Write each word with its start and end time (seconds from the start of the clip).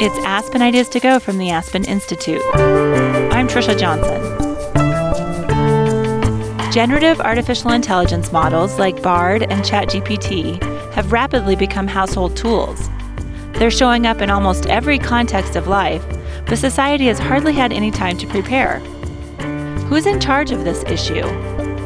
It's 0.00 0.18
Aspen 0.24 0.60
Ideas 0.60 0.88
to 0.88 0.98
Go 0.98 1.20
from 1.20 1.38
the 1.38 1.50
Aspen 1.50 1.84
Institute. 1.84 2.42
I'm 2.52 3.46
Trisha 3.46 3.78
Johnson. 3.78 4.20
Generative 6.72 7.20
artificial 7.20 7.70
intelligence 7.70 8.32
models 8.32 8.76
like 8.80 9.00
BARD 9.02 9.44
and 9.44 9.62
ChatGPT 9.62 10.60
have 10.94 11.12
rapidly 11.12 11.54
become 11.54 11.86
household 11.86 12.36
tools. 12.36 12.90
They're 13.52 13.70
showing 13.70 14.04
up 14.04 14.20
in 14.20 14.30
almost 14.30 14.66
every 14.66 14.98
context 14.98 15.54
of 15.54 15.68
life, 15.68 16.04
but 16.46 16.58
society 16.58 17.06
has 17.06 17.20
hardly 17.20 17.52
had 17.52 17.72
any 17.72 17.92
time 17.92 18.18
to 18.18 18.26
prepare. 18.26 18.80
Who's 19.88 20.06
in 20.06 20.18
charge 20.18 20.50
of 20.50 20.64
this 20.64 20.82
issue? 20.88 21.22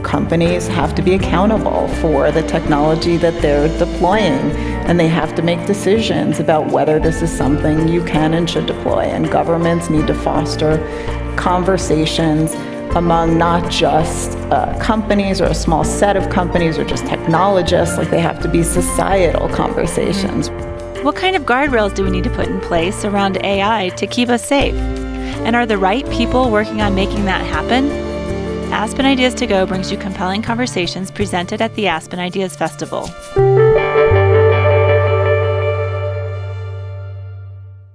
Companies 0.08 0.66
have 0.68 0.94
to 0.94 1.02
be 1.02 1.12
accountable 1.12 1.86
for 2.00 2.32
the 2.32 2.42
technology 2.42 3.18
that 3.18 3.42
they're 3.42 3.68
deploying, 3.76 4.50
and 4.88 4.98
they 4.98 5.06
have 5.06 5.34
to 5.34 5.42
make 5.42 5.66
decisions 5.66 6.40
about 6.40 6.68
whether 6.68 6.98
this 6.98 7.20
is 7.20 7.30
something 7.30 7.86
you 7.86 8.02
can 8.02 8.32
and 8.32 8.48
should 8.48 8.64
deploy. 8.64 9.00
And 9.00 9.30
governments 9.30 9.90
need 9.90 10.06
to 10.06 10.14
foster 10.14 10.78
conversations 11.36 12.54
among 12.96 13.36
not 13.36 13.70
just 13.70 14.38
uh, 14.50 14.78
companies 14.80 15.42
or 15.42 15.44
a 15.44 15.54
small 15.54 15.84
set 15.84 16.16
of 16.16 16.30
companies 16.30 16.78
or 16.78 16.86
just 16.86 17.04
technologists, 17.04 17.98
like 17.98 18.08
they 18.08 18.18
have 18.18 18.40
to 18.40 18.48
be 18.48 18.62
societal 18.62 19.46
conversations. 19.50 20.48
What 21.04 21.16
kind 21.16 21.36
of 21.36 21.42
guardrails 21.42 21.94
do 21.94 22.02
we 22.02 22.10
need 22.10 22.24
to 22.24 22.30
put 22.30 22.48
in 22.48 22.60
place 22.60 23.04
around 23.04 23.36
AI 23.44 23.90
to 23.90 24.06
keep 24.06 24.30
us 24.30 24.42
safe? 24.42 24.74
And 25.44 25.54
are 25.54 25.66
the 25.66 25.76
right 25.76 26.08
people 26.08 26.50
working 26.50 26.80
on 26.80 26.94
making 26.94 27.26
that 27.26 27.44
happen? 27.44 28.07
Aspen 28.70 29.06
Ideas 29.06 29.34
to 29.34 29.46
Go 29.46 29.64
brings 29.64 29.90
you 29.90 29.96
compelling 29.96 30.42
conversations 30.42 31.10
presented 31.10 31.62
at 31.62 31.74
the 31.74 31.88
Aspen 31.88 32.18
Ideas 32.18 32.54
Festival. 32.54 33.08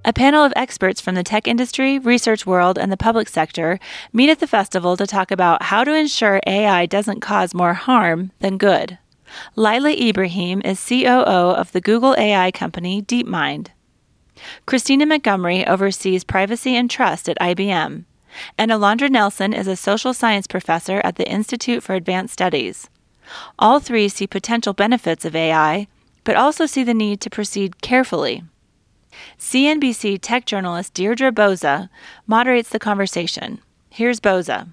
A 0.04 0.12
panel 0.12 0.44
of 0.44 0.52
experts 0.56 1.00
from 1.00 1.14
the 1.14 1.22
tech 1.22 1.46
industry, 1.46 1.98
research 1.98 2.44
world, 2.44 2.76
and 2.76 2.90
the 2.90 2.96
public 2.96 3.28
sector 3.28 3.78
meet 4.12 4.28
at 4.28 4.40
the 4.40 4.46
festival 4.46 4.96
to 4.96 5.06
talk 5.06 5.30
about 5.30 5.62
how 5.62 5.84
to 5.84 5.94
ensure 5.94 6.40
AI 6.46 6.86
doesn't 6.86 7.20
cause 7.20 7.54
more 7.54 7.74
harm 7.74 8.32
than 8.40 8.58
good. 8.58 8.98
Lila 9.56 9.92
Ibrahim 9.92 10.60
is 10.64 10.84
COO 10.86 11.54
of 11.54 11.72
the 11.72 11.80
Google 11.80 12.14
AI 12.18 12.50
company 12.50 13.00
DeepMind. 13.00 13.68
Christina 14.66 15.06
Montgomery 15.06 15.66
oversees 15.66 16.24
privacy 16.24 16.74
and 16.74 16.90
trust 16.90 17.28
at 17.28 17.38
IBM. 17.40 18.04
And 18.58 18.70
Alondra 18.70 19.10
Nelson 19.10 19.52
is 19.52 19.66
a 19.66 19.76
social 19.76 20.14
science 20.14 20.46
professor 20.46 21.00
at 21.04 21.16
the 21.16 21.30
Institute 21.30 21.82
for 21.82 21.94
Advanced 21.94 22.32
Studies. 22.32 22.88
All 23.58 23.80
three 23.80 24.08
see 24.08 24.26
potential 24.26 24.72
benefits 24.72 25.24
of 25.24 25.34
AI, 25.34 25.86
but 26.24 26.36
also 26.36 26.66
see 26.66 26.84
the 26.84 26.94
need 26.94 27.20
to 27.20 27.30
proceed 27.30 27.80
carefully. 27.80 28.42
CNBC 29.38 30.18
tech 30.20 30.44
journalist 30.44 30.94
Deirdre 30.94 31.32
Bosa 31.32 31.88
moderates 32.26 32.70
the 32.70 32.78
conversation. 32.78 33.60
Here's 33.90 34.20
Bosa. 34.20 34.68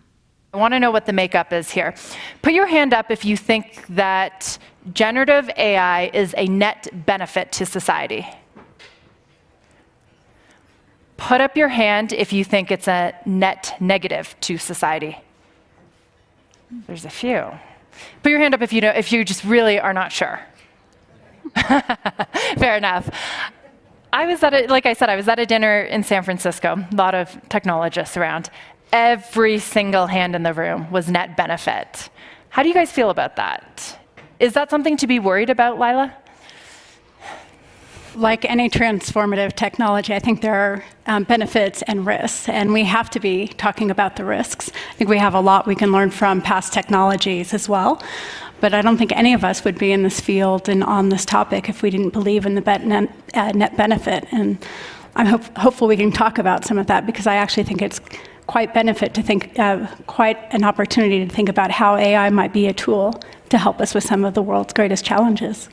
I 0.53 0.57
want 0.57 0.73
to 0.73 0.79
know 0.79 0.91
what 0.91 1.05
the 1.05 1.13
makeup 1.13 1.53
is 1.53 1.71
here. 1.71 1.95
Put 2.41 2.53
your 2.53 2.67
hand 2.67 2.93
up 2.93 3.09
if 3.09 3.23
you 3.23 3.37
think 3.37 3.85
that 3.87 4.57
generative 4.93 5.49
AI 5.55 6.09
is 6.13 6.35
a 6.37 6.47
net 6.47 6.89
benefit 7.05 7.51
to 7.53 7.65
society. 7.65 8.27
Put 11.21 11.39
up 11.39 11.55
your 11.55 11.69
hand 11.69 12.13
if 12.13 12.33
you 12.33 12.43
think 12.43 12.71
it's 12.71 12.87
a 12.87 13.13
net 13.27 13.75
negative 13.79 14.35
to 14.41 14.57
society. 14.57 15.19
There's 16.87 17.05
a 17.05 17.11
few. 17.11 17.51
Put 18.23 18.31
your 18.31 18.39
hand 18.39 18.55
up 18.55 18.61
if 18.63 18.73
you, 18.73 18.81
know, 18.81 18.89
if 18.89 19.11
you 19.11 19.23
just 19.23 19.43
really 19.43 19.79
are 19.79 19.93
not 19.93 20.11
sure. 20.11 20.39
Fair 22.57 22.75
enough. 22.75 23.07
I 24.11 24.25
was 24.25 24.41
at 24.41 24.55
a, 24.55 24.65
like 24.65 24.87
I 24.87 24.93
said, 24.93 25.11
I 25.11 25.15
was 25.15 25.27
at 25.27 25.37
a 25.37 25.45
dinner 25.45 25.81
in 25.81 26.01
San 26.01 26.23
Francisco, 26.23 26.83
a 26.91 26.95
lot 26.95 27.13
of 27.13 27.37
technologists 27.49 28.17
around 28.17 28.49
every 28.91 29.59
single 29.59 30.07
hand 30.07 30.35
in 30.35 30.41
the 30.41 30.55
room 30.55 30.89
was 30.89 31.07
net 31.07 31.37
benefit. 31.37 32.09
How 32.49 32.63
do 32.63 32.67
you 32.67 32.73
guys 32.73 32.91
feel 32.91 33.11
about 33.11 33.35
that? 33.35 33.99
Is 34.39 34.53
that 34.53 34.71
something 34.71 34.97
to 34.97 35.05
be 35.05 35.19
worried 35.19 35.51
about, 35.51 35.79
Lila? 35.79 36.17
Like 38.15 38.43
any 38.43 38.69
transformative 38.69 39.55
technology, 39.55 40.13
I 40.13 40.19
think 40.19 40.41
there 40.41 40.53
are 40.53 40.83
um, 41.07 41.23
benefits 41.23 41.81
and 41.83 42.05
risks, 42.05 42.49
and 42.49 42.73
we 42.73 42.83
have 42.83 43.09
to 43.11 43.21
be 43.21 43.47
talking 43.47 43.89
about 43.89 44.17
the 44.17 44.25
risks. 44.25 44.69
I 44.69 44.93
think 44.95 45.09
we 45.09 45.17
have 45.17 45.33
a 45.33 45.39
lot 45.39 45.65
we 45.65 45.75
can 45.75 45.93
learn 45.93 46.11
from 46.11 46.41
past 46.41 46.73
technologies 46.73 47.53
as 47.53 47.69
well, 47.69 48.03
but 48.59 48.73
I 48.73 48.81
don't 48.81 48.97
think 48.97 49.13
any 49.13 49.33
of 49.33 49.45
us 49.45 49.63
would 49.63 49.77
be 49.77 49.93
in 49.93 50.03
this 50.03 50.19
field 50.19 50.67
and 50.67 50.83
on 50.83 51.07
this 51.07 51.23
topic 51.23 51.69
if 51.69 51.81
we 51.81 51.89
didn't 51.89 52.09
believe 52.09 52.45
in 52.45 52.55
the 52.55 52.61
net, 52.61 53.09
uh, 53.33 53.53
net 53.53 53.77
benefit. 53.77 54.27
And 54.31 54.57
I'm 55.15 55.27
hope, 55.27 55.57
hopeful 55.57 55.87
we 55.87 55.95
can 55.95 56.11
talk 56.11 56.37
about 56.37 56.65
some 56.65 56.77
of 56.77 56.87
that 56.87 57.05
because 57.05 57.27
I 57.27 57.35
actually 57.35 57.63
think 57.63 57.81
it's 57.81 58.01
quite 58.47 58.73
benefit 58.73 59.13
to 59.13 59.23
think, 59.23 59.57
uh, 59.57 59.87
quite 60.07 60.37
an 60.53 60.65
opportunity 60.65 61.25
to 61.25 61.33
think 61.33 61.47
about 61.47 61.71
how 61.71 61.95
AI 61.95 62.29
might 62.29 62.51
be 62.51 62.67
a 62.67 62.73
tool 62.73 63.21
to 63.49 63.57
help 63.57 63.79
us 63.79 63.93
with 63.93 64.03
some 64.03 64.25
of 64.25 64.33
the 64.33 64.41
world's 64.41 64.73
greatest 64.73 65.05
challenges. 65.05 65.69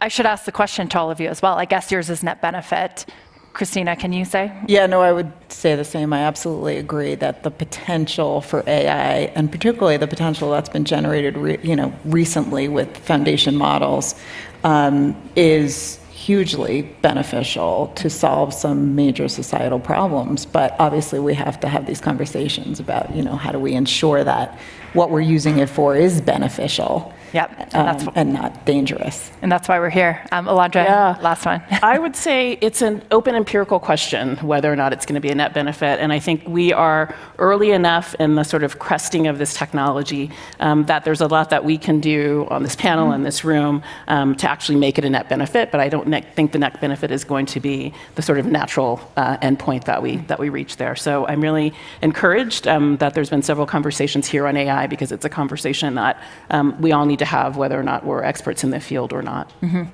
I 0.00 0.08
should 0.08 0.26
ask 0.26 0.44
the 0.44 0.52
question 0.52 0.88
to 0.88 0.98
all 0.98 1.10
of 1.10 1.20
you 1.20 1.28
as 1.28 1.40
well. 1.40 1.54
I 1.54 1.64
guess 1.64 1.90
yours 1.90 2.10
is 2.10 2.22
net 2.22 2.40
benefit. 2.42 3.06
Christina, 3.54 3.94
can 3.94 4.12
you 4.12 4.24
say? 4.24 4.52
Yeah, 4.66 4.86
no, 4.86 5.00
I 5.00 5.12
would 5.12 5.32
say 5.48 5.76
the 5.76 5.84
same. 5.84 6.12
I 6.12 6.18
absolutely 6.18 6.76
agree 6.76 7.14
that 7.14 7.44
the 7.44 7.52
potential 7.52 8.40
for 8.40 8.64
AI, 8.66 9.30
and 9.36 9.50
particularly 9.50 9.96
the 9.96 10.08
potential 10.08 10.50
that's 10.50 10.68
been 10.68 10.84
generated, 10.84 11.36
re- 11.36 11.60
you 11.62 11.76
know, 11.76 11.92
recently 12.04 12.66
with 12.66 12.96
foundation 12.96 13.54
models, 13.54 14.16
um, 14.64 15.16
is 15.36 16.00
hugely 16.10 16.82
beneficial 17.00 17.92
to 17.94 18.10
solve 18.10 18.52
some 18.52 18.96
major 18.96 19.28
societal 19.28 19.78
problems. 19.78 20.46
But 20.46 20.74
obviously, 20.80 21.20
we 21.20 21.34
have 21.34 21.60
to 21.60 21.68
have 21.68 21.86
these 21.86 22.00
conversations 22.00 22.80
about, 22.80 23.14
you 23.14 23.22
know, 23.22 23.36
how 23.36 23.52
do 23.52 23.60
we 23.60 23.74
ensure 23.74 24.24
that 24.24 24.58
what 24.94 25.10
we're 25.10 25.20
using 25.20 25.58
it 25.58 25.68
for 25.68 25.94
is 25.94 26.20
beneficial. 26.20 27.12
Yep, 27.34 27.74
um, 27.74 28.12
and 28.14 28.32
not 28.32 28.64
dangerous. 28.64 29.32
And 29.42 29.50
that's 29.50 29.68
why 29.68 29.80
we're 29.80 29.90
here. 29.90 30.24
Um, 30.30 30.46
Alondra, 30.46 30.84
yeah. 30.84 31.18
last 31.20 31.44
one. 31.44 31.60
I 31.82 31.98
would 31.98 32.14
say 32.14 32.56
it's 32.60 32.80
an 32.80 33.02
open 33.10 33.34
empirical 33.34 33.80
question 33.80 34.36
whether 34.36 34.72
or 34.72 34.76
not 34.76 34.92
it's 34.92 35.04
going 35.04 35.16
to 35.16 35.20
be 35.20 35.30
a 35.30 35.34
net 35.34 35.52
benefit. 35.52 35.98
And 35.98 36.12
I 36.12 36.20
think 36.20 36.46
we 36.46 36.72
are 36.72 37.12
early 37.38 37.72
enough 37.72 38.14
in 38.20 38.36
the 38.36 38.44
sort 38.44 38.62
of 38.62 38.78
cresting 38.78 39.26
of 39.26 39.38
this 39.38 39.52
technology 39.52 40.30
um, 40.60 40.84
that 40.86 41.04
there's 41.04 41.20
a 41.20 41.26
lot 41.26 41.50
that 41.50 41.64
we 41.64 41.76
can 41.76 41.98
do 41.98 42.46
on 42.50 42.62
this 42.62 42.76
panel 42.76 43.06
mm-hmm. 43.06 43.14
in 43.14 43.22
this 43.24 43.44
room 43.44 43.82
um, 44.06 44.36
to 44.36 44.48
actually 44.48 44.78
make 44.78 44.96
it 44.96 45.04
a 45.04 45.10
net 45.10 45.28
benefit. 45.28 45.72
But 45.72 45.80
I 45.80 45.88
don't 45.88 46.06
ne- 46.06 46.22
think 46.36 46.52
the 46.52 46.60
net 46.60 46.80
benefit 46.80 47.10
is 47.10 47.24
going 47.24 47.46
to 47.46 47.58
be 47.58 47.92
the 48.14 48.22
sort 48.22 48.38
of 48.38 48.46
natural 48.46 49.00
uh, 49.16 49.38
endpoint 49.38 49.86
that 49.86 50.00
we 50.02 50.18
that 50.28 50.38
we 50.38 50.50
reach 50.50 50.76
there. 50.76 50.94
So 50.94 51.26
I'm 51.26 51.40
really 51.40 51.74
encouraged 52.00 52.68
um, 52.68 52.96
that 52.98 53.14
there's 53.14 53.30
been 53.30 53.42
several 53.42 53.66
conversations 53.66 54.28
here 54.28 54.46
on 54.46 54.56
AI 54.56 54.86
because 54.86 55.10
it's 55.10 55.24
a 55.24 55.28
conversation 55.28 55.96
that 55.96 56.22
um, 56.50 56.80
we 56.80 56.92
all 56.92 57.06
need 57.06 57.18
to 57.18 57.23
to 57.24 57.30
have, 57.30 57.56
whether 57.56 57.78
or 57.78 57.82
not 57.82 58.04
we're 58.04 58.22
experts 58.22 58.64
in 58.64 58.70
the 58.70 58.80
field 58.80 59.12
or 59.12 59.22
not. 59.22 59.52
Mm-hmm. 59.60 59.84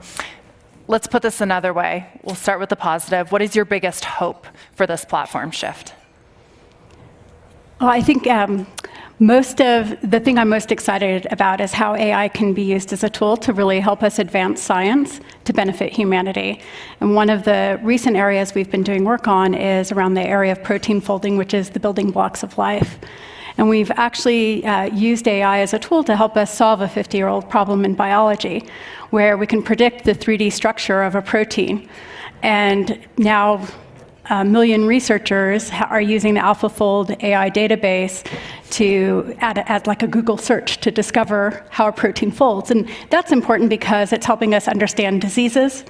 Let's 0.89 1.07
put 1.07 1.23
this 1.23 1.41
another 1.41 1.73
way. 1.73 2.09
We'll 2.25 2.35
start 2.35 2.59
with 2.59 2.69
the 2.69 2.77
positive. 2.77 3.31
What 3.31 3.43
is 3.43 3.55
your 3.55 3.65
biggest 3.65 4.05
hope 4.05 4.47
for 4.75 4.87
this 4.87 5.05
platform 5.05 5.53
shift? 5.53 5.95
Well, 7.81 7.91
I 7.91 8.03
think 8.03 8.27
um, 8.27 8.67
most 9.21 9.61
of 9.61 9.97
the 10.03 10.19
thing 10.19 10.39
I'm 10.39 10.49
most 10.49 10.73
excited 10.73 11.27
about 11.31 11.61
is 11.61 11.73
how 11.73 11.95
AI 11.95 12.29
can 12.29 12.53
be 12.55 12.63
used 12.63 12.93
as 12.93 13.05
a 13.05 13.09
tool 13.09 13.37
to 13.39 13.53
really 13.53 13.79
help 13.79 14.03
us 14.03 14.19
advance 14.19 14.61
science 14.61 15.21
to 15.45 15.53
benefit 15.53 15.93
humanity. 15.93 16.61
And 17.01 17.15
one 17.15 17.31
of 17.31 17.45
the 17.45 17.79
recent 17.83 18.17
areas 18.17 18.55
we've 18.55 18.71
been 18.71 18.83
doing 18.83 19.05
work 19.05 19.29
on 19.29 19.55
is 19.55 19.93
around 19.93 20.15
the 20.15 20.23
area 20.23 20.53
of 20.53 20.63
protein 20.63 21.01
folding, 21.01 21.37
which 21.37 21.55
is 21.55 21.71
the 21.71 21.81
building 21.81 22.11
blocks 22.11 22.43
of 22.43 22.59
life. 22.59 22.99
And 23.61 23.69
we've 23.69 23.91
actually 23.91 24.65
uh, 24.65 24.85
used 24.85 25.29
AI 25.29 25.59
as 25.59 25.75
a 25.75 25.79
tool 25.79 26.03
to 26.05 26.17
help 26.17 26.35
us 26.39 26.51
solve 26.51 26.81
a 26.81 26.89
50 26.89 27.19
year 27.19 27.29
old 27.29 27.51
problem 27.51 27.85
in 27.85 27.95
biology, 27.95 28.65
where 29.11 29.37
we 29.37 29.47
can 29.47 29.63
predict 29.63 30.07
the 30.07 30.15
3D 30.15 30.51
structure 30.51 31.03
of 31.03 31.15
a 31.15 31.21
protein. 31.21 31.87
And 32.43 33.07
now, 33.19 33.69
a 34.31 34.47
million 34.47 34.87
researchers 34.87 35.71
are 35.91 36.01
using 36.01 36.33
the 36.33 36.41
AlphaFold 36.41 37.23
AI 37.23 37.51
database 37.51 38.27
to 38.71 39.37
add, 39.41 39.59
add, 39.59 39.87
like 39.87 40.03
a 40.03 40.07
Google 40.07 40.39
search 40.39 40.79
to 40.79 40.91
discover 40.91 41.63
how 41.69 41.87
a 41.87 41.93
protein 41.93 42.31
folds. 42.31 42.71
And 42.71 42.89
that's 43.11 43.31
important 43.31 43.69
because 43.69 44.15
it's 44.15 44.25
helping 44.25 44.55
us 44.55 44.69
understand 44.69 45.21
diseases. 45.21 45.85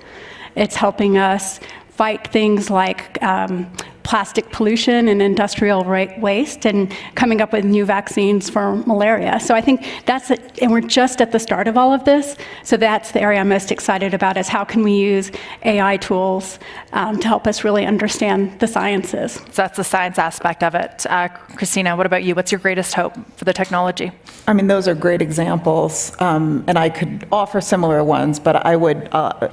It's 0.57 0.75
helping 0.75 1.19
us 1.19 1.61
fight 1.91 2.27
things 2.33 2.69
like 2.69 3.23
um, 3.23 3.71
plastic 4.11 4.51
pollution 4.51 5.07
and 5.07 5.23
industrial 5.23 5.85
waste 6.19 6.67
and 6.67 6.93
coming 7.15 7.41
up 7.41 7.53
with 7.53 7.65
new 7.65 7.85
vaccines 7.85 8.51
for 8.51 8.75
malaria. 8.85 9.39
So 9.39 9.55
I 9.55 9.61
think 9.61 9.87
that's 10.05 10.33
it, 10.33 10.59
and 10.61 10.73
we're 10.73 10.81
just 10.81 11.21
at 11.21 11.31
the 11.31 11.39
start 11.39 11.69
of 11.69 11.77
all 11.77 11.93
of 11.95 12.05
this. 12.05 12.37
So 12.65 12.77
that's 12.77 13.13
the 13.13 13.21
area 13.21 13.39
I'm 13.39 13.49
most 13.49 13.71
excited 13.71 14.13
about 14.13 14.37
is 14.37 14.49
how 14.49 14.65
can 14.65 14.83
we 14.83 14.95
use 14.95 15.31
AI 15.63 15.97
tools 15.99 16.59
um, 16.93 17.21
to 17.21 17.29
help 17.29 17.47
us 17.47 17.63
really 17.63 17.87
understand 17.87 18.59
the 18.59 18.67
sciences. 18.67 19.35
So 19.35 19.63
that's 19.63 19.77
the 19.77 19.85
science 19.85 20.19
aspect 20.19 20.65
of 20.65 20.75
it. 20.75 21.07
Uh, 21.07 21.29
Christina, 21.29 21.95
what 21.97 22.05
about 22.05 22.25
you? 22.25 22.35
What's 22.35 22.51
your 22.51 22.59
greatest 22.59 22.95
hope 22.95 23.15
for 23.37 23.45
the 23.45 23.53
technology? 23.53 24.11
I 24.49 24.55
mean, 24.55 24.67
those 24.67 24.89
are 24.89 24.97
great 24.97 25.23
examples, 25.23 26.21
um, 26.21 26.65
and 26.67 26.77
I 26.77 26.89
could 26.91 27.29
offer 27.31 27.61
similar 27.61 28.03
ones, 28.03 28.41
but 28.41 28.57
I 28.67 28.75
would. 28.75 29.09
Uh, 29.13 29.51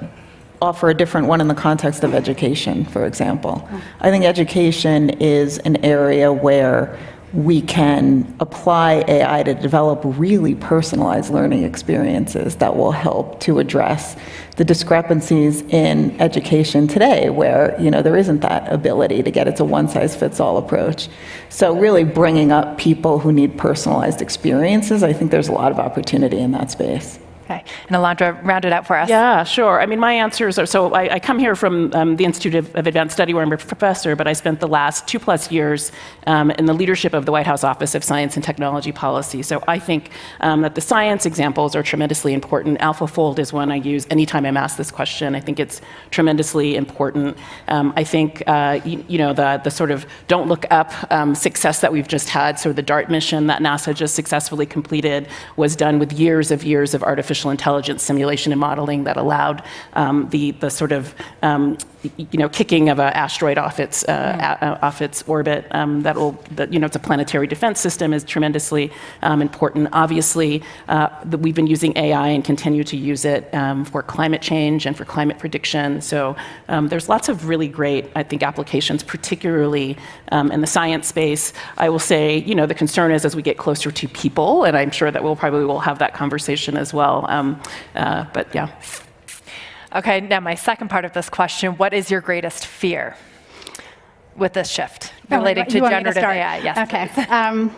offer 0.62 0.90
a 0.90 0.94
different 0.94 1.28
one 1.28 1.42
in 1.42 1.48
the 1.48 1.56
context 1.56 2.04
of 2.04 2.14
education, 2.14 2.86
for 2.86 3.06
example. 3.06 3.54
Mm-hmm. 3.54 3.78
I 4.02 4.10
think 4.10 4.26
education 4.26 5.10
is 5.10 5.58
an 5.60 5.84
area 5.86 6.32
where 6.32 6.98
we 7.34 7.62
can 7.62 8.36
apply 8.40 9.04
AI 9.08 9.44
to 9.44 9.54
develop 9.54 10.02
really 10.04 10.56
personalized 10.56 11.30
learning 11.30 11.64
experiences 11.64 12.56
that 12.56 12.78
will 12.78 12.94
help 12.94 13.42
to 13.42 13.60
address 13.60 14.16
the 14.56 14.64
discrepancies 14.64 15.62
in 15.64 16.20
education 16.22 16.88
today 16.88 17.30
where 17.30 17.80
you 17.82 17.92
know 17.92 18.02
there 18.02 18.16
isn't 18.16 18.40
that 18.40 18.72
ability 18.72 19.22
to 19.22 19.30
get 19.30 19.46
it's 19.46 19.60
a 19.60 19.66
one 19.66 19.90
size 19.90 20.16
fits 20.16 20.40
all 20.40 20.58
approach. 20.58 21.10
So 21.50 21.78
really 21.78 22.06
bringing 22.06 22.54
up 22.54 22.78
people 22.78 23.20
who 23.20 23.34
need 23.34 23.58
personalized 23.58 24.22
experiences 24.22 25.04
i 25.04 25.12
think 25.12 25.30
there's 25.30 25.50
a 25.50 25.52
lot 25.52 25.72
of 25.72 25.80
opportunity 25.80 26.40
in 26.40 26.52
that 26.52 26.72
space 26.72 27.20
Okay. 27.50 27.64
And 27.88 27.96
Alondra, 27.96 28.44
round 28.44 28.66
it 28.66 28.74
out 28.74 28.86
for 28.86 28.98
us. 28.98 29.08
Yeah, 29.08 29.46
sure. 29.46 29.80
I 29.80 29.86
mean, 29.86 30.00
my 30.00 30.12
answers 30.12 30.60
are 30.60 30.66
so 30.66 30.94
I, 30.94 31.14
I 31.14 31.20
come 31.20 31.40
here 31.40 31.56
from 31.56 31.94
um, 31.94 32.18
the 32.18 32.26
Institute 32.26 32.56
of, 32.56 32.76
of, 32.76 32.88
Advanced 32.88 33.14
Study 33.14 33.34
where 33.34 33.42
I'm 33.42 33.54
a 33.54 33.58
professor, 33.58 34.18
but 34.18 34.28
I 34.28 34.34
spent 34.34 34.60
the 34.60 34.68
last 34.68 35.08
two 35.08 35.18
plus 35.18 35.50
years 35.50 35.94
um, 36.26 36.52
in 36.52 36.66
the 36.66 36.74
leadership 36.74 37.14
of 37.14 37.26
the 37.26 37.32
White 37.32 37.48
House 37.48 37.64
Office 37.64 37.96
of 37.96 38.04
Science 38.04 38.36
and 38.36 38.44
Technology 38.44 38.92
Policy. 38.92 39.44
So 39.44 39.64
I 39.66 39.80
think 39.80 40.10
um, 40.42 40.62
that 40.64 40.76
the 40.76 40.82
science 40.82 41.26
examples 41.26 41.74
are 41.74 41.84
tremendously 41.84 42.34
important. 42.34 42.80
AlphaFold 42.80 43.40
is 43.40 43.54
one 43.54 43.72
I 43.72 43.78
use 43.78 44.06
anytime 44.10 44.46
I'm 44.46 44.58
asked 44.58 44.78
this 44.78 44.92
question. 44.92 45.34
I 45.34 45.40
think 45.40 45.58
it's 45.58 45.80
tremendously 46.12 46.76
important. 46.76 47.38
Um, 47.70 47.94
I 47.96 48.04
think, 48.04 48.44
uh, 48.46 48.82
you, 48.84 49.06
you, 49.08 49.18
know, 49.20 49.32
the, 49.32 49.62
the 49.64 49.72
sort 49.72 49.92
of 49.92 50.06
don't 50.28 50.50
look 50.50 50.66
up 50.70 50.92
um, 51.12 51.34
success 51.34 51.80
that 51.80 51.94
we've 51.94 52.10
just 52.10 52.28
had, 52.28 52.60
so 52.60 52.74
the 52.74 52.82
DART 52.82 53.10
mission 53.10 53.48
that 53.48 53.62
NASA 53.62 53.96
just 53.96 54.16
successfully 54.16 54.66
completed 54.66 55.30
was 55.56 55.78
done 55.78 55.98
with 55.98 56.12
years 56.12 56.52
of 56.52 56.66
years 56.66 56.94
of 56.94 57.04
artificial 57.04 57.37
artificial 57.38 57.52
intelligence 57.52 58.04
simulation 58.04 58.52
and 58.52 58.60
modeling 58.60 59.04
that 59.04 59.18
allowed 59.18 59.62
um, 59.94 60.28
the, 60.30 60.52
the 60.60 60.70
sort 60.70 60.92
of 60.92 61.14
um, 61.44 61.78
you 62.18 62.40
know, 62.40 62.50
kicking 62.50 62.90
of 62.90 63.00
an 63.00 63.14
asteroid 63.14 63.58
off 63.58 63.80
its, 63.80 64.04
uh, 64.06 64.34
mm. 64.34 64.62
a, 64.62 64.86
off 64.86 65.02
its 65.02 65.24
orbit. 65.24 65.68
Um, 65.72 66.04
that 66.04 66.16
will, 66.16 66.32
that, 66.52 66.72
you 66.72 66.80
know, 66.80 66.86
it's 66.86 66.96
a 66.96 67.00
planetary 67.00 67.48
defense 67.48 67.80
system 67.80 68.14
is 68.14 68.24
tremendously 68.24 68.92
um, 69.22 69.42
important. 69.42 69.90
Obviously, 69.94 70.64
uh, 70.88 71.10
the, 71.24 71.38
we've 71.38 71.56
been 71.56 71.68
using 71.68 71.98
AI 71.98 72.30
and 72.30 72.44
continue 72.44 72.84
to 72.84 72.98
use 72.98 73.26
it 73.26 73.54
um, 73.54 73.86
for 73.86 74.04
climate 74.04 74.42
change 74.42 74.86
and 74.86 74.96
for 74.96 75.06
climate 75.06 75.40
prediction. 75.40 76.02
So 76.02 76.36
um, 76.68 76.88
there's 76.88 77.10
lots 77.10 77.30
of 77.30 77.48
really 77.48 77.68
great, 77.68 78.10
I 78.16 78.24
think, 78.24 78.44
applications, 78.44 79.04
particularly 79.04 79.98
um, 80.32 80.52
in 80.52 80.62
the 80.62 80.68
science 80.68 81.08
space. 81.08 81.54
I 81.78 81.90
will 81.90 82.00
say, 82.00 82.38
you 82.40 82.56
know, 82.56 82.66
the 82.66 82.76
concern 82.76 83.12
is 83.12 83.26
as 83.26 83.36
we 83.36 83.42
get 83.42 83.58
closer 83.58 83.92
to 83.92 84.08
people, 84.08 84.64
and 84.64 84.78
I'm 84.78 84.92
sure 84.92 85.12
that 85.12 85.24
we'll 85.24 85.36
probably 85.36 85.66
will 85.66 85.80
have 85.80 86.00
that 86.00 86.14
conversation 86.14 86.78
as 86.78 86.94
well. 86.94 87.26
Um, 87.30 87.62
uh, 87.96 88.26
but 88.34 88.54
yeah. 88.54 88.70
Okay, 89.98 90.22
now 90.22 90.40
my 90.40 90.54
second 90.54 90.90
part 90.90 91.06
of 91.06 91.14
this 91.14 91.28
question 91.28 91.74
what 91.74 91.92
is 91.92 92.12
your 92.12 92.22
greatest 92.22 92.68
fear 92.68 93.18
with 94.36 94.54
this 94.54 94.70
shift 94.70 95.12
related 95.32 95.66
oh, 95.68 95.70
to 95.72 95.80
generative 95.80 96.22
to 96.22 96.30
AI? 96.30 96.58
Yes. 96.60 96.78
Okay. 96.88 97.24
Um, 97.26 97.76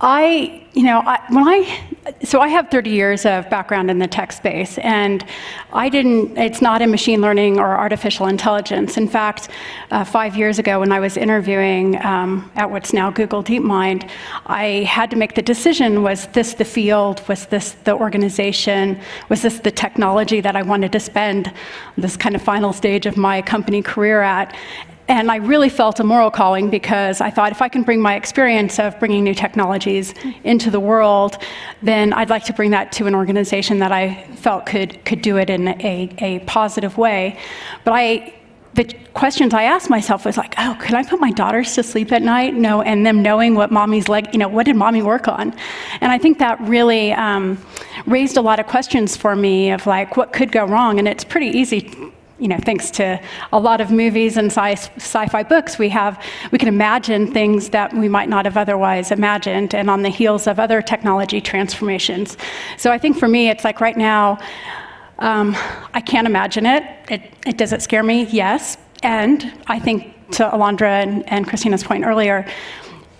I, 0.00 0.66
you 0.74 0.82
know, 0.82 1.00
I, 1.00 1.20
when 1.28 1.46
I, 1.46 1.80
so 2.24 2.40
I 2.40 2.48
have 2.48 2.68
30 2.68 2.90
years 2.90 3.24
of 3.24 3.48
background 3.48 3.90
in 3.90 3.98
the 3.98 4.06
tech 4.06 4.32
space, 4.32 4.76
and 4.78 5.24
I 5.72 5.88
didn't, 5.88 6.36
it's 6.36 6.60
not 6.60 6.82
in 6.82 6.90
machine 6.90 7.20
learning 7.20 7.58
or 7.58 7.76
artificial 7.76 8.26
intelligence. 8.26 8.96
In 8.96 9.08
fact, 9.08 9.48
uh, 9.90 10.04
five 10.04 10.36
years 10.36 10.58
ago 10.58 10.80
when 10.80 10.92
I 10.92 11.00
was 11.00 11.16
interviewing 11.16 12.04
um, 12.04 12.50
at 12.56 12.70
what's 12.70 12.92
now 12.92 13.10
Google 13.10 13.42
DeepMind, 13.42 14.10
I 14.46 14.82
had 14.82 15.10
to 15.10 15.16
make 15.16 15.36
the 15.36 15.42
decision 15.42 16.02
was 16.02 16.26
this 16.28 16.54
the 16.54 16.64
field, 16.64 17.26
was 17.28 17.46
this 17.46 17.72
the 17.84 17.94
organization, 17.94 19.00
was 19.28 19.42
this 19.42 19.60
the 19.60 19.70
technology 19.70 20.40
that 20.40 20.56
I 20.56 20.62
wanted 20.62 20.92
to 20.92 21.00
spend 21.00 21.52
this 21.96 22.16
kind 22.16 22.34
of 22.34 22.42
final 22.42 22.72
stage 22.72 23.06
of 23.06 23.16
my 23.16 23.40
company 23.42 23.80
career 23.80 24.22
at? 24.22 24.54
And 25.06 25.30
I 25.30 25.36
really 25.36 25.68
felt 25.68 26.00
a 26.00 26.04
moral 26.04 26.30
calling 26.30 26.70
because 26.70 27.20
I 27.20 27.30
thought 27.30 27.52
if 27.52 27.60
I 27.60 27.68
can 27.68 27.82
bring 27.82 28.00
my 28.00 28.14
experience 28.14 28.78
of 28.78 28.98
bringing 28.98 29.22
new 29.22 29.34
technologies 29.34 30.14
into 30.44 30.70
the 30.70 30.80
world, 30.80 31.36
then 31.82 32.14
I'd 32.14 32.30
like 32.30 32.44
to 32.44 32.54
bring 32.54 32.70
that 32.70 32.90
to 32.92 33.06
an 33.06 33.14
organization 33.14 33.80
that 33.80 33.92
I 33.92 34.24
felt 34.36 34.64
could, 34.64 35.04
could 35.04 35.20
do 35.20 35.36
it 35.36 35.50
in 35.50 35.68
a, 35.68 36.10
a 36.18 36.38
positive 36.40 36.96
way. 36.96 37.38
But 37.84 37.92
I, 37.92 38.34
the 38.72 38.84
questions 39.12 39.52
I 39.52 39.64
asked 39.64 39.90
myself 39.90 40.24
was 40.24 40.38
like, 40.38 40.54
oh, 40.56 40.76
could 40.80 40.94
I 40.94 41.04
put 41.04 41.20
my 41.20 41.30
daughters 41.30 41.74
to 41.74 41.82
sleep 41.82 42.10
at 42.10 42.22
night? 42.22 42.54
No, 42.54 42.80
and 42.80 43.04
them 43.04 43.22
knowing 43.22 43.54
what 43.54 43.70
mommy's 43.70 44.08
like, 44.08 44.32
you 44.32 44.38
know, 44.38 44.48
what 44.48 44.64
did 44.64 44.74
mommy 44.74 45.02
work 45.02 45.28
on? 45.28 45.54
And 46.00 46.12
I 46.12 46.16
think 46.16 46.38
that 46.38 46.58
really 46.62 47.12
um, 47.12 47.62
raised 48.06 48.38
a 48.38 48.42
lot 48.42 48.58
of 48.58 48.66
questions 48.66 49.18
for 49.18 49.36
me 49.36 49.70
of 49.70 49.86
like, 49.86 50.16
what 50.16 50.32
could 50.32 50.50
go 50.50 50.64
wrong? 50.64 50.98
And 50.98 51.06
it's 51.06 51.24
pretty 51.24 51.48
easy 51.48 51.94
you 52.38 52.48
know, 52.48 52.58
thanks 52.58 52.90
to 52.90 53.20
a 53.52 53.58
lot 53.58 53.80
of 53.80 53.90
movies 53.90 54.36
and 54.36 54.50
sci- 54.50 55.26
fi 55.28 55.42
books, 55.42 55.78
we 55.78 55.88
have 55.90 56.20
we 56.50 56.58
can 56.58 56.68
imagine 56.68 57.32
things 57.32 57.68
that 57.70 57.92
we 57.92 58.08
might 58.08 58.28
not 58.28 58.44
have 58.44 58.56
otherwise 58.56 59.10
imagined, 59.12 59.74
and 59.74 59.88
on 59.88 60.02
the 60.02 60.08
heels 60.08 60.46
of 60.46 60.58
other 60.58 60.82
technology 60.82 61.40
transformations. 61.40 62.36
So 62.76 62.90
I 62.90 62.98
think 62.98 63.16
for 63.16 63.28
me, 63.28 63.50
it's 63.50 63.64
like 63.64 63.80
right 63.80 63.96
now, 63.96 64.38
um, 65.20 65.54
I 65.94 66.00
can't 66.00 66.26
imagine 66.26 66.66
it. 66.66 66.82
it. 67.08 67.32
It 67.46 67.56
does 67.56 67.72
it 67.72 67.82
scare 67.82 68.02
me? 68.02 68.24
Yes, 68.24 68.76
and 69.02 69.52
I 69.68 69.78
think 69.78 70.12
to 70.32 70.48
Alondra 70.48 71.02
and, 71.02 71.28
and 71.28 71.46
Christina's 71.46 71.84
point 71.84 72.04
earlier, 72.04 72.46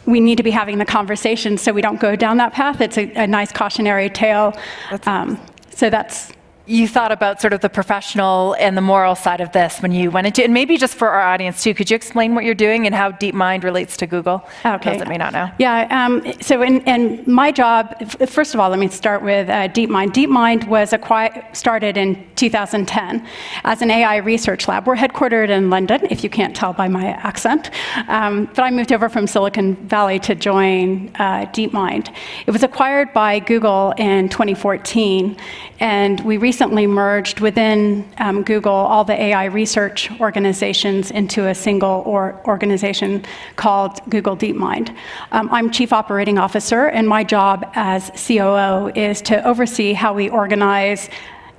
we 0.07 0.21
need 0.21 0.37
to 0.37 0.43
be 0.43 0.51
having 0.51 0.79
the 0.79 0.85
conversation 0.85 1.57
so 1.57 1.73
we 1.73 1.83
don't 1.83 2.01
go 2.01 2.17
down 2.17 2.37
that 2.39 2.53
path. 2.53 2.81
It's 2.81 2.99
a, 2.99 3.11
a 3.13 3.27
nice 3.27 3.53
cautionary 3.53 4.11
tale. 4.11 4.59
Um, 5.07 5.41
so 5.71 5.89
that's 5.89 6.33
you 6.67 6.89
thought 6.89 7.13
about 7.13 7.43
sort 7.43 7.53
of 7.53 7.61
the 7.61 7.69
professional 7.69 8.55
and 8.55 8.75
the 8.75 8.81
moral 8.81 9.15
side 9.15 9.43
of 9.43 9.53
this 9.53 9.81
when 9.81 9.93
you 9.93 10.11
went 10.11 10.27
into 10.27 10.43
and 10.43 10.55
maybe 10.55 10.79
just 10.79 10.95
for 10.95 11.11
our 11.11 11.21
audience 11.21 11.63
too 11.63 11.75
could 11.75 11.91
you 11.91 11.95
explain 11.95 12.35
what 12.35 12.43
you're 12.43 12.55
doing 12.55 12.87
and 12.87 12.95
how 12.95 13.13
deepmind 13.13 13.63
relates 13.65 13.99
to 13.99 14.07
google? 14.07 14.43
Okay 14.65 14.93
those 14.93 15.01
that 15.01 15.09
may 15.09 15.19
not 15.19 15.35
know. 15.35 15.51
Yeah 15.59 15.87
um, 15.91 16.23
so 16.41 16.63
in, 16.63 16.81
in, 16.83 17.23
my 17.27 17.53
job 17.53 17.95
first 18.29 18.55
of 18.55 18.61
all 18.61 18.71
let 18.71 18.79
me 18.79 18.89
start 18.89 19.23
with 19.23 19.49
uh, 19.49 19.69
deepmind. 19.69 20.13
Deepmind 20.13 20.67
was 20.67 20.95
acquired, 20.95 21.45
started 21.53 21.99
in 21.99 22.27
2010 22.37 23.27
as 23.65 23.83
an 23.83 23.91
ai 23.91 24.17
research 24.17 24.67
lab. 24.67 24.87
We're 24.87 24.97
headquartered 24.97 25.51
in 25.51 25.69
london 25.69 26.07
if 26.11 26.25
you 26.25 26.31
can't 26.31 26.57
tell 26.57 26.73
by 26.73 26.89
my 26.89 27.09
accent. 27.09 27.71
Um, 28.09 28.47
but 28.47 28.61
i 28.61 28.71
moved 28.71 28.93
over 28.93 29.11
from 29.11 29.27
silicon 29.27 29.77
valley 29.87 30.19
to 30.21 30.35
join 30.35 31.11
uh, 31.17 31.45
deepmind. 31.53 32.15
It 32.47 32.53
was 32.53 32.63
acquired 32.63 33.13
by 33.13 33.39
google 33.41 33.93
in 33.99 34.31
2014 34.31 35.37
and 35.81 36.21
we 36.21 36.39
recently 36.55 36.87
merged 36.87 37.41
within 37.41 38.09
um, 38.19 38.45
Google 38.45 38.73
all 38.73 39.03
the 39.03 39.21
AI 39.21 39.47
research 39.47 40.09
organizations 40.21 41.11
into 41.11 41.49
a 41.49 41.55
single 41.55 42.05
or 42.07 42.41
organization 42.47 43.25
called 43.57 43.99
Google 44.09 44.37
DeepMind. 44.37 44.97
Um, 45.33 45.49
I'm 45.51 45.69
Chief 45.73 45.93
Operating 45.93 46.39
Officer, 46.39 46.87
and 46.87 47.09
my 47.09 47.25
job 47.25 47.69
as 47.75 48.09
COO 48.25 48.93
is 48.95 49.21
to 49.23 49.45
oversee 49.45 49.95
how 49.95 50.15
we 50.15 50.29
organize 50.29 51.11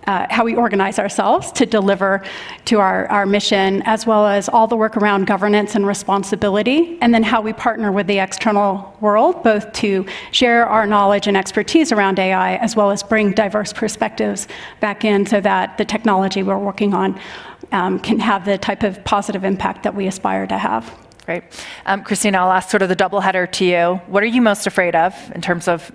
uh, 0.08 0.28
how 0.30 0.44
we 0.44 0.56
organize 0.56 1.00
ourselves 1.00 1.52
to 1.54 1.66
deliver 1.66 2.24
to 2.66 2.80
our, 2.80 3.08
our 3.08 3.26
mission, 3.26 3.82
as 3.86 4.06
well 4.06 4.26
as 4.26 4.50
all 4.50 4.68
the 4.68 4.76
work 4.76 4.98
around 4.98 5.28
governance 5.28 5.76
and 5.76 5.86
responsibility, 5.88 6.98
and 7.02 7.14
then 7.14 7.24
how 7.24 7.42
we 7.42 7.54
partner 7.54 7.92
with 7.92 8.08
the 8.08 8.20
external 8.20 8.96
world, 9.02 9.44
both 9.44 9.72
to 9.74 10.06
share 10.32 10.66
our 10.68 10.86
knowledge 10.86 11.28
and 11.28 11.36
expertise 11.36 11.92
around 11.92 12.20
AI, 12.20 12.56
as 12.58 12.76
well 12.76 12.92
as 12.92 13.04
bring 13.04 13.32
diverse 13.32 13.74
perspectives 13.74 14.48
back 14.80 15.04
in 15.04 15.26
so 15.26 15.42
that 15.42 15.78
the 15.78 15.86
technology 15.86 16.44
we're 16.44 16.58
working 16.58 16.94
on 16.94 17.20
um, 17.72 18.00
can 18.00 18.20
have 18.20 18.46
the 18.46 18.58
type 18.58 18.84
of 18.84 19.04
positive 19.04 19.44
impact 19.44 19.84
that 19.84 19.96
we 19.96 20.08
aspire 20.08 20.46
to 20.48 20.58
have. 20.58 20.94
Great. 21.26 21.44
Um, 21.88 22.04
Christina, 22.04 22.38
I'll 22.38 22.52
ask 22.52 22.70
sort 22.70 22.84
of 22.84 22.90
the 22.90 22.96
double 22.96 23.20
header 23.20 23.48
to 23.48 23.66
you. 23.66 24.02
What 24.06 24.22
are 24.22 24.28
you 24.28 24.44
most 24.44 24.68
afraid 24.68 24.96
of 24.96 25.16
in 25.34 25.42
terms 25.42 25.68
of 25.68 25.92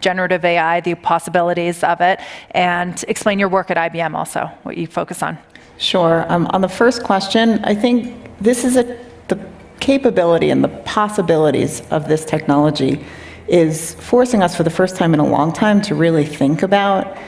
generative 0.00 0.44
AI, 0.44 0.80
the 0.80 0.94
possibilities 0.94 1.82
of 1.84 2.00
it, 2.00 2.20
and 2.52 3.04
explain 3.08 3.38
your 3.38 3.48
work 3.48 3.70
at 3.70 3.76
IBM 3.76 4.14
also, 4.14 4.50
what 4.62 4.76
you 4.76 4.86
focus 4.86 5.22
on. 5.22 5.38
Sure. 5.78 6.26
Um, 6.28 6.46
on 6.48 6.60
the 6.60 6.68
first 6.68 7.02
question, 7.02 7.64
I 7.64 7.74
think 7.74 8.14
this 8.40 8.64
is 8.64 8.76
a, 8.76 8.98
the 9.28 9.38
capability 9.80 10.50
and 10.50 10.62
the 10.62 10.68
possibilities 10.68 11.82
of 11.90 12.06
this 12.06 12.24
technology 12.24 13.04
is 13.48 13.94
forcing 13.94 14.42
us 14.42 14.56
for 14.56 14.62
the 14.62 14.70
first 14.70 14.96
time 14.96 15.12
in 15.14 15.20
a 15.20 15.26
long 15.26 15.52
time 15.52 15.82
to 15.82 15.94
really 15.94 16.24
think 16.24 16.62
about 16.62 17.18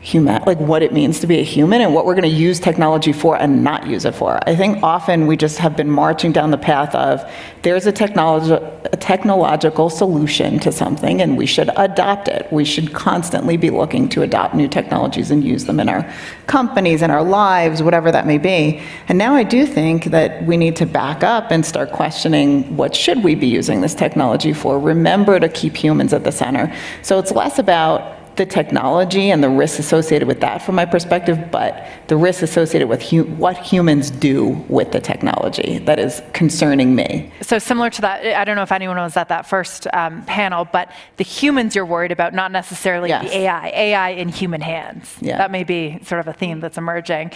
human, 0.00 0.42
like 0.44 0.58
what 0.58 0.82
it 0.82 0.94
means 0.94 1.20
to 1.20 1.26
be 1.26 1.38
a 1.40 1.42
human 1.42 1.82
and 1.82 1.94
what 1.94 2.06
we're 2.06 2.14
going 2.14 2.22
to 2.22 2.28
use 2.28 2.58
technology 2.58 3.12
for 3.12 3.36
and 3.36 3.62
not 3.62 3.86
use 3.86 4.06
it 4.06 4.14
for. 4.14 4.40
I 4.48 4.56
think 4.56 4.82
often 4.82 5.26
we 5.26 5.36
just 5.36 5.58
have 5.58 5.76
been 5.76 5.90
marching 5.90 6.32
down 6.32 6.50
the 6.50 6.58
path 6.58 6.94
of 6.94 7.22
there's 7.62 7.84
a, 7.84 7.92
technology, 7.92 8.52
a 8.84 8.96
technological 8.96 9.90
solution 9.90 10.58
to 10.60 10.72
something 10.72 11.20
and 11.20 11.36
we 11.36 11.44
should 11.44 11.70
adopt 11.76 12.28
it. 12.28 12.50
We 12.50 12.64
should 12.64 12.94
constantly 12.94 13.58
be 13.58 13.68
looking 13.68 14.08
to 14.10 14.22
adopt 14.22 14.54
new 14.54 14.68
technologies 14.68 15.30
and 15.30 15.44
use 15.44 15.66
them 15.66 15.78
in 15.78 15.90
our 15.90 16.10
companies, 16.46 17.02
in 17.02 17.10
our 17.10 17.22
lives, 17.22 17.82
whatever 17.82 18.10
that 18.10 18.26
may 18.26 18.38
be. 18.38 18.80
And 19.08 19.18
now 19.18 19.34
I 19.34 19.42
do 19.42 19.66
think 19.66 20.04
that 20.06 20.46
we 20.46 20.56
need 20.56 20.76
to 20.76 20.86
back 20.86 21.22
up 21.22 21.50
and 21.50 21.64
start 21.64 21.92
questioning 21.92 22.74
what 22.74 22.96
should 22.96 23.22
we 23.22 23.34
be 23.34 23.48
using 23.48 23.82
this 23.82 23.94
technology 23.94 24.54
for? 24.54 24.78
Remember 24.78 25.38
to 25.38 25.48
keep 25.50 25.76
humans 25.76 26.14
at 26.14 26.24
the 26.24 26.32
center. 26.32 26.74
So 27.02 27.18
it's 27.18 27.32
less 27.32 27.58
about 27.58 28.19
the 28.40 28.46
technology 28.46 29.30
and 29.30 29.44
the 29.44 29.50
risks 29.50 29.78
associated 29.78 30.26
with 30.26 30.40
that 30.40 30.62
from 30.62 30.74
my 30.74 30.86
perspective, 30.86 31.50
but 31.50 31.86
the 32.06 32.16
risks 32.16 32.42
associated 32.42 32.88
with 32.88 33.02
hu- 33.02 33.24
what 33.24 33.54
humans 33.58 34.10
do 34.10 34.64
with 34.66 34.92
the 34.92 35.00
technology 35.00 35.76
that 35.80 35.98
is 35.98 36.22
concerning 36.32 36.94
me. 36.94 37.30
So 37.42 37.58
similar 37.58 37.90
to 37.90 38.00
that, 38.00 38.24
I 38.24 38.44
don't 38.44 38.56
know 38.56 38.62
if 38.62 38.72
anyone 38.72 38.96
was 38.96 39.14
at 39.18 39.28
that 39.28 39.44
first 39.44 39.86
um, 39.92 40.24
panel, 40.24 40.64
but 40.64 40.90
the 41.18 41.24
humans 41.24 41.76
you're 41.76 41.84
worried 41.84 42.12
about, 42.12 42.32
not 42.32 42.50
necessarily 42.50 43.10
yes. 43.10 43.24
the 43.24 43.40
AI. 43.40 43.68
AI 43.68 44.08
in 44.08 44.30
human 44.30 44.62
hands. 44.62 45.14
Yeah. 45.20 45.36
That 45.36 45.50
may 45.50 45.62
be 45.62 46.00
sort 46.02 46.20
of 46.20 46.26
a 46.26 46.32
theme 46.32 46.60
that's 46.60 46.78
emerging. 46.78 47.32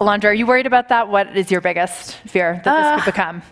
Alondra, 0.00 0.24
are 0.26 0.34
you 0.34 0.46
worried 0.46 0.66
about 0.66 0.90
that? 0.90 1.08
What 1.08 1.34
is 1.34 1.50
your 1.50 1.62
biggest 1.62 2.16
fear 2.28 2.60
that 2.64 2.66
uh, 2.66 2.96
this 2.96 3.04
could 3.04 3.12
become? 3.12 3.42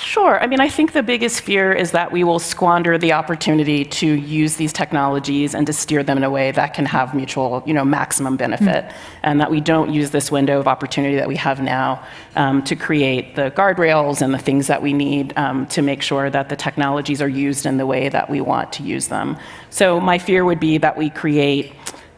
Sure. 0.00 0.42
I 0.42 0.46
mean, 0.46 0.60
I 0.60 0.68
think 0.68 0.92
the 0.92 1.02
biggest 1.02 1.42
fear 1.42 1.72
is 1.72 1.90
that 1.90 2.10
we 2.10 2.24
will 2.24 2.38
squander 2.38 2.96
the 2.96 3.12
opportunity 3.12 3.84
to 3.84 4.06
use 4.06 4.56
these 4.56 4.72
technologies 4.72 5.54
and 5.54 5.66
to 5.66 5.74
steer 5.74 6.02
them 6.02 6.16
in 6.16 6.24
a 6.24 6.30
way 6.30 6.52
that 6.52 6.72
can 6.72 6.86
have 6.86 7.14
mutual, 7.14 7.62
you 7.66 7.74
know, 7.74 7.84
maximum 7.84 8.38
benefit, 8.38 8.86
mm. 8.86 8.92
and 9.22 9.40
that 9.42 9.50
we 9.50 9.60
don't 9.60 9.92
use 9.92 10.10
this 10.10 10.32
window 10.32 10.58
of 10.58 10.66
opportunity 10.66 11.16
that 11.16 11.28
we 11.28 11.36
have 11.36 11.62
now 11.62 12.02
um, 12.34 12.62
to 12.62 12.74
create 12.74 13.36
the 13.36 13.50
guardrails 13.50 14.22
and 14.22 14.32
the 14.32 14.38
things 14.38 14.68
that 14.68 14.80
we 14.80 14.94
need 14.94 15.36
um, 15.36 15.66
to 15.66 15.82
make 15.82 16.00
sure 16.00 16.30
that 16.30 16.48
the 16.48 16.56
technologies 16.56 17.20
are 17.20 17.28
used 17.28 17.66
in 17.66 17.76
the 17.76 17.86
way 17.86 18.08
that 18.08 18.30
we 18.30 18.40
want 18.40 18.72
to 18.72 18.82
use 18.82 19.08
them. 19.08 19.36
So 19.68 20.00
my 20.00 20.18
fear 20.18 20.46
would 20.46 20.60
be 20.60 20.78
that 20.78 20.96
we 20.96 21.10
create 21.10 21.74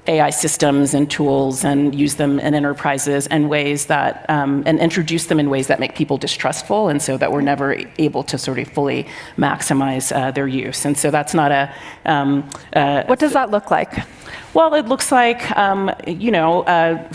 AI 0.08 0.30
systems 0.30 0.94
and 0.94 1.08
tools 1.08 1.64
and 1.64 1.94
use 1.94 2.16
them 2.16 2.40
in 2.40 2.54
enterprises 2.54 3.28
and 3.28 3.48
ways 3.48 3.86
that, 3.86 4.28
um, 4.28 4.62
and 4.66 4.80
introduce 4.80 5.26
them 5.26 5.38
in 5.38 5.48
ways 5.48 5.68
that 5.68 5.78
make 5.78 5.94
people 5.94 6.18
distrustful, 6.18 6.88
and 6.88 7.00
so 7.00 7.16
that 7.16 7.30
we're 7.30 7.40
never 7.40 7.76
able 7.98 8.24
to 8.24 8.36
sort 8.36 8.58
of 8.58 8.66
fully 8.68 9.06
maximize 9.36 10.14
uh, 10.14 10.30
their 10.32 10.48
use. 10.48 10.84
And 10.84 10.98
so 10.98 11.10
that's 11.10 11.34
not 11.34 11.52
a. 11.52 11.72
Um, 12.04 12.50
uh, 12.72 13.04
what 13.04 13.20
does 13.20 13.32
that 13.34 13.50
look 13.50 13.70
like? 13.70 13.92
Well, 14.54 14.74
it 14.74 14.86
looks 14.86 15.10
like, 15.10 15.50
um, 15.56 15.90
you 16.06 16.30
know, 16.30 16.64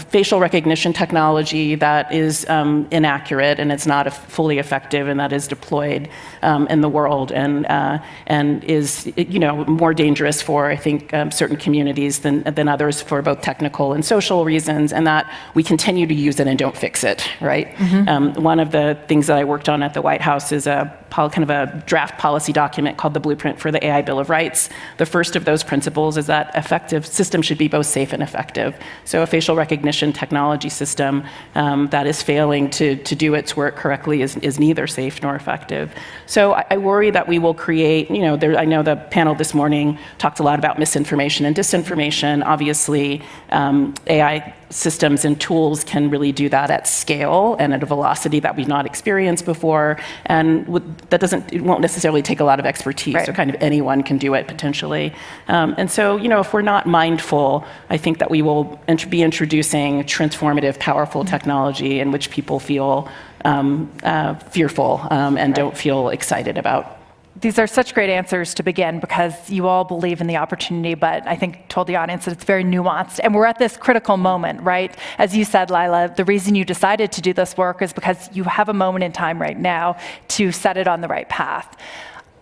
facial 0.09 0.39
recognition 0.39 0.91
technology 0.91 1.75
that 1.75 2.11
is 2.11 2.49
um, 2.49 2.87
inaccurate 2.89 3.59
and 3.59 3.71
it's 3.71 3.85
not 3.85 4.11
fully 4.11 4.57
effective 4.57 5.07
and 5.07 5.19
that 5.19 5.31
is 5.31 5.47
deployed 5.47 6.09
um, 6.41 6.65
in 6.67 6.81
the 6.81 6.89
world 6.89 7.31
and, 7.31 7.67
uh, 7.67 7.99
and 8.25 8.63
is, 8.63 9.11
you 9.17 9.37
know, 9.37 9.65
more 9.65 9.93
dangerous 9.93 10.41
for, 10.41 10.71
I 10.71 10.75
think, 10.75 11.13
um, 11.13 11.29
certain 11.29 11.57
communities 11.57 12.19
than, 12.19 12.41
than 12.41 12.67
others 12.67 13.03
for 13.03 13.21
both 13.21 13.41
technical 13.41 13.93
and 13.93 14.03
social 14.03 14.43
reasons, 14.43 14.91
and 14.91 15.05
that 15.05 15.31
we 15.53 15.61
continue 15.61 16.07
to 16.07 16.15
use 16.15 16.39
it 16.39 16.47
and 16.47 16.57
don't 16.57 16.75
fix 16.75 17.03
it, 17.03 17.29
right? 17.39 17.71
Mm-hmm. 17.75 18.09
Um, 18.09 18.33
one 18.43 18.59
of 18.59 18.71
the 18.71 18.97
things 19.07 19.27
that 19.27 19.37
I 19.37 19.43
worked 19.43 19.69
on 19.69 19.83
at 19.83 19.93
the 19.93 20.01
White 20.01 20.21
House 20.21 20.51
is 20.51 20.65
a 20.65 20.91
kind 21.11 21.43
of 21.43 21.49
a 21.49 21.83
draft 21.85 22.19
policy 22.19 22.51
document 22.51 22.97
called 22.97 23.13
the 23.13 23.19
Blueprint 23.19 23.59
for 23.59 23.71
the 23.71 23.83
AI 23.85 24.01
Bill 24.01 24.19
of 24.19 24.29
Rights. 24.29 24.69
The 24.97 25.05
first 25.05 25.35
of 25.35 25.45
those 25.45 25.63
principles 25.63 26.17
is 26.17 26.27
that 26.27 26.51
effective 26.55 27.05
systems 27.05 27.26
should 27.41 27.57
be 27.57 27.67
both 27.67 27.85
safe 27.85 28.13
and 28.13 28.23
effective. 28.23 28.75
So 29.05 29.21
a 29.21 29.27
facial 29.27 29.55
recognition 29.55 30.13
technology 30.13 30.69
system 30.69 31.23
um, 31.55 31.87
that 31.87 32.07
is 32.07 32.21
failing 32.21 32.69
to, 32.71 32.95
to 32.95 33.15
do 33.15 33.33
its 33.33 33.55
work 33.55 33.75
correctly 33.75 34.21
is, 34.21 34.35
is 34.37 34.59
neither 34.59 34.87
safe 34.87 35.21
nor 35.21 35.35
effective. 35.35 35.93
So 36.25 36.53
I, 36.53 36.65
I 36.71 36.77
worry 36.77 37.11
that 37.11 37.27
we 37.27 37.39
will 37.39 37.53
create, 37.53 38.09
you 38.11 38.21
know, 38.21 38.37
there, 38.37 38.57
I 38.57 38.65
know 38.65 38.83
the 38.83 38.95
panel 38.95 39.35
this 39.35 39.53
morning 39.53 39.97
talked 40.17 40.39
a 40.39 40.43
lot 40.43 40.59
about 40.59 40.79
misinformation 40.79 41.45
and 41.45 41.55
disinformation. 41.55 42.43
Obviously, 42.45 43.21
um, 43.49 43.93
AI 44.07 44.53
systems 44.69 45.23
and 45.23 45.39
tools 45.39 45.83
can 45.83 46.09
really 46.09 46.31
do 46.31 46.49
that 46.49 46.69
at 46.69 46.87
scale 46.87 47.55
and 47.59 47.73
at 47.73 47.81
a 47.83 47.85
velocity 47.85 48.39
that 48.39 48.55
we've 48.55 48.67
not 48.67 48.85
experienced 48.85 49.45
before. 49.45 49.97
And 50.25 50.65
that 51.09 51.21
doesn't, 51.21 51.53
it 51.53 51.61
won't 51.61 51.81
necessarily 51.81 52.21
take 52.21 52.39
a 52.39 52.43
lot 52.43 52.59
of 52.59 52.65
expertise. 52.65 53.15
Right. 53.15 53.25
So 53.25 53.33
kind 53.33 53.49
of 53.49 53.55
anyone 53.61 54.03
can 54.03 54.17
do 54.17 54.33
it 54.33 54.47
potentially. 54.47 55.13
Um, 55.47 55.75
and 55.77 55.89
so, 55.89 56.17
you 56.17 56.27
know, 56.27 56.39
if 56.39 56.53
we're 56.53 56.61
not 56.61 56.85
mindful, 56.85 57.65
I 57.89 57.97
think 57.97 58.19
that 58.19 58.29
we 58.29 58.41
will 58.41 58.79
int- 58.87 59.09
be 59.09 59.21
introducing 59.21 60.03
transformative, 60.03 60.79
powerful 60.79 61.21
mm-hmm. 61.21 61.29
technology 61.29 61.99
in 61.99 62.11
which 62.11 62.29
people 62.29 62.59
feel 62.59 63.09
um, 63.45 63.91
uh, 64.03 64.35
fearful 64.35 64.99
um, 65.09 65.37
and 65.37 65.51
right. 65.51 65.55
don't 65.55 65.77
feel 65.77 66.09
excited 66.09 66.57
about 66.57 66.96
these 67.41 67.59
are 67.59 67.67
such 67.67 67.93
great 67.93 68.09
answers 68.09 68.53
to 68.55 68.63
begin 68.63 68.99
because 68.99 69.49
you 69.49 69.67
all 69.67 69.83
believe 69.83 70.21
in 70.21 70.27
the 70.27 70.37
opportunity, 70.37 70.95
but 70.95 71.25
I 71.27 71.35
think 71.35 71.67
told 71.69 71.87
the 71.87 71.95
audience 71.95 72.25
that 72.25 72.31
it's 72.31 72.43
very 72.43 72.63
nuanced. 72.63 73.19
And 73.23 73.35
we're 73.35 73.45
at 73.45 73.59
this 73.59 73.77
critical 73.77 74.17
moment, 74.17 74.61
right? 74.61 74.95
As 75.17 75.35
you 75.35 75.45
said, 75.45 75.69
Lila, 75.69 76.13
the 76.15 76.25
reason 76.25 76.55
you 76.55 76.65
decided 76.65 77.11
to 77.11 77.21
do 77.21 77.33
this 77.33 77.55
work 77.55 77.81
is 77.81 77.93
because 77.93 78.29
you 78.35 78.43
have 78.45 78.69
a 78.69 78.73
moment 78.73 79.03
in 79.03 79.11
time 79.11 79.39
right 79.39 79.57
now 79.57 79.97
to 80.29 80.51
set 80.51 80.77
it 80.77 80.87
on 80.87 81.01
the 81.01 81.07
right 81.07 81.29
path. 81.29 81.77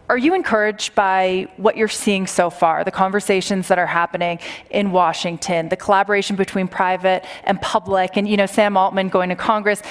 Are 0.07 0.17
you 0.19 0.35
encouraged 0.35 0.93
by 0.93 1.47
what 1.57 1.75
you're 1.75 1.87
seeing 1.87 2.27
so 2.27 2.51
far, 2.51 2.83
the 2.83 2.91
conversations 2.91 3.67
that 3.69 3.79
are 3.79 3.87
happening 3.87 4.39
in 4.69 4.91
Washington, 4.91 5.69
the 5.69 5.75
collaboration 5.75 6.35
between 6.35 6.67
private 6.67 7.25
and 7.43 7.59
public, 7.59 8.15
and 8.15 8.27
you 8.27 8.37
know 8.37 8.45
Sam 8.45 8.77
Altman 8.77 9.09
going 9.09 9.29
to 9.29 9.35
Congress? 9.35 9.81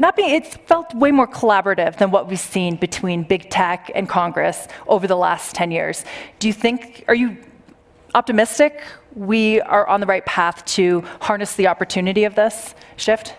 Not 0.00 0.16
being, 0.16 0.30
it's 0.30 0.56
felt 0.66 0.94
way 0.94 1.12
more 1.12 1.28
collaborative 1.28 1.98
than 1.98 2.10
what 2.10 2.26
we've 2.26 2.40
seen 2.40 2.76
between 2.76 3.22
big 3.22 3.50
tech 3.50 3.90
and 3.94 4.08
Congress 4.08 4.66
over 4.88 5.06
the 5.06 5.16
last 5.16 5.54
10 5.54 5.70
years. 5.70 6.04
Do 6.38 6.48
you 6.48 6.54
think, 6.54 7.04
are 7.06 7.14
you 7.14 7.36
optimistic 8.14 8.82
we 9.14 9.60
are 9.60 9.86
on 9.86 10.00
the 10.00 10.06
right 10.06 10.24
path 10.24 10.64
to 10.64 11.02
harness 11.20 11.54
the 11.54 11.66
opportunity 11.66 12.24
of 12.24 12.34
this 12.34 12.74
shift? 12.96 13.34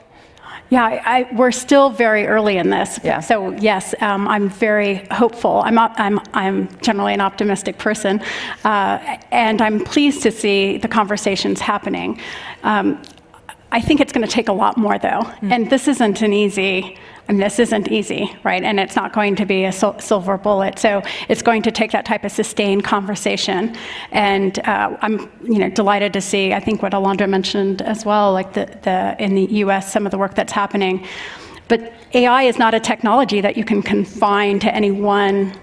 Yeah, 0.70 0.86
I, 0.86 1.20
I, 1.20 1.34
we're 1.34 1.52
still 1.52 1.90
very 1.90 2.28
early 2.28 2.58
in 2.58 2.70
this. 2.70 3.00
Yeah. 3.04 3.20
So 3.20 3.52
yes, 3.54 3.96
um, 4.00 4.28
I'm 4.28 4.48
very 4.48 5.06
hopeful. 5.12 5.64
I'm, 5.66 5.78
I'm, 5.78 6.22
I'm 6.34 6.70
generally 6.80 7.14
an 7.14 7.22
optimistic 7.22 7.78
person, 7.78 8.22
uh, 8.64 9.18
and 9.32 9.62
I'm 9.62 9.84
pleased 9.84 10.22
to 10.24 10.32
see 10.32 10.78
the 10.78 10.88
conversations 10.88 11.60
happening. 11.60 12.22
Um, 12.64 13.02
I 13.74 13.80
think 13.80 14.02
it's 14.02 14.12
going 14.12 14.26
to 14.28 14.32
take 14.32 14.50
a 14.50 14.54
lot 14.54 14.78
more, 14.78 15.00
though. 15.00 15.22
Mm. 15.42 15.52
And 15.52 15.70
this 15.70 15.88
isn't 15.88 16.22
an 16.22 16.34
easy, 16.34 16.98
I 17.30 17.32
mean, 17.32 17.40
this 17.40 17.58
isn't 17.58 17.88
easy, 17.88 18.36
right? 18.44 18.64
And 18.64 18.80
it's 18.80 18.96
not 18.98 19.14
going 19.14 19.36
to 19.38 19.46
be 19.46 19.64
a 19.64 19.72
silver 19.72 20.38
bullet. 20.38 20.78
So 20.78 21.02
it's 21.30 21.42
going 21.42 21.62
to 21.62 21.72
take 21.72 21.92
that 21.92 22.06
type 22.06 22.26
of 22.26 22.32
sustained 22.34 22.84
conversation. 22.84 23.76
And 24.12 24.60
uh, 24.68 24.98
I'm, 25.02 25.32
you 25.44 25.60
know, 25.60 25.70
delighted 25.70 26.12
to 26.14 26.22
see. 26.22 26.54
I 26.54 26.60
think 26.60 26.82
what 26.82 26.92
Alondra 26.92 27.30
mentioned 27.30 27.82
as 27.82 28.06
well, 28.06 28.34
like 28.34 28.54
the, 28.54 28.66
the 28.84 29.16
in 29.24 29.36
the 29.36 29.46
U.S., 29.46 29.92
some 29.92 30.06
of 30.06 30.12
the 30.12 30.18
work 30.18 30.36
that's 30.36 30.54
happening. 30.54 31.08
But 31.70 31.94
AI 32.14 32.44
is 32.44 32.60
not 32.60 32.74
a 32.74 32.80
technology 32.82 33.40
that 33.40 33.56
you 33.56 33.64
can 33.64 33.82
confine 33.82 34.60
to 34.60 34.76
any 34.76 34.92
one 34.92 35.54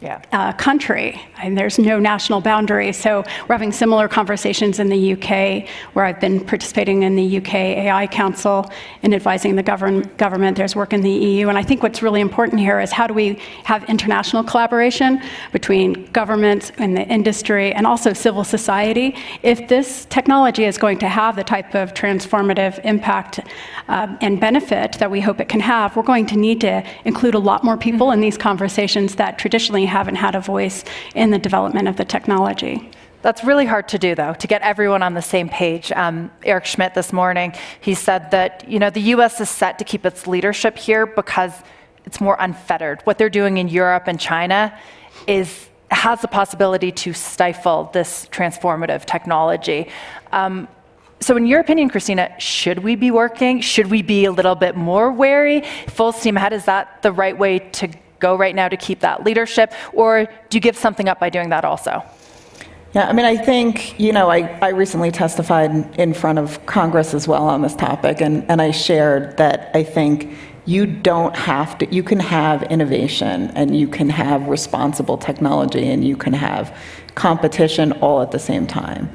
yeah. 0.00 0.22
uh, 0.32 0.52
country, 0.54 1.20
and 1.42 1.56
there's 1.56 1.78
no 1.78 1.98
national 1.98 2.40
boundary. 2.40 2.92
So 2.92 3.24
we're 3.48 3.54
having 3.54 3.72
similar 3.72 4.08
conversations 4.08 4.78
in 4.78 4.88
the 4.88 5.12
UK, 5.12 5.68
where 5.92 6.04
I've 6.04 6.20
been 6.20 6.44
participating 6.44 7.02
in 7.02 7.16
the 7.16 7.38
UK 7.38 7.54
AI 7.54 8.06
Council 8.06 8.70
and 9.02 9.14
advising 9.14 9.56
the 9.56 9.62
govern- 9.62 10.10
government. 10.16 10.56
There's 10.56 10.76
work 10.76 10.92
in 10.92 11.02
the 11.02 11.10
EU, 11.10 11.48
and 11.48 11.58
I 11.58 11.62
think 11.62 11.82
what's 11.82 12.02
really 12.02 12.20
important 12.20 12.60
here 12.60 12.80
is 12.80 12.92
how 12.92 13.06
do 13.06 13.14
we 13.14 13.38
have 13.64 13.84
international 13.88 14.42
collaboration 14.44 15.22
between 15.52 16.10
governments 16.12 16.72
and 16.78 16.96
the 16.96 17.06
industry 17.06 17.72
and 17.72 17.86
also 17.86 18.12
civil 18.12 18.44
society 18.44 19.16
if 19.42 19.68
this 19.68 20.06
technology 20.06 20.64
is 20.64 20.78
going 20.78 20.98
to 20.98 21.08
have 21.08 21.36
the 21.36 21.44
type 21.44 21.74
of 21.74 21.94
transformative 21.94 22.82
impact 22.84 23.40
uh, 23.88 24.16
and 24.20 24.40
benefit 24.40 24.92
that 24.98 25.10
we 25.10 25.20
hope 25.20 25.40
it 25.40 25.48
can 25.48 25.60
have, 25.60 25.96
we're 25.96 26.02
going 26.02 26.26
to 26.26 26.36
need 26.36 26.60
to 26.60 26.82
include 27.04 27.34
a 27.34 27.38
lot 27.38 27.64
more 27.64 27.76
people 27.76 28.08
mm-hmm. 28.08 28.14
in 28.14 28.20
these 28.20 28.38
conversations 28.38 29.16
that 29.16 29.38
traditionally 29.38 29.84
haven't 29.90 30.16
had 30.16 30.34
a 30.34 30.40
voice 30.40 30.84
in 31.14 31.30
the 31.30 31.38
development 31.38 31.86
of 31.88 31.96
the 31.96 32.04
technology. 32.04 32.90
That's 33.22 33.44
really 33.44 33.66
hard 33.66 33.86
to 33.88 33.98
do, 33.98 34.14
though, 34.14 34.32
to 34.34 34.46
get 34.46 34.62
everyone 34.62 35.02
on 35.02 35.12
the 35.12 35.22
same 35.22 35.48
page. 35.48 35.92
Um, 35.92 36.30
Eric 36.42 36.64
Schmidt 36.64 36.94
this 36.94 37.12
morning, 37.12 37.52
he 37.80 37.94
said 37.94 38.30
that 38.30 38.66
you 38.66 38.78
know 38.78 38.88
the 38.88 39.06
U.S. 39.14 39.40
is 39.40 39.50
set 39.50 39.78
to 39.80 39.84
keep 39.84 40.06
its 40.06 40.26
leadership 40.26 40.78
here 40.78 41.04
because 41.04 41.52
it's 42.06 42.20
more 42.20 42.36
unfettered. 42.40 43.02
What 43.04 43.18
they're 43.18 43.28
doing 43.28 43.58
in 43.58 43.68
Europe 43.68 44.04
and 44.06 44.18
China 44.18 44.76
is 45.26 45.68
has 45.90 46.22
the 46.22 46.28
possibility 46.28 46.92
to 46.92 47.12
stifle 47.12 47.90
this 47.92 48.26
transformative 48.30 49.04
technology. 49.04 49.88
Um, 50.32 50.68
so, 51.20 51.36
in 51.36 51.46
your 51.46 51.60
opinion, 51.60 51.90
Christina, 51.90 52.34
should 52.38 52.78
we 52.78 52.96
be 52.96 53.10
working? 53.10 53.60
Should 53.60 53.88
we 53.88 54.00
be 54.00 54.24
a 54.24 54.32
little 54.32 54.54
bit 54.54 54.76
more 54.76 55.12
wary? 55.12 55.62
Full 55.88 56.12
steam 56.12 56.38
ahead, 56.38 56.54
is 56.54 56.64
that 56.64 57.02
the 57.02 57.12
right 57.12 57.36
way 57.36 57.58
to 57.58 57.88
go 58.20 58.36
right 58.36 58.54
now 58.54 58.68
to 58.68 58.76
keep 58.76 59.00
that 59.00 59.24
leadership? 59.24 59.72
Or 59.92 60.26
do 60.48 60.56
you 60.56 60.60
give 60.60 60.76
something 60.76 61.08
up 61.08 61.18
by 61.18 61.30
doing 61.30 61.48
that 61.50 61.64
also? 61.64 62.04
Yeah, 62.94 63.08
I 63.08 63.12
mean, 63.12 63.24
I 63.24 63.36
think, 63.36 63.98
you 64.00 64.12
know, 64.12 64.30
I, 64.30 64.58
I 64.60 64.70
recently 64.70 65.12
testified 65.12 65.70
in 65.96 66.12
front 66.12 66.40
of 66.40 66.64
Congress 66.66 67.14
as 67.14 67.28
well 67.28 67.46
on 67.46 67.62
this 67.62 67.76
topic, 67.76 68.20
and, 68.20 68.44
and 68.50 68.60
I 68.60 68.72
shared 68.72 69.36
that 69.36 69.70
I 69.74 69.84
think 69.84 70.36
you 70.66 70.86
don't 70.86 71.36
have 71.36 71.78
to, 71.78 71.94
you 71.94 72.02
can 72.02 72.18
have 72.18 72.64
innovation 72.64 73.52
and 73.54 73.78
you 73.78 73.86
can 73.86 74.08
have 74.08 74.48
responsible 74.48 75.18
technology 75.18 75.88
and 75.88 76.04
you 76.04 76.16
can 76.16 76.32
have 76.32 76.76
competition 77.14 77.92
all 77.92 78.22
at 78.22 78.32
the 78.32 78.38
same 78.38 78.66
time. 78.66 79.08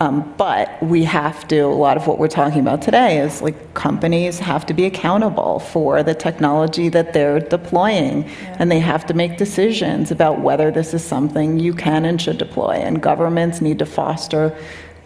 Um, 0.00 0.32
but 0.38 0.82
we 0.82 1.04
have 1.04 1.46
to, 1.48 1.60
a 1.60 1.66
lot 1.66 1.98
of 1.98 2.06
what 2.06 2.18
we're 2.18 2.28
talking 2.28 2.60
about 2.60 2.80
today 2.80 3.18
is 3.18 3.42
like 3.42 3.74
companies 3.74 4.38
have 4.38 4.64
to 4.66 4.74
be 4.74 4.86
accountable 4.86 5.58
for 5.58 6.02
the 6.02 6.14
technology 6.14 6.88
that 6.88 7.12
they're 7.12 7.38
deploying. 7.38 8.22
Yeah. 8.22 8.56
And 8.58 8.70
they 8.70 8.80
have 8.80 9.04
to 9.06 9.14
make 9.14 9.36
decisions 9.36 10.10
about 10.10 10.40
whether 10.40 10.70
this 10.70 10.94
is 10.94 11.04
something 11.04 11.58
you 11.58 11.74
can 11.74 12.06
and 12.06 12.20
should 12.20 12.38
deploy. 12.38 12.72
And 12.72 13.02
governments 13.02 13.60
need 13.60 13.78
to 13.80 13.86
foster 13.86 14.56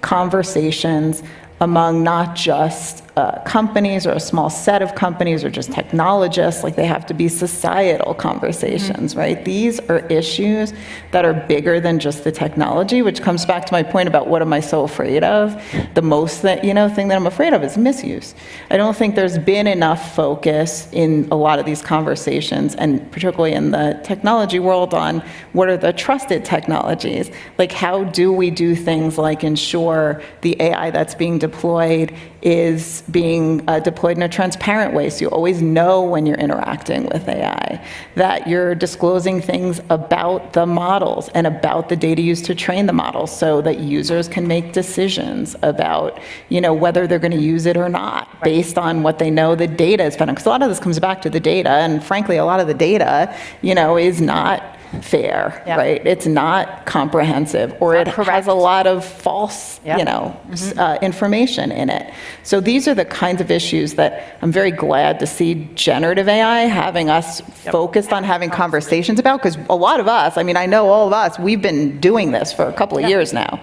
conversations 0.00 1.24
among 1.60 2.04
not 2.04 2.36
just 2.36 3.03
uh, 3.16 3.40
companies 3.42 4.06
or 4.06 4.10
a 4.10 4.20
small 4.20 4.50
set 4.50 4.82
of 4.82 4.96
companies 4.96 5.44
or 5.44 5.50
just 5.50 5.70
technologists. 5.70 6.64
Like 6.64 6.74
they 6.74 6.86
have 6.86 7.06
to 7.06 7.14
be 7.14 7.28
societal 7.28 8.12
conversations, 8.12 9.12
mm-hmm. 9.12 9.20
right? 9.20 9.44
These 9.44 9.78
are 9.88 10.00
issues 10.06 10.72
that 11.12 11.24
are 11.24 11.32
bigger 11.32 11.78
than 11.78 12.00
just 12.00 12.24
the 12.24 12.32
technology, 12.32 13.02
which 13.02 13.22
comes 13.22 13.46
back 13.46 13.66
to 13.66 13.72
my 13.72 13.84
point 13.84 14.08
about 14.08 14.26
what 14.26 14.42
am 14.42 14.52
I 14.52 14.58
so 14.58 14.82
afraid 14.82 15.22
of? 15.22 15.62
The 15.94 16.02
most 16.02 16.42
that, 16.42 16.64
you 16.64 16.74
know, 16.74 16.88
thing 16.88 17.06
that 17.08 17.14
I'm 17.14 17.26
afraid 17.26 17.52
of 17.52 17.62
is 17.62 17.78
misuse. 17.78 18.34
I 18.70 18.76
don't 18.76 18.96
think 18.96 19.14
there's 19.14 19.38
been 19.38 19.68
enough 19.68 20.16
focus 20.16 20.88
in 20.90 21.28
a 21.30 21.36
lot 21.36 21.60
of 21.60 21.66
these 21.66 21.82
conversations, 21.82 22.74
and 22.74 23.10
particularly 23.12 23.52
in 23.52 23.70
the 23.70 24.00
technology 24.02 24.58
world, 24.58 24.92
on 24.92 25.22
what 25.52 25.68
are 25.68 25.76
the 25.76 25.92
trusted 25.92 26.44
technologies? 26.44 27.30
Like, 27.58 27.70
how 27.70 28.04
do 28.04 28.32
we 28.32 28.50
do 28.50 28.74
things 28.74 29.18
like 29.18 29.44
ensure 29.44 30.20
the 30.40 30.60
AI 30.60 30.90
that's 30.90 31.14
being 31.14 31.38
deployed 31.38 32.12
is 32.44 33.02
being 33.10 33.66
uh, 33.68 33.80
deployed 33.80 34.18
in 34.18 34.22
a 34.22 34.28
transparent 34.28 34.92
way. 34.92 35.08
So 35.08 35.22
you 35.22 35.28
always 35.28 35.62
know 35.62 36.02
when 36.02 36.26
you're 36.26 36.36
interacting 36.36 37.06
with 37.06 37.26
AI, 37.26 37.82
that 38.16 38.46
you're 38.46 38.74
disclosing 38.74 39.40
things 39.40 39.80
about 39.88 40.52
the 40.52 40.66
models 40.66 41.30
and 41.30 41.46
about 41.46 41.88
the 41.88 41.96
data 41.96 42.20
used 42.20 42.44
to 42.44 42.54
train 42.54 42.84
the 42.84 42.92
models 42.92 43.36
so 43.36 43.62
that 43.62 43.78
users 43.78 44.28
can 44.28 44.46
make 44.46 44.72
decisions 44.72 45.56
about, 45.62 46.20
you 46.50 46.60
know, 46.60 46.74
whether 46.74 47.06
they're 47.06 47.18
going 47.18 47.32
to 47.32 47.40
use 47.40 47.64
it 47.64 47.78
or 47.78 47.88
not 47.88 48.28
right. 48.34 48.44
based 48.44 48.76
on 48.76 49.02
what 49.02 49.18
they 49.18 49.30
know 49.30 49.54
the 49.54 49.66
data 49.66 50.04
is. 50.04 50.14
Because 50.14 50.44
a 50.44 50.50
lot 50.50 50.62
of 50.62 50.68
this 50.68 50.78
comes 50.78 50.98
back 50.98 51.22
to 51.22 51.30
the 51.30 51.40
data, 51.40 51.70
and 51.70 52.04
frankly, 52.04 52.36
a 52.36 52.44
lot 52.44 52.60
of 52.60 52.66
the 52.66 52.74
data, 52.74 53.34
you 53.62 53.74
know, 53.74 53.96
is 53.96 54.20
not 54.20 54.73
fair, 55.02 55.62
right? 55.66 56.04
It's 56.06 56.26
not 56.26 56.86
comprehensive, 56.86 57.74
or 57.80 57.94
not 57.94 58.08
it 58.08 58.14
correct. 58.14 58.30
has 58.30 58.46
a 58.46 58.54
lot 58.54 58.86
of 58.86 59.04
false, 59.04 59.80
you 59.84 60.04
know, 60.04 60.38
mm-hmm. 60.48 60.78
uh, 60.78 60.98
information 61.02 61.72
in 61.72 61.90
it. 61.90 62.12
So 62.42 62.60
these 62.60 62.86
are 62.88 62.94
the 62.94 63.04
kinds 63.04 63.40
of 63.40 63.50
issues 63.50 63.94
that 63.94 64.38
I'm 64.42 64.52
very 64.52 64.70
glad 64.70 65.18
to 65.20 65.26
see 65.26 65.68
generative 65.74 66.28
AI 66.28 66.62
having 66.62 67.10
us 67.10 67.40
yep. 67.40 67.72
focused 67.72 68.12
on 68.12 68.24
having 68.24 68.50
conversations 68.50 69.18
about, 69.18 69.42
because 69.42 69.58
a 69.68 69.76
lot 69.76 70.00
of 70.00 70.08
us, 70.08 70.36
I 70.36 70.42
mean, 70.42 70.56
I 70.56 70.66
know 70.66 70.88
all 70.88 71.06
of 71.06 71.12
us, 71.12 71.38
we've 71.38 71.62
been 71.62 72.00
doing 72.00 72.32
this 72.32 72.52
for 72.52 72.66
a 72.66 72.72
couple 72.72 72.98
of 72.98 73.08
years 73.08 73.32
now. 73.32 73.60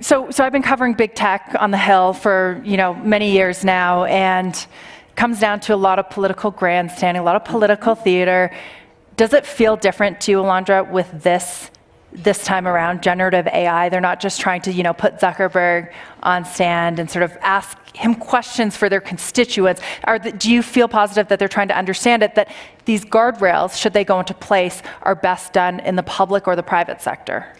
So, 0.00 0.30
so 0.30 0.44
I've 0.44 0.52
been 0.52 0.62
covering 0.62 0.94
big 0.94 1.14
tech 1.14 1.56
on 1.58 1.70
the 1.70 1.78
Hill 1.78 2.12
for 2.12 2.60
you 2.64 2.76
know 2.76 2.94
many 2.94 3.32
years 3.32 3.64
now, 3.64 4.04
and 4.04 4.54
comes 5.16 5.40
down 5.40 5.60
to 5.60 5.74
a 5.74 5.76
lot 5.76 5.98
of 5.98 6.10
political 6.10 6.50
grandstanding, 6.50 7.20
a 7.20 7.24
lot 7.24 7.36
of 7.36 7.44
political 7.44 7.94
theater 7.94 8.50
does 9.16 9.32
it 9.32 9.46
feel 9.46 9.76
different 9.76 10.20
to 10.22 10.30
you, 10.30 10.38
Alondra, 10.38 10.88
with 10.90 11.10
this 11.22 11.70
this 12.12 12.44
time 12.44 12.68
around, 12.68 13.02
generative 13.02 13.46
AI? 13.48 13.88
They're 13.88 14.00
not 14.00 14.20
just 14.20 14.40
trying 14.40 14.62
to, 14.62 14.72
you 14.72 14.84
know, 14.84 14.92
put 14.92 15.18
Zuckerberg 15.18 15.92
on 16.22 16.44
stand 16.44 17.00
and 17.00 17.10
sort 17.10 17.24
of 17.24 17.36
ask 17.40 17.76
him 17.96 18.14
questions 18.14 18.76
for 18.76 18.88
their 18.88 19.00
constituents. 19.00 19.80
Are 20.04 20.20
the, 20.20 20.30
do 20.30 20.52
you 20.52 20.62
feel 20.62 20.86
positive 20.86 21.26
that 21.28 21.40
they're 21.40 21.48
trying 21.48 21.68
to 21.68 21.76
understand 21.76 22.22
it? 22.22 22.36
That 22.36 22.52
these 22.84 23.04
guardrails, 23.04 23.76
should 23.76 23.92
they 23.92 24.04
go 24.04 24.20
into 24.20 24.34
place, 24.34 24.80
are 25.02 25.16
best 25.16 25.52
done 25.52 25.80
in 25.80 25.96
the 25.96 26.02
public 26.04 26.46
or 26.46 26.54
the 26.54 26.62
private 26.62 27.02
sector? 27.02 27.52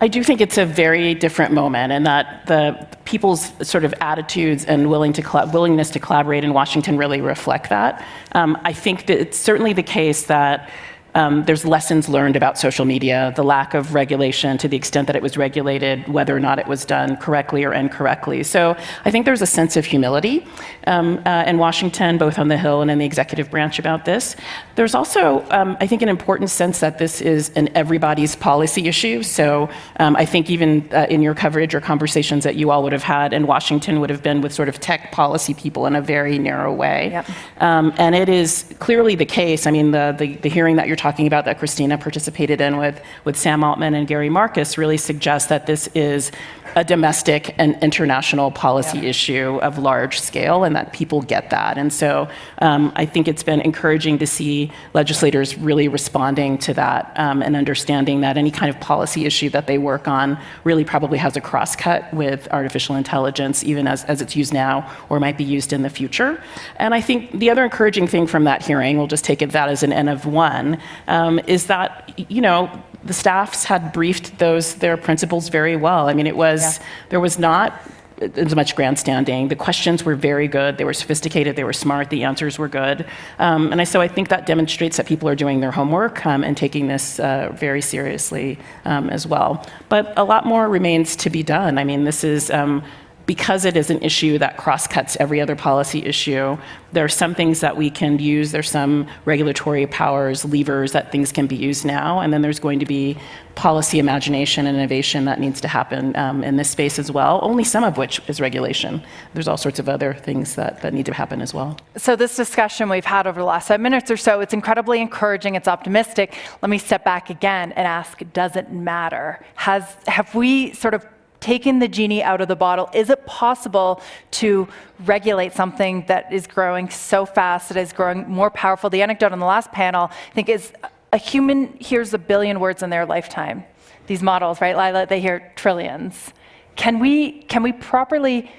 I 0.00 0.08
do 0.08 0.22
think 0.22 0.40
it's 0.40 0.58
a 0.58 0.66
very 0.66 1.14
different 1.14 1.52
moment, 1.52 1.92
and 1.92 2.06
that 2.06 2.46
the 2.46 2.86
people's 3.04 3.52
sort 3.66 3.84
of 3.84 3.94
attitudes 4.00 4.64
and 4.64 4.90
willing 4.90 5.12
to 5.14 5.48
willingness 5.52 5.90
to 5.90 6.00
collaborate 6.00 6.44
in 6.44 6.52
Washington 6.52 6.96
really 6.96 7.20
reflect 7.20 7.70
that. 7.70 8.04
Um, 8.32 8.58
I 8.64 8.72
think 8.72 9.06
that 9.06 9.18
it's 9.18 9.38
certainly 9.38 9.72
the 9.72 9.82
case 9.82 10.24
that 10.24 10.70
um, 11.16 11.44
there's 11.46 11.64
lessons 11.64 12.10
learned 12.10 12.36
about 12.36 12.58
social 12.58 12.84
media, 12.84 13.32
the 13.36 13.42
lack 13.42 13.72
of 13.72 13.94
regulation 13.94 14.58
to 14.58 14.68
the 14.68 14.76
extent 14.76 15.06
that 15.06 15.16
it 15.16 15.22
was 15.22 15.38
regulated, 15.38 16.06
whether 16.08 16.36
or 16.36 16.40
not 16.40 16.58
it 16.58 16.66
was 16.66 16.84
done 16.84 17.16
correctly 17.16 17.64
or 17.64 17.72
incorrectly. 17.72 18.42
So 18.42 18.76
I 19.06 19.10
think 19.10 19.24
there's 19.24 19.40
a 19.40 19.46
sense 19.46 19.78
of 19.78 19.86
humility 19.86 20.46
um, 20.86 21.22
uh, 21.24 21.44
in 21.46 21.56
Washington, 21.56 22.18
both 22.18 22.38
on 22.38 22.48
the 22.48 22.58
Hill 22.58 22.82
and 22.82 22.90
in 22.90 22.98
the 22.98 23.06
executive 23.06 23.50
branch 23.50 23.78
about 23.78 24.04
this. 24.04 24.36
There's 24.74 24.94
also, 24.94 25.42
um, 25.50 25.78
I 25.80 25.86
think, 25.86 26.02
an 26.02 26.10
important 26.10 26.50
sense 26.50 26.80
that 26.80 26.98
this 26.98 27.22
is 27.22 27.48
an 27.56 27.70
everybody's 27.74 28.36
policy 28.36 28.86
issue. 28.86 29.22
So 29.22 29.70
um, 29.98 30.16
I 30.16 30.26
think 30.26 30.50
even 30.50 30.86
uh, 30.92 31.06
in 31.08 31.22
your 31.22 31.34
coverage 31.34 31.74
or 31.74 31.80
conversations 31.80 32.44
that 32.44 32.56
you 32.56 32.70
all 32.70 32.82
would 32.82 32.92
have 32.92 33.02
had 33.02 33.32
in 33.32 33.46
Washington 33.46 34.00
would 34.00 34.10
have 34.10 34.22
been 34.22 34.42
with 34.42 34.52
sort 34.52 34.68
of 34.68 34.80
tech 34.80 35.12
policy 35.12 35.54
people 35.54 35.86
in 35.86 35.96
a 35.96 36.02
very 36.02 36.38
narrow 36.38 36.74
way. 36.74 37.08
Yep. 37.10 37.30
Um, 37.62 37.94
and 37.96 38.14
it 38.14 38.28
is 38.28 38.74
clearly 38.80 39.14
the 39.14 39.24
case. 39.24 39.66
I 39.66 39.70
mean, 39.70 39.92
the, 39.92 40.14
the, 40.18 40.36
the 40.36 40.50
hearing 40.50 40.76
that 40.76 40.88
you're 40.88 40.96
talking 41.06 41.28
about 41.28 41.44
that 41.44 41.56
Christina 41.60 41.96
participated 41.96 42.60
in 42.60 42.78
with, 42.78 43.00
with 43.22 43.36
Sam 43.36 43.62
Altman 43.62 43.94
and 43.94 44.08
Gary 44.08 44.28
Marcus 44.28 44.76
really 44.76 44.96
suggests 44.96 45.48
that 45.50 45.64
this 45.64 45.88
is 45.94 46.32
a 46.74 46.84
domestic 46.84 47.54
and 47.58 47.80
international 47.80 48.50
policy 48.50 48.98
yeah. 48.98 49.10
issue 49.10 49.58
of 49.62 49.78
large 49.78 50.20
scale 50.20 50.64
and 50.64 50.74
that 50.74 50.92
people 50.92 51.22
get 51.22 51.48
that. 51.50 51.78
And 51.78 51.92
so 51.92 52.28
um, 52.58 52.92
I 52.96 53.06
think 53.06 53.28
it's 53.28 53.42
been 53.44 53.60
encouraging 53.60 54.18
to 54.18 54.26
see 54.26 54.72
legislators 54.92 55.56
really 55.56 55.88
responding 55.88 56.58
to 56.58 56.74
that 56.74 57.12
um, 57.16 57.40
and 57.40 57.56
understanding 57.56 58.20
that 58.22 58.36
any 58.36 58.50
kind 58.50 58.68
of 58.68 58.78
policy 58.80 59.24
issue 59.24 59.48
that 59.50 59.66
they 59.66 59.78
work 59.78 60.08
on 60.08 60.36
really 60.64 60.84
probably 60.84 61.18
has 61.18 61.36
a 61.36 61.40
crosscut 61.40 62.12
with 62.12 62.48
artificial 62.50 62.96
intelligence, 62.96 63.62
even 63.62 63.86
as, 63.86 64.04
as 64.04 64.20
it's 64.20 64.34
used 64.34 64.52
now 64.52 64.90
or 65.08 65.20
might 65.20 65.38
be 65.38 65.44
used 65.44 65.72
in 65.72 65.82
the 65.82 65.90
future. 65.90 66.42
And 66.76 66.92
I 66.92 67.00
think 67.00 67.30
the 67.30 67.48
other 67.48 67.64
encouraging 67.64 68.06
thing 68.08 68.26
from 68.26 68.44
that 68.44 68.62
hearing, 68.62 68.98
we'll 68.98 69.06
just 69.06 69.24
take 69.24 69.40
it 69.40 69.52
that 69.52 69.68
as 69.68 69.82
an 69.82 69.92
N 69.92 70.08
of 70.08 70.26
one, 70.26 70.78
um, 71.06 71.40
is 71.46 71.66
that, 71.66 72.12
you 72.30 72.40
know, 72.40 72.70
the 73.04 73.12
staffs 73.12 73.64
had 73.64 73.92
briefed 73.92 74.38
those 74.38 74.74
their 74.76 74.96
principals 74.96 75.48
very 75.48 75.76
well. 75.76 76.08
I 76.08 76.14
mean, 76.14 76.26
it 76.26 76.36
was 76.36 76.78
yeah. 76.78 76.84
there 77.10 77.20
was 77.20 77.38
not 77.38 77.80
as 78.20 78.54
much 78.54 78.74
grandstanding. 78.74 79.48
The 79.48 79.56
questions 79.56 80.04
were 80.04 80.14
very 80.14 80.48
good. 80.48 80.78
They 80.78 80.84
were 80.84 80.94
sophisticated. 80.94 81.56
They 81.56 81.64
were 81.64 81.72
smart. 81.72 82.10
The 82.10 82.24
answers 82.24 82.58
were 82.58 82.68
good. 82.68 83.06
Um, 83.38 83.72
and 83.72 83.80
I, 83.80 83.84
so 83.84 84.00
I 84.00 84.08
think 84.08 84.28
that 84.28 84.46
demonstrates 84.46 84.96
that 84.96 85.06
people 85.06 85.28
are 85.28 85.34
doing 85.34 85.60
their 85.60 85.70
homework 85.70 86.24
um, 86.24 86.42
and 86.42 86.56
taking 86.56 86.88
this 86.88 87.20
uh, 87.20 87.50
very 87.54 87.82
seriously 87.82 88.58
um, 88.84 89.10
as 89.10 89.26
well. 89.26 89.66
But 89.88 90.12
a 90.16 90.24
lot 90.24 90.46
more 90.46 90.68
remains 90.68 91.16
to 91.16 91.30
be 91.30 91.42
done. 91.42 91.78
I 91.78 91.84
mean, 91.84 92.04
this 92.04 92.24
is 92.24 92.50
um, 92.50 92.82
because 93.26 93.64
it 93.64 93.76
is 93.76 93.90
an 93.90 94.00
issue 94.02 94.38
that 94.38 94.56
cross-cuts 94.56 95.16
every 95.18 95.40
other 95.40 95.56
policy 95.56 96.04
issue, 96.04 96.56
there 96.92 97.04
are 97.04 97.08
some 97.08 97.34
things 97.34 97.60
that 97.60 97.76
we 97.76 97.90
can 97.90 98.18
use. 98.18 98.52
There's 98.52 98.70
some 98.70 99.08
regulatory 99.24 99.86
powers, 99.88 100.44
levers 100.44 100.92
that 100.92 101.10
things 101.10 101.32
can 101.32 101.46
be 101.46 101.56
used 101.56 101.84
now, 101.84 102.20
and 102.20 102.32
then 102.32 102.42
there's 102.42 102.60
going 102.60 102.78
to 102.78 102.86
be 102.86 103.18
policy 103.56 103.98
imagination 103.98 104.66
and 104.66 104.76
innovation 104.76 105.24
that 105.24 105.40
needs 105.40 105.60
to 105.62 105.68
happen 105.68 106.14
um, 106.16 106.44
in 106.44 106.56
this 106.56 106.70
space 106.70 106.98
as 106.98 107.10
well, 107.10 107.40
only 107.42 107.64
some 107.64 107.82
of 107.82 107.96
which 107.96 108.20
is 108.28 108.40
regulation. 108.40 109.02
There's 109.34 109.48
all 109.48 109.56
sorts 109.56 109.78
of 109.78 109.88
other 109.88 110.14
things 110.14 110.54
that, 110.54 110.82
that 110.82 110.94
need 110.94 111.06
to 111.06 111.14
happen 111.14 111.40
as 111.40 111.52
well. 111.52 111.78
So 111.96 112.14
this 112.16 112.36
discussion 112.36 112.88
we've 112.88 113.04
had 113.04 113.26
over 113.26 113.40
the 113.40 113.46
last 113.46 113.68
five 113.68 113.80
minutes 113.80 114.10
or 114.10 114.16
so, 114.16 114.40
it's 114.40 114.54
incredibly 114.54 115.00
encouraging, 115.00 115.54
it's 115.56 115.68
optimistic. 115.68 116.36
Let 116.62 116.70
me 116.70 116.78
step 116.78 117.04
back 117.04 117.30
again 117.30 117.72
and 117.72 117.86
ask, 117.86 118.20
does 118.32 118.56
it 118.56 118.70
matter? 118.70 119.44
Has, 119.56 119.96
have 120.06 120.34
we 120.34 120.72
sort 120.72 120.94
of 120.94 121.04
taken 121.46 121.78
the 121.78 121.86
genie 121.86 122.24
out 122.24 122.40
of 122.40 122.48
the 122.48 122.56
bottle, 122.56 122.90
is 122.92 123.08
it 123.08 123.24
possible 123.24 124.02
to 124.32 124.66
regulate 125.04 125.52
something 125.52 126.04
that 126.08 126.32
is 126.32 126.44
growing 126.44 126.90
so 126.90 127.24
fast, 127.24 127.68
that 127.68 127.78
is 127.78 127.92
growing 127.92 128.28
more 128.28 128.50
powerful? 128.50 128.90
The 128.90 129.00
anecdote 129.00 129.30
on 129.30 129.38
the 129.38 129.46
last 129.46 129.70
panel, 129.70 130.10
I 130.10 130.34
think, 130.34 130.48
is 130.48 130.72
a 131.12 131.18
human 131.18 131.72
hears 131.78 132.12
a 132.12 132.18
billion 132.18 132.58
words 132.58 132.82
in 132.82 132.90
their 132.90 133.06
lifetime. 133.06 133.64
These 134.08 134.24
models, 134.24 134.60
right, 134.60 134.76
Lila, 134.76 135.06
they 135.06 135.20
hear 135.20 135.52
trillions. 135.54 136.32
Can 136.74 136.98
we, 136.98 137.42
can 137.42 137.62
we 137.62 137.72
properly 137.72 138.50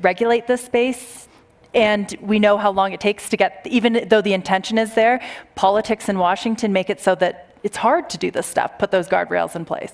regulate 0.00 0.46
this 0.46 0.64
space? 0.64 1.26
And 1.74 2.16
we 2.20 2.38
know 2.38 2.58
how 2.58 2.70
long 2.70 2.92
it 2.92 3.00
takes 3.00 3.28
to 3.30 3.36
get, 3.36 3.66
even 3.68 4.06
though 4.08 4.22
the 4.22 4.34
intention 4.34 4.78
is 4.78 4.94
there, 4.94 5.20
politics 5.56 6.08
in 6.08 6.16
Washington 6.16 6.72
make 6.72 6.90
it 6.90 7.00
so 7.00 7.16
that 7.16 7.56
it's 7.64 7.76
hard 7.76 8.08
to 8.10 8.18
do 8.18 8.30
this 8.30 8.46
stuff, 8.46 8.78
put 8.78 8.92
those 8.92 9.08
guardrails 9.08 9.56
in 9.56 9.64
place. 9.64 9.92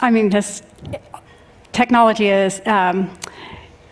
I 0.00 0.10
mean, 0.10 0.28
just 0.28 0.64
technology 1.74 2.28
is 2.28 2.62
um, 2.66 3.10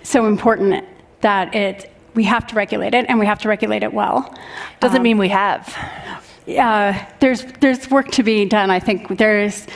so 0.02 0.26
important 0.26 0.84
that 1.20 1.54
it, 1.54 1.92
we 2.14 2.24
have 2.24 2.46
to 2.46 2.54
regulate 2.54 2.94
it, 2.94 3.04
and 3.08 3.18
we 3.18 3.26
have 3.26 3.40
to 3.40 3.48
regulate 3.48 3.82
it 3.82 3.92
well. 3.92 4.34
Doesn't 4.80 4.98
um, 4.98 5.02
mean 5.02 5.18
we 5.18 5.28
have. 5.28 5.76
Uh, 6.48 6.98
there's, 7.20 7.44
there's 7.60 7.90
work 7.90 8.10
to 8.12 8.22
be 8.22 8.44
done. 8.44 8.70
I 8.70 8.80
think 8.80 9.18
there's. 9.18 9.66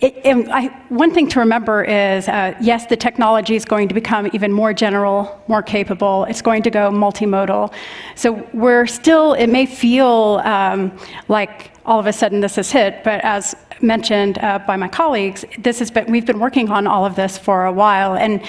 It, 0.00 0.14
I, 0.50 0.66
one 0.90 1.14
thing 1.14 1.26
to 1.28 1.40
remember 1.40 1.82
is 1.82 2.28
uh, 2.28 2.54
yes, 2.60 2.84
the 2.86 2.96
technology 2.96 3.56
is 3.56 3.64
going 3.64 3.88
to 3.88 3.94
become 3.94 4.28
even 4.34 4.52
more 4.52 4.74
general, 4.74 5.42
more 5.48 5.62
capable. 5.62 6.24
It's 6.24 6.42
going 6.42 6.62
to 6.64 6.70
go 6.70 6.90
multimodal. 6.90 7.72
So 8.14 8.46
we're 8.52 8.86
still, 8.86 9.32
it 9.32 9.46
may 9.46 9.64
feel 9.64 10.42
um, 10.44 10.92
like 11.28 11.70
all 11.86 11.98
of 11.98 12.06
a 12.06 12.12
sudden 12.12 12.40
this 12.40 12.56
has 12.56 12.70
hit, 12.70 13.02
but 13.04 13.24
as 13.24 13.54
mentioned 13.82 14.38
uh, 14.38 14.58
by 14.60 14.76
my 14.76 14.88
colleagues, 14.88 15.44
this 15.58 15.78
has 15.78 15.90
been, 15.90 16.10
we've 16.10 16.26
been 16.26 16.38
working 16.40 16.70
on 16.70 16.86
all 16.86 17.04
of 17.04 17.16
this 17.16 17.36
for 17.38 17.66
a 17.66 17.72
while. 17.72 18.14
And 18.14 18.42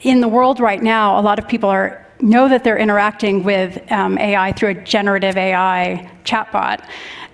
in 0.00 0.20
the 0.20 0.28
world 0.28 0.60
right 0.60 0.82
now, 0.82 1.18
a 1.18 1.22
lot 1.22 1.38
of 1.38 1.46
people 1.48 1.70
are 1.70 2.02
know 2.20 2.48
that 2.48 2.62
they're 2.62 2.78
interacting 2.78 3.42
with 3.42 3.90
um, 3.90 4.16
AI 4.16 4.52
through 4.52 4.70
a 4.70 4.74
generative 4.74 5.36
AI 5.36 6.08
chatbot. 6.24 6.86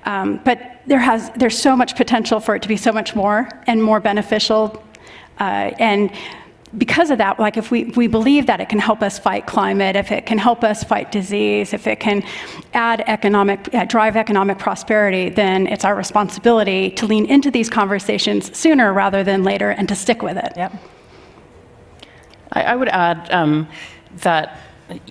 Um, 0.05 0.40
but 0.44 0.81
there 0.87 0.98
has, 0.98 1.31
there's 1.37 1.59
so 1.59 1.77
much 1.77 1.94
potential 1.94 2.40
for 2.40 2.57
it 2.57 2.62
to 2.62 2.68
be 2.68 2.77
so 2.77 2.92
much 2.92 3.14
more 3.14 3.48
and 3.66 3.83
more 3.83 4.01
beneficial. 4.01 4.83
Uh, 5.38 5.70
and 5.79 6.11
because 6.76 7.11
of 7.11 7.18
that, 7.18 7.40
like 7.40 7.57
if 7.57 7.70
we, 7.70 7.85
we 7.85 8.07
believe 8.07 8.46
that 8.46 8.61
it 8.61 8.68
can 8.68 8.78
help 8.78 9.02
us 9.02 9.18
fight 9.18 9.46
climate, 9.46 9.96
if 9.96 10.12
it 10.12 10.26
can 10.26 10.37
help 10.37 10.62
us 10.62 10.85
fight 10.85 11.11
disease, 11.11 11.72
if 11.72 11.87
it 11.87 11.98
can 11.98 12.22
add 12.74 13.02
economic, 13.07 13.72
uh, 13.74 13.85
drive 13.87 14.16
economic 14.16 14.59
prosperity, 14.59 15.31
then 15.31 15.66
it's 15.66 15.85
our 15.85 15.94
responsibility 15.94 16.90
to 16.90 17.07
lean 17.07 17.24
into 17.26 17.50
these 17.50 17.70
conversations 17.70 18.54
sooner 18.57 18.92
rather 18.92 19.24
than 19.24 19.44
later 19.44 19.70
and 19.70 19.88
to 19.88 19.94
stick 19.94 20.20
with 20.22 20.37
it. 20.37 20.52
Yep. 20.57 20.72
I, 22.52 22.62
I 22.64 22.76
would 22.76 22.88
add 22.88 23.31
um, 23.31 23.68
that, 24.18 24.59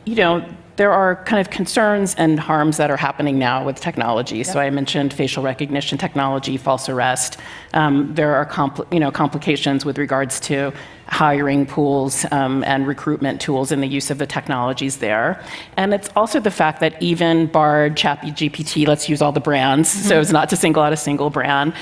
you 0.06 0.16
know, 0.16 0.48
there 0.76 0.92
are 0.92 1.24
kind 1.24 1.42
of 1.42 1.50
concerns 1.50 2.14
and 2.16 2.40
harms 2.40 2.78
that 2.78 2.92
are 2.92 2.98
happening 2.98 3.40
now 3.40 3.66
with 3.66 3.80
technology. 3.80 4.38
Yep. 4.38 4.46
So 4.46 4.60
I 4.60 4.70
mentioned 4.70 5.12
facial 5.12 5.42
recognition 5.42 5.98
technology, 5.98 6.56
false 6.56 6.88
arrest. 6.88 7.38
Um, 7.74 8.14
there 8.14 8.36
are 8.36 8.46
compl- 8.46 8.92
you 8.94 9.00
know, 9.00 9.12
complications 9.12 9.86
with 9.86 9.98
regards 9.98 10.40
to 10.42 10.72
hiring 11.08 11.66
pools 11.66 12.26
um, 12.32 12.64
and 12.64 12.88
recruitment 12.88 13.42
tools 13.42 13.72
and 13.72 13.82
the 13.82 13.88
use 13.88 14.12
of 14.12 14.18
the 14.18 14.28
technologies 14.28 14.98
there. 14.98 15.42
And 15.78 15.94
it's 15.94 16.10
also 16.16 16.40
the 16.40 16.52
fact 16.52 16.80
that 16.82 17.02
even 17.02 17.48
Bard, 17.48 17.96
ChatGPT, 17.96 18.88
let's 18.88 19.08
use 19.10 19.22
all 19.22 19.32
the 19.32 19.40
brands, 19.40 19.90
mm-hmm. 19.90 20.08
so 20.08 20.20
as 20.20 20.32
not 20.32 20.50
to 20.50 20.56
single 20.56 20.84
out 20.84 20.94
a 20.94 20.98
single 20.98 21.30
brand, 21.30 21.74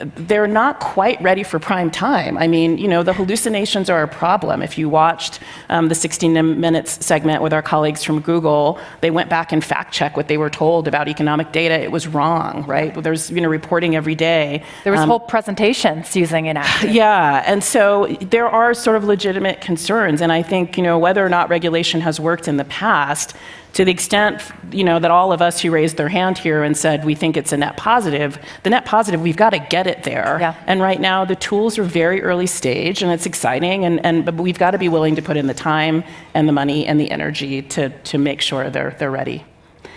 they're 0.00 0.46
not 0.46 0.80
quite 0.80 1.20
ready 1.20 1.42
for 1.42 1.58
prime 1.58 1.90
time. 1.90 2.38
I 2.38 2.46
mean, 2.46 2.78
you 2.78 2.88
know, 2.88 3.02
the 3.02 3.12
hallucinations 3.12 3.90
are 3.90 4.02
a 4.02 4.08
problem. 4.08 4.62
If 4.62 4.78
you 4.78 4.88
watched 4.88 5.40
um, 5.68 5.88
the 5.88 5.94
60 5.94 6.28
Minutes 6.28 7.04
segment 7.04 7.42
with 7.42 7.52
our 7.52 7.62
colleagues 7.62 8.02
from 8.02 8.20
Google, 8.20 8.78
they 9.02 9.10
went 9.10 9.28
back 9.28 9.52
and 9.52 9.62
fact 9.62 9.92
checked 9.92 10.16
what 10.16 10.28
they 10.28 10.38
were 10.38 10.48
told 10.50 10.88
about 10.88 11.08
economic 11.08 11.52
data. 11.52 11.78
It 11.78 11.92
was 11.92 12.06
wrong, 12.06 12.64
right? 12.66 12.94
There's, 12.94 13.30
you 13.30 13.40
know, 13.40 13.48
reporting 13.48 13.94
every 13.94 14.14
day. 14.14 14.64
There 14.84 14.92
was 14.92 15.02
um, 15.02 15.08
whole 15.08 15.20
presentations 15.20 16.16
using 16.16 16.46
it. 16.46 16.50
Yeah, 16.90 17.44
and 17.46 17.62
so 17.62 18.06
there 18.20 18.48
are 18.48 18.74
sort 18.74 18.96
of 18.96 19.04
legitimate 19.04 19.60
concerns. 19.60 20.20
And 20.20 20.32
I 20.32 20.42
think, 20.42 20.76
you 20.76 20.82
know, 20.82 20.98
whether 20.98 21.24
or 21.24 21.28
not 21.28 21.48
regulation 21.48 22.00
has 22.00 22.18
worked 22.18 22.48
in 22.48 22.56
the 22.56 22.64
past, 22.64 23.36
to 23.72 23.84
the 23.84 23.90
extent 23.90 24.42
you 24.72 24.84
know 24.84 24.98
that 24.98 25.10
all 25.10 25.32
of 25.32 25.42
us 25.42 25.60
who 25.60 25.70
raised 25.70 25.96
their 25.96 26.08
hand 26.08 26.38
here 26.38 26.62
and 26.62 26.76
said 26.76 27.04
we 27.04 27.14
think 27.14 27.36
it's 27.36 27.52
a 27.52 27.56
net 27.56 27.76
positive 27.76 28.38
the 28.62 28.70
net 28.70 28.84
positive 28.84 29.20
we've 29.20 29.36
got 29.36 29.50
to 29.50 29.58
get 29.58 29.86
it 29.86 30.02
there 30.04 30.38
yeah. 30.40 30.54
and 30.66 30.80
right 30.80 31.00
now 31.00 31.24
the 31.24 31.36
tools 31.36 31.78
are 31.78 31.84
very 31.84 32.22
early 32.22 32.46
stage 32.46 33.02
and 33.02 33.12
it's 33.12 33.26
exciting 33.26 33.84
and, 33.84 34.04
and 34.04 34.24
but 34.24 34.34
we've 34.36 34.58
got 34.58 34.72
to 34.72 34.78
be 34.78 34.88
willing 34.88 35.16
to 35.16 35.22
put 35.22 35.36
in 35.36 35.46
the 35.46 35.54
time 35.54 36.02
and 36.34 36.48
the 36.48 36.52
money 36.52 36.86
and 36.86 37.00
the 37.00 37.10
energy 37.10 37.62
to, 37.62 37.88
to 38.00 38.18
make 38.18 38.40
sure 38.40 38.70
they're, 38.70 38.96
they're 38.98 39.10
ready 39.10 39.44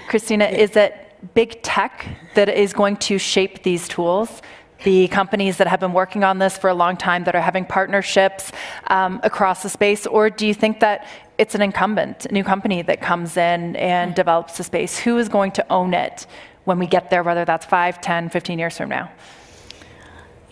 christina 0.08 0.46
is 0.46 0.76
it 0.76 0.96
big 1.34 1.62
tech 1.64 2.06
that 2.36 2.50
is 2.50 2.74
going 2.74 2.98
to 2.98 3.18
shape 3.18 3.64
these 3.64 3.88
tools 3.88 4.42
the 4.84 5.08
companies 5.08 5.58
that 5.58 5.68
have 5.68 5.80
been 5.80 5.94
working 5.94 6.24
on 6.24 6.40
this 6.40 6.58
for 6.58 6.70
a 6.70 6.74
long 6.74 6.98
time 6.98 7.24
that 7.24 7.36
are 7.36 7.42
having 7.42 7.66
partnerships 7.66 8.52
um, 8.88 9.20
across 9.24 9.64
the 9.64 9.70
space? 9.70 10.06
Or 10.06 10.30
do 10.30 10.46
you 10.46 10.54
think 10.54 10.80
that 10.82 11.08
it's 11.38 11.56
an 11.56 11.62
incumbent, 11.62 12.26
a 12.26 12.34
new 12.34 12.44
company 12.44 12.82
that 12.84 13.02
comes 13.02 13.38
in 13.38 13.76
and 13.76 14.14
develops 14.16 14.58
the 14.58 14.64
space? 14.64 15.00
Who 15.00 15.18
is 15.18 15.30
going 15.30 15.52
to 15.54 15.66
own 15.72 15.94
it 15.94 16.28
when 16.66 16.80
we 16.80 16.88
get 16.88 17.10
there, 17.10 17.24
whether 17.24 17.46
that's 17.46 17.66
5, 17.66 18.02
10, 18.02 18.30
15 18.30 18.60
years 18.60 18.78
from 18.78 18.90
now? 18.90 19.12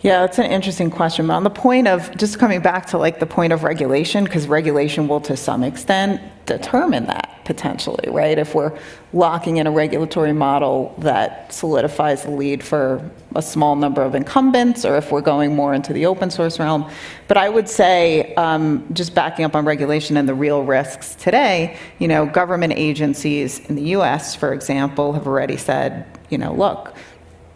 Yeah, 0.02 0.22
that's 0.22 0.38
an 0.38 0.46
interesting 0.46 0.90
question. 0.90 1.28
But 1.28 1.34
on 1.34 1.44
the 1.44 1.50
point 1.50 1.86
of 1.86 2.16
just 2.16 2.40
coming 2.40 2.60
back 2.60 2.86
to 2.86 2.98
like 2.98 3.20
the 3.20 3.26
point 3.26 3.52
of 3.52 3.62
regulation, 3.62 4.24
because 4.24 4.48
regulation 4.48 5.06
will 5.06 5.20
to 5.22 5.36
some 5.36 5.62
extent 5.62 6.20
determine 6.44 7.06
that 7.06 7.28
potentially, 7.44 8.08
right? 8.10 8.36
If 8.36 8.54
we're 8.54 8.76
locking 9.12 9.58
in 9.58 9.66
a 9.66 9.70
regulatory 9.70 10.32
model 10.32 10.94
that 10.98 11.52
solidifies 11.52 12.24
the 12.24 12.30
lead 12.30 12.64
for 12.64 13.08
a 13.36 13.42
small 13.42 13.76
number 13.76 14.02
of 14.02 14.14
incumbents, 14.14 14.84
or 14.84 14.96
if 14.96 15.12
we're 15.12 15.20
going 15.20 15.54
more 15.54 15.72
into 15.72 15.92
the 15.92 16.06
open 16.06 16.30
source 16.30 16.58
realm. 16.58 16.88
But 17.28 17.36
I 17.36 17.48
would 17.48 17.68
say, 17.68 18.34
um, 18.34 18.86
just 18.92 19.14
backing 19.14 19.44
up 19.44 19.54
on 19.54 19.64
regulation 19.64 20.16
and 20.16 20.28
the 20.28 20.34
real 20.34 20.64
risks 20.64 21.14
today, 21.14 21.76
you 21.98 22.08
know, 22.08 22.26
government 22.26 22.74
agencies 22.76 23.60
in 23.68 23.76
the 23.76 23.82
US, 23.96 24.34
for 24.34 24.52
example, 24.52 25.12
have 25.12 25.26
already 25.26 25.56
said, 25.56 26.06
you 26.28 26.38
know, 26.38 26.52
look, 26.52 26.94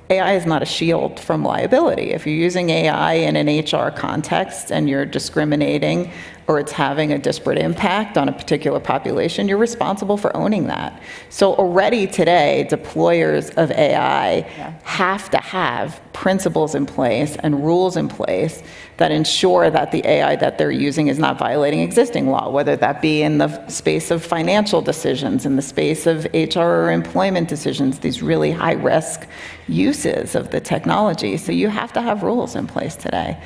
AI 0.09 0.35
is 0.35 0.47
not 0.47 0.63
a 0.63 0.67
shield 0.67 1.19
from 1.19 1.43
liability. 1.43 2.13
If 2.13 2.27
you're 2.27 2.37
using 2.37 2.71
AI 2.71 3.15
in 3.15 3.35
an 3.35 3.49
HR 3.49 3.91
context 3.91 4.71
and 4.71 4.89
you're 4.89 5.05
discriminating 5.05 6.13
or 6.49 6.61
it's 6.61 6.73
having 6.73 7.13
a 7.13 7.19
disparate 7.19 7.59
impact 7.59 8.17
on 8.17 8.29
a 8.29 8.33
particular 8.33 8.79
population, 8.79 9.49
you're 9.49 9.59
responsible 9.59 10.17
for 10.17 10.35
owning 10.37 10.69
that. 10.69 11.01
So 11.29 11.55
already 11.55 12.07
today, 12.07 12.67
deployers 12.71 13.53
of 13.57 13.73
AI 13.73 14.37
yeah. 14.37 14.73
have 14.85 15.29
to 15.31 15.39
have 15.39 16.01
principles 16.13 16.75
in 16.75 16.87
place 16.87 17.37
and 17.41 17.65
rules 17.65 17.97
in 17.97 18.09
place 18.09 18.63
that 18.99 19.11
ensure 19.11 19.71
that 19.71 19.91
the 19.91 20.07
AI 20.07 20.37
that 20.37 20.57
they're 20.57 20.71
using 20.71 21.09
is 21.09 21.19
not 21.19 21.37
violating 21.37 21.81
existing 21.81 22.31
law, 22.31 22.49
whether 22.49 22.77
that 22.77 23.03
be 23.03 23.23
in 23.23 23.39
the 23.39 23.69
space 23.69 24.11
of 24.11 24.25
financial 24.25 24.81
decisions, 24.81 25.45
in 25.45 25.57
the 25.57 25.63
space 25.63 26.07
of 26.07 26.27
HR 26.33 26.61
or 26.61 26.91
employment 26.93 27.49
decisions, 27.49 27.99
these 27.99 28.23
really 28.23 28.53
high 28.53 28.73
risk 28.73 29.27
uses 29.69 30.35
of 30.35 30.53
the 30.53 30.61
technology. 30.61 31.37
So 31.37 31.51
you 31.51 31.69
have 31.69 31.93
to 31.95 32.01
have 32.01 32.23
rules 32.23 32.55
in 32.55 32.67
place 32.67 32.95
today. 32.95 33.37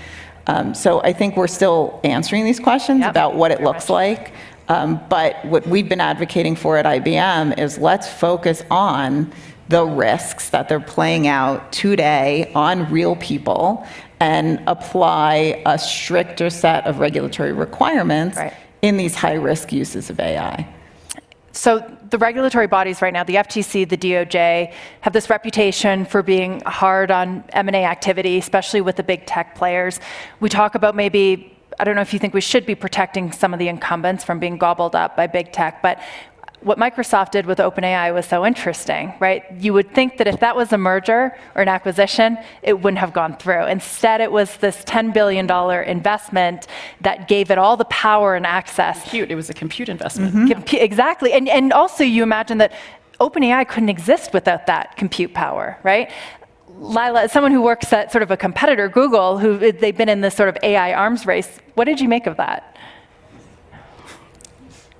Um, 0.46 0.74
so 0.74 1.00
I 1.02 1.12
think 1.12 1.36
we're 1.36 1.46
still 1.46 2.00
answering 2.04 2.44
these 2.44 2.60
questions 2.60 3.00
yep. 3.00 3.10
about 3.10 3.36
what 3.36 3.50
it 3.50 3.62
looks 3.62 3.88
like. 3.88 4.32
Um, 4.68 5.00
but 5.08 5.44
what 5.44 5.66
we've 5.66 5.88
been 5.88 6.00
advocating 6.00 6.54
for 6.54 6.76
at 6.76 6.84
IBM 6.86 7.58
is 7.58 7.78
let's 7.78 8.08
focus 8.08 8.62
on 8.70 9.32
the 9.68 9.84
risks 9.84 10.50
that 10.50 10.68
they're 10.68 10.80
playing 10.80 11.26
out 11.26 11.72
today 11.72 12.50
on 12.54 12.90
real 12.90 13.16
people 13.16 13.86
and 14.20 14.62
apply 14.66 15.62
a 15.66 15.78
stricter 15.78 16.50
set 16.50 16.86
of 16.86 16.98
regulatory 16.98 17.52
requirements 17.52 18.36
right. 18.36 18.52
in 18.82 18.96
these 18.96 19.14
high 19.14 19.34
risk 19.34 19.72
uses 19.72 20.10
of 20.10 20.20
AI. 20.20 20.68
So 21.52 21.96
the 22.10 22.18
regulatory 22.18 22.66
bodies 22.66 23.02
right 23.02 23.12
now, 23.12 23.24
the 23.24 23.36
FTC, 23.36 23.88
the 23.88 23.96
DOJ, 23.96 24.72
have 25.00 25.12
this 25.12 25.30
reputation 25.30 26.04
for 26.04 26.22
being 26.22 26.60
hard 26.66 27.10
on 27.10 27.44
M&A 27.50 27.84
activity, 27.84 28.38
especially 28.38 28.80
with 28.80 28.96
the 28.96 29.02
big 29.02 29.26
tech 29.26 29.54
players. 29.54 30.00
We 30.40 30.48
talk 30.48 30.74
about 30.74 30.94
maybe 30.94 31.56
I 31.78 31.84
don't 31.84 31.94
know 31.94 32.02
if 32.02 32.12
you 32.12 32.18
think 32.18 32.34
we 32.34 32.42
should 32.42 32.66
be 32.66 32.74
protecting 32.74 33.32
some 33.32 33.54
of 33.54 33.58
the 33.58 33.68
incumbents 33.68 34.22
from 34.22 34.38
being 34.38 34.58
gobbled 34.58 34.94
up 34.94 35.16
by 35.16 35.26
big 35.26 35.50
tech, 35.50 35.80
but 35.80 35.98
what 36.62 36.78
Microsoft 36.78 37.30
did 37.30 37.46
with 37.46 37.58
OpenAI 37.58 38.12
was 38.12 38.26
so 38.26 38.44
interesting, 38.44 39.14
right? 39.18 39.44
You 39.58 39.72
would 39.72 39.94
think 39.94 40.18
that 40.18 40.26
if 40.26 40.40
that 40.40 40.56
was 40.56 40.72
a 40.72 40.78
merger 40.78 41.36
or 41.54 41.62
an 41.62 41.68
acquisition, 41.68 42.36
it 42.62 42.80
wouldn't 42.80 42.98
have 42.98 43.12
gone 43.12 43.36
through. 43.36 43.64
Instead, 43.66 44.20
it 44.20 44.30
was 44.30 44.56
this 44.58 44.84
$10 44.84 45.14
billion 45.14 45.50
investment 45.88 46.66
that 47.00 47.28
gave 47.28 47.50
it 47.50 47.58
all 47.58 47.76
the 47.76 47.86
power 47.86 48.34
and 48.34 48.46
access. 48.46 49.00
Compute, 49.02 49.30
it 49.30 49.36
was 49.36 49.48
a 49.48 49.54
compute 49.54 49.88
investment. 49.88 50.34
Mm-hmm. 50.34 50.60
Compu- 50.60 50.82
exactly. 50.82 51.32
And, 51.32 51.48
and 51.48 51.72
also, 51.72 52.04
you 52.04 52.22
imagine 52.22 52.58
that 52.58 52.72
OpenAI 53.20 53.66
couldn't 53.66 53.88
exist 53.88 54.32
without 54.34 54.66
that 54.66 54.96
compute 54.96 55.32
power, 55.32 55.78
right? 55.82 56.10
Lila, 56.68 57.22
as 57.22 57.32
someone 57.32 57.52
who 57.52 57.62
works 57.62 57.92
at 57.92 58.12
sort 58.12 58.22
of 58.22 58.30
a 58.30 58.36
competitor, 58.36 58.88
Google, 58.88 59.38
who 59.38 59.58
they've 59.72 59.96
been 59.96 60.08
in 60.08 60.20
this 60.20 60.34
sort 60.34 60.48
of 60.48 60.56
AI 60.62 60.92
arms 60.92 61.26
race, 61.26 61.58
what 61.74 61.84
did 61.84 62.00
you 62.00 62.08
make 62.08 62.26
of 62.26 62.36
that? 62.36 62.76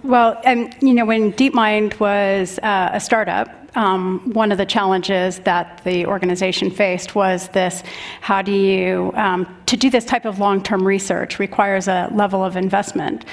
Well, 0.02 0.40
and 0.44 0.74
you 0.80 0.94
know, 0.94 1.04
when 1.04 1.32
DeepMind 1.34 2.00
was 2.00 2.58
uh, 2.62 2.90
a 2.92 3.00
startup, 3.00 3.48
um, 3.76 4.32
one 4.32 4.50
of 4.50 4.58
the 4.58 4.66
challenges 4.66 5.38
that 5.40 5.82
the 5.84 6.06
organization 6.06 6.70
faced 6.70 7.14
was 7.14 7.48
this 7.48 7.82
how 8.20 8.42
do 8.42 8.52
you, 8.52 9.12
um, 9.14 9.46
to 9.66 9.76
do 9.76 9.90
this 9.90 10.04
type 10.04 10.24
of 10.24 10.38
long 10.38 10.62
term 10.62 10.86
research 10.86 11.38
requires 11.38 11.86
a 11.86 12.08
level 12.12 12.44
of 12.44 12.56
investment. 12.56 13.24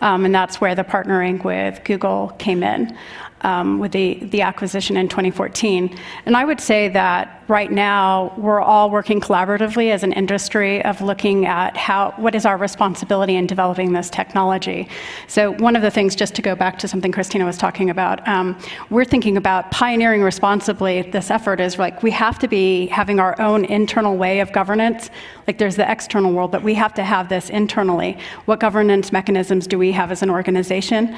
Um, 0.00 0.24
and 0.24 0.34
that's 0.34 0.60
where 0.60 0.74
the 0.74 0.84
partnering 0.84 1.42
with 1.44 1.82
Google 1.84 2.34
came 2.38 2.62
in 2.62 2.96
with 3.44 3.92
the, 3.92 4.42
acquisition 4.42 4.96
in 4.96 5.08
2014. 5.08 5.98
And 6.26 6.36
I 6.36 6.44
would 6.44 6.60
say 6.60 6.88
that 6.88 7.44
right 7.48 7.70
now 7.70 8.34
we're 8.36 8.60
all 8.60 8.90
working 8.90 9.20
collaboratively 9.20 9.90
as 9.90 10.02
an 10.02 10.12
industry 10.12 10.84
of 10.84 11.00
looking 11.00 11.46
at 11.46 11.76
how 11.76 12.12
what 12.16 12.34
is 12.34 12.44
our 12.44 12.56
responsibility 12.56 13.36
in 13.36 13.46
developing 13.46 13.92
this 13.92 14.10
technology. 14.10 14.88
So 15.26 15.52
one 15.52 15.76
of 15.76 15.82
the 15.82 15.90
things, 15.90 16.14
just 16.14 16.34
to 16.34 16.42
go 16.42 16.54
back 16.54 16.78
to 16.80 16.88
something 16.88 17.12
Christina 17.12 17.44
was 17.44 17.56
talking 17.56 17.90
about, 17.90 18.26
um, 18.28 18.58
we're 18.90 19.04
thinking 19.04 19.36
about 19.36 19.70
pioneering 19.70 20.22
responsibly. 20.22 21.02
This 21.02 21.30
effort 21.30 21.60
is 21.60 21.78
like 21.78 22.02
we 22.02 22.10
have 22.10 22.38
to 22.40 22.48
be 22.48 22.86
having 22.86 23.20
our 23.20 23.40
own 23.40 23.64
internal 23.64 24.16
way 24.16 24.40
of 24.40 24.52
governance. 24.52 25.10
Like 25.46 25.58
there's 25.58 25.76
the 25.76 25.90
external 25.90 26.32
world, 26.32 26.50
but 26.50 26.62
we 26.62 26.74
have 26.74 26.94
to 26.94 27.04
have 27.04 27.28
this 27.28 27.50
internally. 27.50 28.18
What 28.46 28.60
governance 28.60 29.12
mechanisms 29.12 29.66
do 29.66 29.78
we 29.78 29.92
have 29.92 30.10
as 30.10 30.22
an 30.22 30.30
organization? 30.30 31.16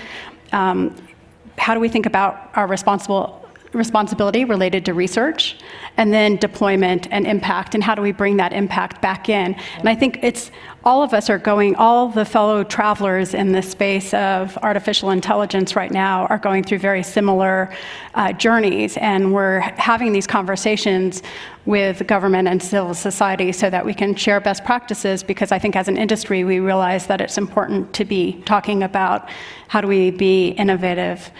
How 1.59 1.75
do 1.75 1.81
we 1.81 1.89
think 1.89 2.07
about 2.07 2.51
our 2.55 2.67
responsible 2.67 3.45
responsibility 3.75 4.45
related 4.45 4.85
to 4.87 4.95
research, 4.95 5.59
and 5.99 6.13
then 6.13 6.37
deployment 6.37 7.07
and 7.11 7.27
impact, 7.27 7.75
and 7.75 7.85
how 7.85 7.95
do 7.95 8.01
we 8.01 8.13
bring 8.13 8.39
that 8.39 8.53
impact 8.53 9.03
back 9.03 9.29
in? 9.29 9.55
And 9.77 9.89
I 9.89 9.95
think 9.95 10.21
it's 10.23 10.51
all 10.89 11.03
of 11.03 11.13
us 11.13 11.29
are 11.29 11.37
going, 11.37 11.77
all 11.77 12.09
the 12.09 12.25
fellow 12.25 12.65
travelers 12.65 13.35
in 13.35 13.53
the 13.53 13.61
space 13.61 14.15
of 14.15 14.57
artificial 14.63 15.11
intelligence 15.11 15.77
right 15.77 15.91
now 15.91 16.25
are 16.29 16.39
going 16.39 16.65
through 16.65 16.79
very 16.79 17.03
similar 17.03 17.71
uh, 18.15 18.33
journeys, 18.33 18.97
and 18.97 19.35
we're 19.35 19.61
having 19.77 20.15
these 20.15 20.27
conversations 20.27 21.23
with 21.67 22.07
government 22.07 22.49
and 22.49 22.63
civil 22.63 22.95
society 22.95 23.53
so 23.53 23.69
that 23.69 23.85
we 23.85 23.93
can 23.93 24.15
share 24.15 24.41
best 24.41 24.65
practices 24.65 25.23
because 25.23 25.53
I 25.53 25.59
think 25.59 25.77
as 25.77 25.89
an 25.89 25.99
industry 25.99 26.43
we 26.43 26.59
realize 26.59 27.07
that 27.09 27.21
it's 27.21 27.37
important 27.37 27.93
to 27.93 28.07
be 28.07 28.41
talking 28.47 28.83
about 28.83 29.29
how 29.69 29.83
do 29.83 29.89
we 29.89 30.11
be 30.11 30.53
innovative 30.53 31.31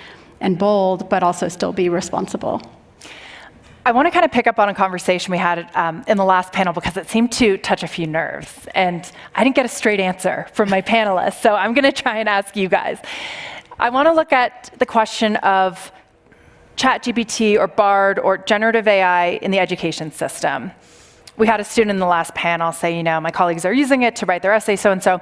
and 0.43 0.59
bold, 0.59 1.09
but 1.09 1.23
also 1.23 1.49
still 1.49 1.73
be 1.73 1.89
responsible. 1.89 2.61
I 3.89 3.93
want 3.93 4.05
to 4.05 4.11
kind 4.11 4.27
of 4.27 4.31
pick 4.31 4.47
up 4.47 4.59
on 4.59 4.69
a 4.69 4.75
conversation 4.75 5.33
we 5.33 5.39
had 5.39 5.71
um, 5.75 6.05
in 6.07 6.19
the 6.19 6.25
last 6.25 6.53
panel 6.53 6.75
because 6.75 6.99
it 6.99 7.09
seemed 7.09 7.33
to 7.33 7.57
touch 7.57 7.83
a 7.83 7.87
few 7.87 8.07
nerves. 8.07 8.69
And 8.75 9.11
I 9.35 9.43
didn't 9.43 9.57
get 9.57 9.65
a 9.65 9.71
straight 9.71 9.99
answer 9.99 10.47
from 10.53 10.69
my 10.69 10.83
panelists, 10.95 11.41
so 11.41 11.55
I'm 11.55 11.73
going 11.73 11.87
to 11.87 12.03
try 12.03 12.19
and 12.19 12.29
ask 12.29 12.55
you 12.55 12.69
guys. 12.69 12.99
I 13.79 13.89
want 13.89 14.07
to 14.07 14.13
look 14.13 14.31
at 14.31 14.75
the 14.79 14.85
question 14.85 15.37
of 15.37 15.91
ChatGPT 16.77 17.59
or 17.59 17.67
BARD 17.67 18.19
or 18.19 18.37
generative 18.37 18.87
AI 18.87 19.39
in 19.41 19.53
the 19.53 19.59
education 19.59 20.13
system. 20.13 20.71
We 21.39 21.47
had 21.47 21.59
a 21.59 21.65
student 21.65 21.93
in 21.93 21.99
the 21.99 22.05
last 22.05 22.35
panel 22.35 22.73
say, 22.73 22.95
you 22.95 23.03
know, 23.03 23.19
my 23.23 23.31
colleagues 23.31 23.65
are 23.65 23.73
using 23.73 24.03
it 24.03 24.17
to 24.17 24.27
write 24.27 24.43
their 24.43 24.53
essay, 24.53 24.77
so 24.77 24.93
and 24.93 25.03
so. 25.03 25.19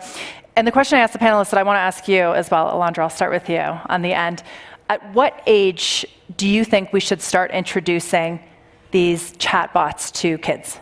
And 0.56 0.66
the 0.66 0.72
question 0.72 0.98
I 0.98 1.02
asked 1.02 1.12
the 1.12 1.20
panelists 1.20 1.50
that 1.50 1.58
I 1.58 1.62
want 1.62 1.76
to 1.76 1.82
ask 1.82 2.08
you 2.08 2.32
as 2.32 2.50
well, 2.50 2.68
Alondra, 2.72 3.04
I'll 3.04 3.10
start 3.10 3.30
with 3.30 3.48
you 3.48 3.60
on 3.60 4.02
the 4.02 4.12
end. 4.12 4.42
At 4.88 5.14
what 5.14 5.40
age 5.46 6.04
do 6.36 6.48
you 6.48 6.64
think 6.64 6.92
we 6.92 6.98
should 6.98 7.22
start 7.22 7.52
introducing 7.52 8.40
these 8.90 9.32
chatbots 9.32 10.12
to 10.14 10.38
kids? 10.38 10.78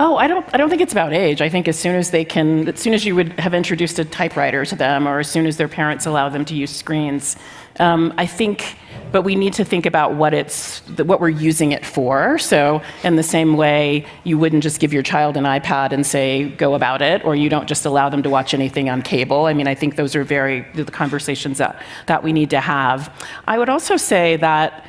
Oh, 0.00 0.16
I 0.16 0.28
don't, 0.28 0.46
I 0.54 0.56
don't 0.56 0.70
think 0.70 0.80
it's 0.80 0.92
about 0.92 1.12
age. 1.12 1.42
I 1.42 1.48
think 1.48 1.66
as 1.66 1.76
soon 1.76 1.96
as 1.96 2.12
they 2.12 2.24
can, 2.24 2.68
as 2.68 2.78
soon 2.78 2.94
as 2.94 3.04
you 3.04 3.16
would 3.16 3.32
have 3.40 3.52
introduced 3.52 3.98
a 3.98 4.04
typewriter 4.04 4.64
to 4.64 4.76
them, 4.76 5.08
or 5.08 5.18
as 5.18 5.28
soon 5.28 5.44
as 5.44 5.56
their 5.56 5.66
parents 5.66 6.06
allow 6.06 6.28
them 6.28 6.44
to 6.44 6.54
use 6.54 6.70
screens, 6.70 7.36
um, 7.80 8.14
I 8.16 8.24
think, 8.24 8.76
but 9.10 9.22
we 9.22 9.34
need 9.34 9.54
to 9.54 9.64
think 9.64 9.86
about 9.86 10.14
what 10.14 10.34
it's, 10.34 10.80
what 10.98 11.20
we're 11.20 11.28
using 11.28 11.72
it 11.72 11.84
for. 11.84 12.38
So, 12.38 12.80
in 13.02 13.16
the 13.16 13.24
same 13.24 13.56
way, 13.56 14.06
you 14.22 14.38
wouldn't 14.38 14.62
just 14.62 14.78
give 14.78 14.92
your 14.92 15.02
child 15.02 15.36
an 15.36 15.44
iPad 15.44 15.90
and 15.90 16.06
say, 16.06 16.48
go 16.48 16.74
about 16.74 17.02
it, 17.02 17.24
or 17.24 17.34
you 17.34 17.48
don't 17.48 17.68
just 17.68 17.84
allow 17.84 18.08
them 18.08 18.22
to 18.22 18.30
watch 18.30 18.54
anything 18.54 18.88
on 18.88 19.02
cable. 19.02 19.46
I 19.46 19.52
mean, 19.52 19.66
I 19.66 19.74
think 19.74 19.96
those 19.96 20.14
are 20.14 20.22
very, 20.22 20.64
the 20.74 20.84
conversations 20.84 21.58
that, 21.58 21.82
that 22.06 22.22
we 22.22 22.32
need 22.32 22.50
to 22.50 22.60
have. 22.60 23.12
I 23.48 23.58
would 23.58 23.68
also 23.68 23.96
say 23.96 24.36
that 24.36 24.86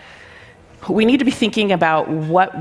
we 0.87 1.03
need 1.03 1.17
to 1.17 1.25
be 1.25 1.31
thinking 1.31 1.71
about 1.71 2.07
what, 2.07 2.53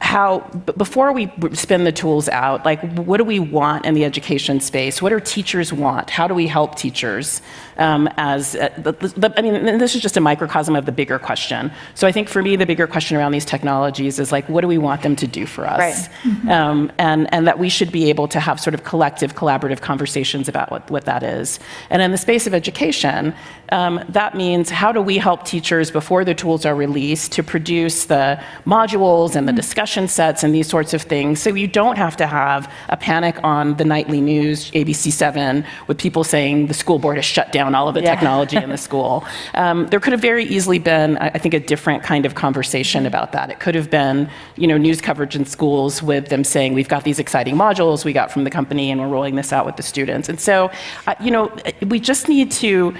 how, 0.00 0.40
before 0.76 1.12
we 1.12 1.30
spin 1.52 1.84
the 1.84 1.92
tools 1.92 2.28
out, 2.28 2.64
like 2.64 2.80
what 2.94 3.18
do 3.18 3.24
we 3.24 3.38
want 3.38 3.84
in 3.84 3.94
the 3.94 4.04
education 4.04 4.60
space? 4.60 5.02
What 5.02 5.10
do 5.10 5.20
teachers 5.20 5.72
want? 5.72 6.08
How 6.08 6.26
do 6.26 6.34
we 6.34 6.46
help 6.46 6.76
teachers? 6.76 7.42
Um, 7.76 8.08
as, 8.16 8.56
uh, 8.56 8.70
the, 8.78 8.92
the, 8.92 9.34
I 9.36 9.42
mean, 9.42 9.78
this 9.78 9.94
is 9.94 10.00
just 10.00 10.16
a 10.16 10.20
microcosm 10.20 10.74
of 10.74 10.86
the 10.86 10.92
bigger 10.92 11.18
question. 11.18 11.70
So 11.94 12.06
I 12.06 12.12
think 12.12 12.28
for 12.28 12.42
me, 12.42 12.56
the 12.56 12.64
bigger 12.64 12.86
question 12.86 13.16
around 13.18 13.32
these 13.32 13.44
technologies 13.44 14.18
is 14.18 14.32
like, 14.32 14.48
what 14.48 14.62
do 14.62 14.68
we 14.68 14.78
want 14.78 15.02
them 15.02 15.14
to 15.16 15.26
do 15.26 15.44
for 15.44 15.66
us? 15.66 15.78
Right. 15.78 16.08
Mm-hmm. 16.22 16.48
Um, 16.48 16.92
and, 16.96 17.32
and 17.34 17.46
that 17.46 17.58
we 17.58 17.68
should 17.68 17.92
be 17.92 18.08
able 18.08 18.26
to 18.28 18.40
have 18.40 18.58
sort 18.58 18.72
of 18.72 18.84
collective, 18.84 19.34
collaborative 19.34 19.82
conversations 19.82 20.48
about 20.48 20.70
what, 20.70 20.90
what 20.90 21.04
that 21.04 21.22
is. 21.22 21.60
And 21.90 22.00
in 22.00 22.10
the 22.10 22.18
space 22.18 22.46
of 22.46 22.54
education, 22.54 23.34
um, 23.70 24.02
that 24.08 24.34
means 24.34 24.70
how 24.70 24.92
do 24.92 25.02
we 25.02 25.18
help 25.18 25.44
teachers 25.44 25.90
before 25.90 26.24
the 26.24 26.34
tools 26.34 26.64
are 26.64 26.74
released 26.74 27.32
to 27.32 27.42
produce 27.42 27.65
the 27.66 28.42
modules 28.64 29.36
and 29.36 29.46
the 29.46 29.52
mm-hmm. 29.52 29.56
discussion 29.56 30.08
sets 30.08 30.42
and 30.42 30.54
these 30.54 30.68
sorts 30.68 30.94
of 30.94 31.02
things 31.02 31.40
so 31.40 31.54
you 31.54 31.66
don't 31.66 31.96
have 31.96 32.16
to 32.16 32.26
have 32.26 32.72
a 32.88 32.96
panic 32.96 33.36
on 33.42 33.76
the 33.76 33.84
nightly 33.84 34.20
news, 34.20 34.70
ABC7, 34.72 35.66
with 35.86 35.98
people 35.98 36.24
saying 36.24 36.66
the 36.66 36.74
school 36.74 36.98
board 36.98 37.16
has 37.16 37.24
shut 37.24 37.52
down 37.52 37.74
all 37.74 37.88
of 37.88 37.94
the 37.94 38.02
yeah. 38.02 38.14
technology 38.14 38.56
in 38.56 38.70
the 38.70 38.76
school. 38.88 39.24
Um, 39.54 39.86
there 39.88 40.00
could 40.00 40.12
have 40.12 40.20
very 40.20 40.44
easily 40.44 40.78
been, 40.78 41.18
I 41.18 41.38
think, 41.38 41.54
a 41.54 41.60
different 41.60 42.02
kind 42.02 42.26
of 42.26 42.34
conversation 42.34 43.00
mm-hmm. 43.00 43.08
about 43.08 43.32
that. 43.32 43.50
It 43.50 43.60
could 43.60 43.74
have 43.74 43.90
been, 43.90 44.28
you 44.56 44.66
know, 44.66 44.78
news 44.78 45.00
coverage 45.00 45.36
in 45.36 45.44
schools 45.44 46.02
with 46.02 46.28
them 46.28 46.44
saying, 46.44 46.74
we've 46.74 46.88
got 46.88 47.04
these 47.04 47.18
exciting 47.18 47.54
modules 47.54 48.04
we 48.04 48.12
got 48.12 48.30
from 48.30 48.44
the 48.44 48.50
company 48.50 48.90
and 48.90 49.00
we're 49.00 49.08
rolling 49.08 49.34
this 49.34 49.52
out 49.52 49.66
with 49.66 49.76
the 49.76 49.82
students. 49.82 50.28
And 50.28 50.40
so, 50.40 50.70
uh, 51.06 51.14
you 51.20 51.30
know, 51.30 51.54
we 51.86 52.00
just 52.00 52.28
need 52.28 52.50
to 52.52 52.94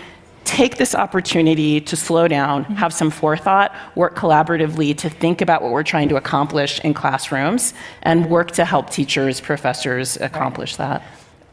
take 0.47 0.79
this 0.79 0.95
opportunity 0.95 1.81
to 1.81 1.97
slow 1.97 2.29
down, 2.29 2.65
mm-hmm. 2.65 2.75
have 2.75 2.95
some 2.95 3.11
forethought, 3.11 3.75
work 3.95 4.17
collaboratively 4.17 4.97
to 4.97 5.11
think 5.11 5.41
about 5.41 5.61
what 5.61 5.73
we're 5.73 5.83
trying 5.83 6.09
to 6.09 6.17
accomplish 6.17 6.81
in 6.81 6.95
classrooms, 6.95 7.75
and 8.03 8.31
work 8.31 8.53
to 8.53 8.65
help 8.65 8.89
teachers, 8.89 9.41
professors 9.41 10.17
accomplish 10.19 10.77
that. 10.77 11.03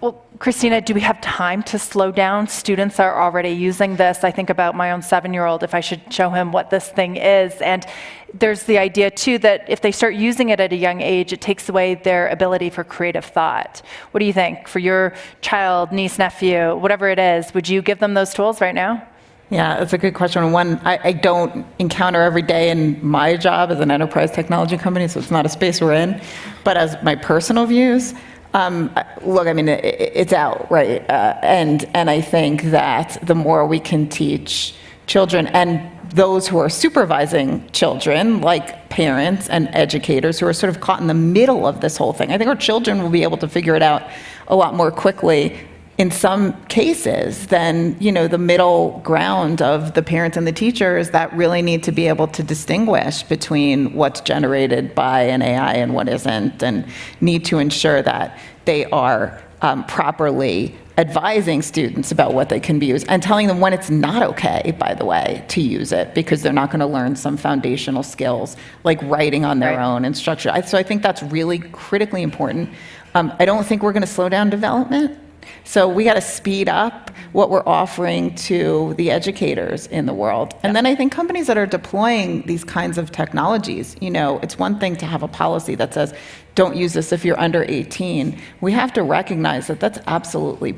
Well, 0.04 0.22
Christina, 0.38 0.82
do 0.82 0.94
we 0.94 1.00
have 1.00 1.22
time 1.22 1.64
to 1.64 1.80
slow 1.80 2.12
down? 2.12 2.50
Students 2.50 3.00
are 3.00 3.24
already 3.24 3.52
using 3.52 3.96
this. 3.96 4.26
I 4.26 4.32
think 4.32 4.50
about 4.50 4.76
my 4.76 4.92
own 4.92 5.02
seven 5.02 5.34
year 5.34 5.46
old, 5.46 5.64
if 5.64 5.74
I 5.74 5.80
should 5.80 6.02
show 6.14 6.30
him 6.30 6.52
what 6.52 6.70
this 6.70 6.90
thing 6.90 7.16
is. 7.16 7.54
And 7.62 7.86
there's 8.34 8.64
the 8.64 8.80
idea, 8.80 9.10
too, 9.10 9.38
that 9.38 9.64
if 9.70 9.80
they 9.80 9.94
start 9.94 10.16
using 10.16 10.50
it 10.50 10.60
at 10.60 10.74
a 10.74 10.76
young 10.76 11.00
age, 11.00 11.32
it 11.32 11.40
takes 11.40 11.70
away 11.70 11.96
their 11.96 12.28
ability 12.28 12.70
for 12.70 12.84
creative 12.84 13.24
thought. 13.24 13.82
What 14.12 14.20
do 14.20 14.26
you 14.26 14.34
think? 14.34 14.68
For 14.68 14.80
your 14.80 15.14
child, 15.40 15.94
niece, 15.94 16.20
nephew, 16.20 16.76
whatever 16.76 17.08
it 17.08 17.18
is, 17.18 17.54
would 17.54 17.70
you 17.70 17.82
give 17.82 18.00
them 18.00 18.14
those 18.14 18.34
tools 18.34 18.60
right 18.60 18.76
now? 18.76 19.08
Yeah, 19.50 19.78
that's 19.78 19.94
a 19.94 19.98
good 19.98 20.16
question. 20.16 20.52
One 20.52 20.80
I, 20.84 21.00
I, 21.02 21.12
don't 21.12 21.66
encounter 21.78 22.22
every 22.22 22.42
day 22.42 22.72
in 22.72 23.06
my 23.06 23.38
job 23.38 23.72
as 23.72 23.80
an 23.80 23.92
enterprise 23.92 24.32
technology 24.32 24.78
company, 24.78 25.08
so 25.08 25.20
it's 25.20 25.30
not 25.32 25.46
a 25.46 25.50
space 25.50 25.80
we're 25.80 25.94
in. 25.94 26.20
But 26.64 26.76
as 26.76 26.98
my 27.04 27.16
personal 27.16 27.66
views, 27.68 28.16
um, 28.54 28.94
look, 29.24 29.48
I 29.48 29.54
mean, 29.54 29.68
it, 29.68 29.84
it's 29.84 30.34
out, 30.34 30.70
right? 30.72 31.08
Uh, 31.10 31.38
and 31.42 31.90
and 31.94 32.10
I 32.10 32.22
think 32.22 32.64
that 32.64 33.18
the 33.24 33.36
more 33.36 33.66
we 33.66 33.80
can 33.80 34.08
teach 34.08 34.76
children 35.08 35.48
and 35.48 35.90
those 36.12 36.48
who 36.48 36.60
are 36.60 36.70
supervising 36.70 37.68
children, 37.72 38.42
like 38.42 38.90
parents 38.90 39.50
and 39.50 39.68
educators 39.74 40.40
who 40.40 40.46
are 40.46 40.54
sort 40.54 40.70
of 40.70 40.80
caught 40.80 41.02
in 41.02 41.08
the 41.08 41.14
middle 41.14 41.66
of 41.66 41.82
this 41.82 41.98
whole 41.98 42.14
thing, 42.14 42.32
I 42.32 42.38
think 42.38 42.48
our 42.48 42.56
children 42.56 43.02
will 43.02 43.10
be 43.10 43.24
able 43.24 43.38
to 43.38 43.48
figure 43.48 43.76
it 43.76 43.82
out 43.82 44.04
a 44.48 44.56
lot 44.56 44.76
more 44.76 44.92
quickly 44.92 45.60
in 45.98 46.10
some 46.10 46.60
cases 46.66 47.48
than 47.48 47.96
you 48.00 48.12
know 48.12 48.28
the 48.28 48.38
middle 48.38 49.00
ground 49.04 49.62
of 49.62 49.94
the 49.94 50.02
parents 50.02 50.36
and 50.38 50.48
the 50.48 50.52
teachers 50.52 51.12
that 51.12 51.32
really 51.34 51.62
need 51.62 51.84
to 51.84 51.92
be 51.92 52.08
able 52.08 52.28
to 52.28 52.42
distinguish 52.42 53.24
between 53.24 53.94
what's 53.94 54.22
generated 54.22 54.96
by 54.96 55.22
an 55.22 55.42
AI 55.42 55.74
and 55.74 55.94
what 55.94 56.10
isn't, 56.10 56.64
and 56.64 56.86
need 57.22 57.46
to 57.46 57.60
ensure 57.60 58.02
that 58.02 58.38
they 58.66 58.86
are 58.86 59.42
um, 59.62 59.86
properly 59.86 60.76
advising 60.98 61.62
students 61.62 62.12
about 62.12 62.34
what 62.34 62.50
they 62.50 62.60
can 62.60 62.78
be 62.78 62.86
used 62.86 63.08
and 63.10 63.24
telling 63.24 63.48
them 63.48 63.60
when 63.60 63.74
it's 63.74 63.90
not 63.90 64.22
okay, 64.22 64.76
by 64.78 64.94
the 64.94 65.06
way, 65.06 65.44
to 65.48 65.60
use 65.60 65.92
it 65.92 66.14
because 66.14 66.44
they're 66.44 66.54
not 66.54 66.70
going 66.70 66.80
to 66.80 66.86
learn 66.86 67.16
some 67.16 67.36
foundational 67.36 68.04
skills 68.04 68.56
like 68.84 69.02
writing 69.04 69.44
on 69.44 69.60
their 69.60 69.78
right. 69.78 69.84
own 69.84 70.06
and 70.06 70.16
structure. 70.16 70.52
So 70.68 70.78
I 70.78 70.84
think 70.84 71.02
that's 71.02 71.24
really 71.24 71.60
critically 71.60 72.22
important. 72.22 72.70
Um, 73.16 73.34
I 73.40 73.46
don't 73.46 73.66
think 73.66 73.82
we're 73.82 73.94
going 73.94 74.02
to 74.02 74.08
slow 74.08 74.30
down 74.30 74.50
development. 74.50 75.18
So 75.64 75.88
we 75.88 76.04
got 76.04 76.16
to 76.16 76.22
speed 76.22 76.70
up 76.70 77.12
what 77.34 77.50
we're 77.50 77.68
offering 77.68 78.36
to 78.36 78.94
the 78.96 79.12
educators 79.12 79.88
in 79.88 80.06
the 80.06 80.14
world. 80.14 80.54
And 80.64 80.76
then 80.76 80.86
I 80.86 80.96
think 80.96 81.12
companies 81.12 81.48
that 81.48 81.58
are 81.58 81.66
deploying 81.66 82.44
these 82.44 82.64
kinds 82.64 82.98
of 82.98 83.12
technologies, 83.12 83.96
you 84.02 84.12
know, 84.12 84.40
it's 84.40 84.58
one 84.58 84.80
thing 84.80 84.96
to 84.98 85.06
have 85.06 85.24
a 85.24 85.28
policy 85.28 85.76
that 85.76 85.94
says, 85.94 86.14
don't 86.56 86.76
use 86.76 86.94
this 86.94 87.12
if 87.12 87.26
you're 87.26 87.40
under 87.40 87.64
18. 87.64 88.40
We 88.62 88.72
have 88.74 88.94
to 88.94 89.04
recognize 89.04 89.68
that 89.68 89.80
that's 89.80 90.00
absolutely 90.08 90.78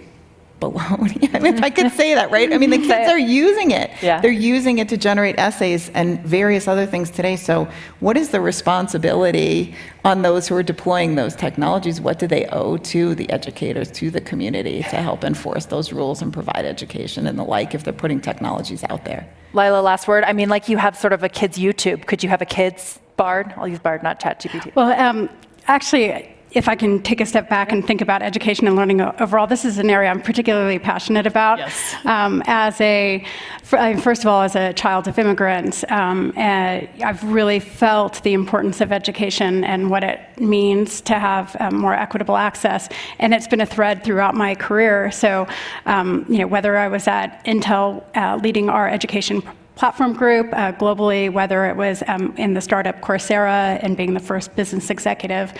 baloney. 0.60 1.30
I 1.36 1.40
mean, 1.40 1.56
if 1.56 1.64
I 1.64 1.70
could 1.70 1.92
say 1.92 2.16
that, 2.16 2.32
right? 2.32 2.52
I 2.52 2.58
mean, 2.58 2.70
the 2.70 2.78
kids 2.90 3.10
are 3.12 3.18
using 3.18 3.72
it. 3.72 3.92
Yeah. 4.02 4.22
They're 4.22 4.32
using 4.32 4.78
it 4.78 4.90
to 4.90 4.98
generate 4.98 5.38
essays 5.38 5.90
and 5.90 6.20
various 6.22 6.68
other 6.68 6.86
things 6.86 7.10
today. 7.10 7.36
So, 7.36 7.68
what 8.00 8.18
is 8.18 8.30
the 8.30 8.42
responsibility 8.42 9.76
on 10.04 10.22
those 10.22 10.48
who 10.48 10.56
are 10.56 10.64
deploying 10.64 11.16
those 11.16 11.36
technologies? 11.36 12.00
What 12.00 12.20
do 12.20 12.28
they 12.28 12.46
owe 12.48 12.78
to 12.78 13.16
the 13.16 13.30
educators, 13.30 13.92
to 13.92 14.12
the 14.12 14.22
community 14.22 14.84
to 14.84 14.98
help 14.98 15.24
enforce 15.24 15.66
those 15.66 15.92
rules 15.92 16.22
and 16.22 16.32
provide 16.34 16.66
education 16.66 17.28
and 17.28 17.38
the 17.38 17.44
like 17.44 17.74
if 17.76 17.84
they're 17.84 17.94
putting 17.94 18.22
technologies 18.22 18.84
out 18.90 19.06
there? 19.06 19.28
Lila, 19.54 19.82
last 19.82 20.08
word. 20.08 20.24
I 20.26 20.34
mean, 20.34 20.50
like 20.50 20.68
you 20.70 20.78
have 20.78 20.98
sort 20.98 21.14
of 21.14 21.24
a 21.24 21.30
kids' 21.30 21.58
YouTube. 21.58 22.06
Could 22.06 22.24
you 22.24 22.30
have 22.30 22.42
a 22.42 22.46
kids' 22.46 23.00
Bard? 23.18 23.54
I'll 23.56 23.68
use 23.68 23.80
Bard, 23.80 24.04
not 24.04 24.20
ChatGPT. 24.20 24.76
Well, 24.76 24.92
um, 25.00 25.30
actually, 25.68 26.35
if 26.56 26.70
I 26.70 26.76
can 26.76 27.02
take 27.02 27.20
a 27.20 27.26
step 27.26 27.50
back 27.50 27.74
and 27.74 27.86
think 27.86 28.02
about 28.02 28.22
education 28.22 28.66
and 28.66 28.76
learning 28.78 29.02
overall, 29.02 29.46
this 29.46 29.66
is 29.66 29.78
an 29.78 29.90
area 29.90 30.10
I'm 30.10 30.22
particularly 30.22 30.80
passionate 30.80 31.28
about. 31.28 31.58
Yes. 31.60 31.96
Um, 32.06 32.42
as 32.46 32.80
a, 32.80 33.26
first 33.64 34.24
of 34.24 34.28
all, 34.28 34.42
as 34.42 34.56
a 34.56 34.72
child 34.74 35.08
of 35.10 35.20
immigrants, 35.20 35.84
um, 35.90 36.34
I've 36.38 37.24
really 37.26 37.60
felt 37.60 38.24
the 38.24 38.34
importance 38.34 38.80
of 38.80 38.94
education 38.94 39.66
and 39.66 39.90
what 39.90 40.04
it 40.04 40.20
means 40.40 41.02
to 41.02 41.20
have 41.20 41.56
um, 41.60 41.78
more 41.78 41.94
equitable 41.94 42.38
access, 42.38 42.88
and 43.20 43.34
it's 43.34 43.48
been 43.48 43.62
a 43.62 43.66
thread 43.66 44.04
throughout 44.06 44.34
my 44.34 44.56
career. 44.56 45.12
So, 45.12 45.48
um, 45.86 46.26
you 46.30 46.38
know, 46.38 46.48
whether 46.48 46.78
I 46.78 46.88
was 46.88 47.08
at 47.08 47.44
Intel 47.46 48.04
uh, 48.16 48.38
leading 48.42 48.70
our 48.70 48.88
education 48.90 49.44
platform 49.76 50.14
group 50.14 50.48
uh, 50.54 50.72
globally, 50.74 51.32
whether 51.32 51.66
it 51.66 51.76
was 51.76 52.02
um, 52.08 52.34
in 52.38 52.54
the 52.54 52.62
startup 52.62 53.02
Coursera 53.02 53.78
and 53.82 53.98
being 53.98 54.14
the 54.14 54.20
first 54.20 54.56
business 54.56 54.90
executive, 54.90 55.54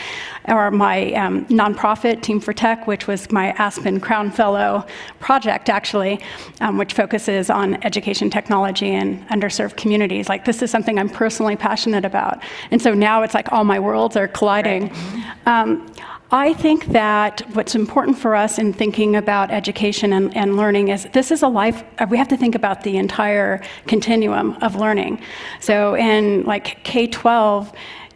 or 0.48 0.72
my 0.72 1.12
um, 1.14 1.46
nonprofit 1.46 2.22
Team4Tech, 2.22 2.88
which 2.88 3.08
was 3.08 3.32
my 3.32 3.52
Aspen 3.54 4.00
Crown 4.00 4.32
Fellow 4.32 4.86
project, 5.20 5.70
actually, 5.70 6.22
um, 6.62 6.78
which 6.78 6.94
focuses 6.94 7.50
on 7.50 7.84
education 7.84 8.30
technology 8.30 8.90
in 8.90 9.20
underserved 9.26 9.76
communities. 9.76 10.30
Like, 10.30 10.46
this 10.46 10.62
is 10.62 10.72
something 10.72 10.98
I'm 10.98 11.10
personally 11.10 11.56
passionate 11.56 12.06
about. 12.06 12.42
And 12.72 12.82
so 12.82 12.94
now 12.94 13.22
it's 13.24 13.34
like 13.34 13.52
all 13.52 13.66
my 13.66 13.80
worlds 13.80 14.16
are 14.16 14.28
colliding. 14.28 14.90
Right. 15.46 15.80
I 16.32 16.54
think 16.54 16.88
that 16.88 17.42
what's 17.54 17.76
important 17.76 18.18
for 18.18 18.36
us 18.36 18.58
in 18.58 18.74
thinking 18.74 19.16
about 19.16 19.52
education 19.52 20.12
and, 20.12 20.36
and, 20.36 20.58
learning 20.58 20.88
is 20.88 21.08
this 21.14 21.30
is 21.30 21.44
a 21.44 21.48
life, 21.48 21.84
uh, 22.00 22.08
we 22.10 22.18
have 22.18 22.28
to 22.30 22.38
think 22.38 22.56
about 22.56 22.82
the 22.82 22.98
entire 22.98 23.62
continuum 23.86 24.58
of 24.62 24.76
learning. 24.76 25.22
So 25.60 25.96
in 25.96 26.44
like 26.44 26.84
K 26.84 27.06
12, 27.06 27.72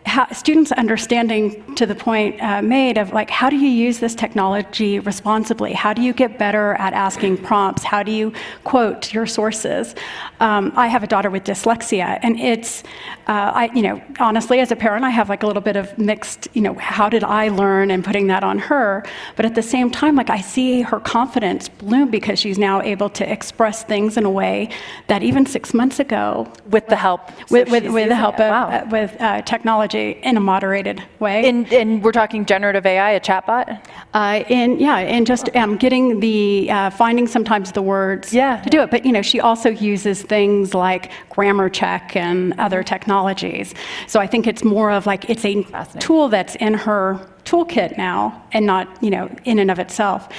how, 0.06 0.32
students 0.32 0.72
understanding 0.72 1.76
to 1.76 1.86
the 1.86 1.96
point 1.96 2.42
uh, 2.42 2.62
made 2.62 2.98
of 2.98 3.12
like 3.14 3.30
how 3.30 3.50
do 3.50 3.58
you 3.58 3.68
use 3.68 4.00
this 4.00 4.16
technology 4.16 5.00
responsibly? 5.00 5.74
How 5.74 5.94
do 5.94 6.02
you 6.02 6.14
get 6.14 6.40
better 6.40 6.74
at 6.76 6.94
asking 6.94 7.38
prompts? 7.38 7.84
How 7.84 8.02
do 8.02 8.12
you 8.12 8.34
quote 8.64 9.14
your 9.14 9.26
sources? 9.26 9.96
Um, 10.40 10.72
i 10.76 10.88
have 10.88 11.04
a 11.04 11.08
daughter 11.08 11.30
with 11.30 11.44
dyslexia 11.44 12.20
and 12.22 12.40
it's 12.40 12.84
uh, 13.28 13.52
i 13.62 13.70
you 13.76 13.82
know 13.82 14.02
honestly 14.20 14.60
as 14.62 14.72
a 14.72 14.76
parent 14.76 15.04
i 15.04 15.10
have 15.10 15.28
like 15.28 15.44
a 15.44 15.48
little 15.48 15.62
bit 15.62 15.76
of 15.76 15.98
mixed 15.98 16.48
you 16.54 16.62
know 16.62 16.74
how 16.76 17.10
did 17.10 17.24
i 17.24 17.50
learn 17.50 17.92
and 17.92 18.04
putting 18.04 18.28
that 18.28 18.44
on 18.44 18.58
her? 18.58 19.04
But 19.36 19.46
at 19.46 19.56
the 19.56 19.62
same 19.62 19.92
time 19.92 20.16
like 20.16 20.30
i 20.30 20.40
see 20.40 20.82
her 20.82 21.00
confidence 21.00 21.68
bloom 21.68 22.10
because 22.10 22.40
she's 22.40 22.58
now 22.58 22.82
able 22.82 23.10
to 23.10 23.30
express 23.32 23.84
things 23.84 24.18
in 24.18 24.26
a 24.26 24.30
way 24.30 24.70
that 25.08 25.24
even 25.24 25.46
six 25.46 25.74
months 25.74 26.00
ago 26.00 26.52
with 26.68 26.88
the 26.88 26.96
help 26.96 27.22
with, 27.50 27.68
so 27.68 27.72
with, 27.72 27.92
with 27.92 28.10
the 28.10 28.16
help 28.16 28.36
of 28.36 28.50
wow. 28.50 28.70
uh, 28.70 28.88
with 28.90 29.16
uh, 29.20 29.42
technology 29.42 29.89
technology 29.90 30.20
in 30.24 30.38
a 30.38 30.40
moderated 30.40 31.04
way. 31.20 31.48
And, 31.48 31.72
and 31.74 32.04
we're 32.04 32.12
talking 32.12 32.46
generative 32.46 32.86
AI, 32.86 33.12
a 33.12 33.20
chatbot? 33.20 33.86
Uh, 34.14 34.44
and 34.50 34.80
yeah, 34.80 34.98
and 34.98 35.26
just 35.26 35.56
um, 35.56 35.78
getting 35.78 36.20
the, 36.20 36.70
uh, 36.72 36.90
finding 36.92 37.28
sometimes 37.28 37.72
the 37.72 37.82
words 37.82 38.34
yeah. 38.34 38.62
to 38.62 38.70
do 38.70 38.82
it. 38.82 38.92
But, 38.92 39.06
you 39.06 39.12
know, 39.12 39.22
she 39.22 39.40
also 39.40 39.70
uses 39.70 40.22
things 40.22 40.74
like 40.74 41.12
grammar 41.30 41.70
check 41.70 42.16
and 42.16 42.54
other 42.60 42.84
technologies. 42.84 43.74
So 44.08 44.20
I 44.20 44.28
think 44.28 44.48
it's 44.48 44.64
more 44.64 44.92
of 44.92 45.06
like, 45.06 45.30
it's 45.30 45.46
a 45.46 45.64
tool 46.00 46.30
that's 46.30 46.56
in 46.56 46.74
her 46.74 47.20
toolkit 47.50 47.98
now 47.98 48.44
and 48.52 48.66
not, 48.66 48.88
you 49.02 49.10
know, 49.10 49.30
in 49.46 49.60
and 49.60 49.72
of 49.72 49.80
itself. 49.80 50.30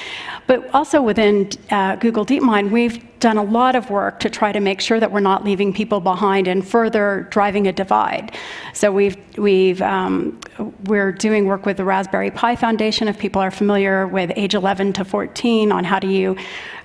But 0.47 0.73
also 0.73 1.01
within 1.01 1.49
uh, 1.69 1.97
Google 1.97 2.25
DeepMind, 2.25 2.71
we've 2.71 2.99
done 3.19 3.37
a 3.37 3.43
lot 3.43 3.75
of 3.75 3.89
work 3.89 4.19
to 4.21 4.29
try 4.29 4.51
to 4.51 4.59
make 4.59 4.81
sure 4.81 4.99
that 4.99 5.11
we're 5.11 5.19
not 5.19 5.43
leaving 5.43 5.73
people 5.73 5.99
behind 5.99 6.47
and 6.47 6.65
further 6.65 7.27
driving 7.29 7.67
a 7.67 7.71
divide. 7.73 8.35
So 8.73 8.91
we've, 8.91 9.17
we've, 9.37 9.81
um, 9.81 10.39
we're 10.85 11.11
doing 11.11 11.45
work 11.45 11.65
with 11.65 11.77
the 11.77 11.85
Raspberry 11.85 12.31
Pi 12.31 12.55
Foundation, 12.55 13.07
if 13.07 13.19
people 13.19 13.41
are 13.41 13.51
familiar 13.51 14.07
with 14.07 14.31
age 14.35 14.55
11 14.55 14.93
to 14.93 15.05
14, 15.05 15.71
on 15.71 15.83
how 15.83 15.99
do 15.99 16.07
you 16.07 16.35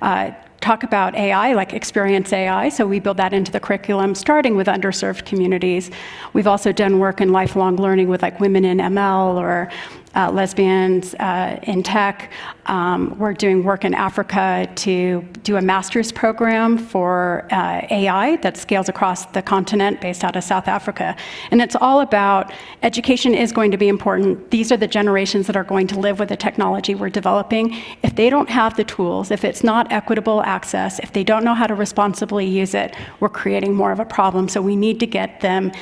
uh, 0.02 0.32
talk 0.60 0.82
about 0.82 1.14
AI, 1.14 1.52
like 1.52 1.72
experience 1.72 2.32
AI. 2.32 2.68
So 2.70 2.86
we 2.86 2.98
build 2.98 3.18
that 3.18 3.32
into 3.32 3.52
the 3.52 3.60
curriculum, 3.60 4.14
starting 4.14 4.56
with 4.56 4.66
underserved 4.66 5.24
communities. 5.24 5.90
We've 6.32 6.46
also 6.46 6.72
done 6.72 6.98
work 6.98 7.20
in 7.20 7.30
lifelong 7.30 7.76
learning 7.76 8.08
with 8.08 8.22
like 8.22 8.40
women 8.40 8.64
in 8.64 8.78
ML 8.78 9.36
or 9.36 9.70
uh, 10.14 10.30
lesbians 10.30 11.14
uh, 11.14 11.58
in 11.64 11.82
tech. 11.82 12.32
Um, 12.66 13.16
we're 13.18 13.34
doing 13.34 13.62
work 13.64 13.84
in 13.84 13.94
Africa 13.94 14.68
to 14.76 15.22
do 15.42 15.56
a 15.56 15.62
master's 15.62 16.10
program 16.10 16.78
for 16.78 17.46
uh, 17.50 17.86
AI 17.90 18.36
that 18.36 18.56
scales 18.56 18.88
across 18.88 19.26
the 19.26 19.42
continent 19.42 20.00
based 20.00 20.24
out 20.24 20.34
of 20.36 20.42
South 20.42 20.68
Africa. 20.68 21.14
And 21.50 21.60
it's 21.60 21.76
all 21.76 22.00
about 22.00 22.52
education 22.82 23.34
is 23.34 23.52
going 23.52 23.70
to 23.70 23.76
be 23.76 23.88
important. 23.88 24.50
These 24.50 24.72
are 24.72 24.76
the 24.76 24.88
generations 24.88 25.46
that 25.46 25.56
are 25.56 25.64
going 25.64 25.86
to 25.88 25.98
live 25.98 26.18
with 26.18 26.30
the 26.30 26.36
technology 26.36 26.94
we're 26.94 27.10
developing. 27.10 27.76
If 28.02 28.16
they 28.16 28.30
don't 28.30 28.48
have 28.48 28.76
the 28.76 28.84
tools, 28.84 29.30
if 29.30 29.44
it's 29.44 29.62
not 29.62 29.92
equitable 29.92 30.42
access, 30.42 30.98
if 31.00 31.12
they 31.12 31.24
don't 31.24 31.44
know 31.44 31.54
how 31.54 31.66
to 31.66 31.74
responsibly 31.74 32.46
use 32.46 32.74
it, 32.74 32.96
we're 33.20 33.28
creating 33.28 33.74
more 33.74 33.92
of 33.92 34.00
a 34.00 34.04
problem. 34.04 34.48
So 34.48 34.62
we 34.62 34.76
need 34.76 34.98
to 35.00 35.06
get 35.06 35.40
them 35.40 35.72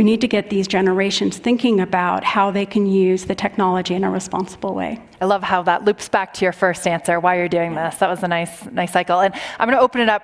we 0.00 0.04
need 0.04 0.22
to 0.22 0.28
get 0.28 0.48
these 0.48 0.66
generations 0.66 1.36
thinking 1.36 1.78
about 1.78 2.24
how 2.24 2.50
they 2.50 2.64
can 2.64 2.86
use 2.86 3.26
the 3.26 3.34
technology 3.34 3.94
in 3.94 4.02
a 4.02 4.10
responsible 4.10 4.74
way. 4.74 4.98
I 5.20 5.26
love 5.26 5.42
how 5.42 5.62
that 5.64 5.84
loops 5.84 6.08
back 6.08 6.32
to 6.32 6.44
your 6.46 6.54
first 6.54 6.86
answer, 6.86 7.20
why 7.20 7.36
you're 7.36 7.50
doing 7.50 7.74
this. 7.74 7.96
That 7.96 8.08
was 8.08 8.22
a 8.22 8.28
nice, 8.28 8.64
nice 8.70 8.94
cycle. 8.94 9.20
And 9.20 9.34
I'm 9.58 9.68
going 9.68 9.76
to 9.76 9.84
open 9.84 10.00
it 10.00 10.08
up 10.08 10.22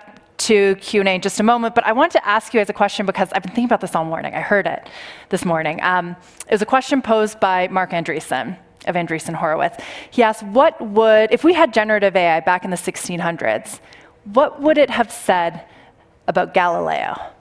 to 0.49 0.77
Q&A 0.77 1.17
in 1.17 1.21
just 1.21 1.41
a 1.41 1.43
moment, 1.43 1.75
but 1.75 1.85
I 1.85 1.93
wanted 1.93 2.12
to 2.12 2.27
ask 2.27 2.55
you 2.55 2.61
as 2.61 2.71
a 2.71 2.73
question 2.73 3.05
because 3.05 3.31
I've 3.35 3.43
been 3.43 3.53
thinking 3.53 3.67
about 3.67 3.83
this 3.83 3.95
all 3.95 4.07
morning. 4.07 4.35
I 4.35 4.41
heard 4.41 4.67
it 4.67 4.89
this 5.29 5.45
morning. 5.45 5.79
Um, 5.83 6.17
it 6.49 6.53
was 6.53 6.62
a 6.62 6.67
question 6.67 7.03
posed 7.03 7.39
by 7.39 7.69
Marc 7.69 7.91
Andreessen 7.91 8.57
of 8.87 8.95
Andreessen 8.95 9.35
Horowitz. 9.35 9.77
He 10.11 10.23
asked, 10.23 10.43
what 10.43 10.81
would, 10.81 11.31
if 11.33 11.45
we 11.45 11.53
had 11.53 11.75
generative 11.75 12.17
AI 12.17 12.41
back 12.41 12.65
in 12.65 12.71
the 12.71 12.79
1600s, 12.79 13.81
what 14.25 14.62
would 14.62 14.79
it 14.79 14.89
have 14.89 15.12
said 15.12 15.67
about 16.29 16.55
Galileo? 16.55 17.36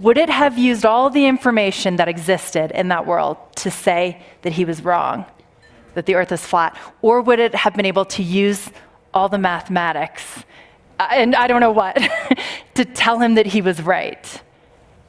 Would 0.00 0.16
it 0.16 0.30
have 0.30 0.56
used 0.56 0.86
all 0.86 1.10
the 1.10 1.26
information 1.26 1.96
that 1.96 2.08
existed 2.08 2.70
in 2.70 2.88
that 2.88 3.06
world 3.06 3.36
to 3.56 3.70
say 3.70 4.22
that 4.42 4.52
he 4.52 4.64
was 4.64 4.82
wrong, 4.82 5.26
that 5.94 6.06
the 6.06 6.14
earth 6.14 6.32
is 6.32 6.44
flat? 6.44 6.76
Or 7.02 7.20
would 7.20 7.38
it 7.38 7.54
have 7.54 7.74
been 7.74 7.86
able 7.86 8.06
to 8.06 8.22
use 8.22 8.70
all 9.12 9.28
the 9.28 9.38
mathematics, 9.38 10.44
uh, 10.98 11.08
and 11.10 11.34
I 11.34 11.46
don't 11.46 11.60
know 11.60 11.72
what, 11.72 11.98
to 12.74 12.84
tell 12.84 13.18
him 13.18 13.34
that 13.34 13.46
he 13.46 13.60
was 13.60 13.82
right? 13.82 14.42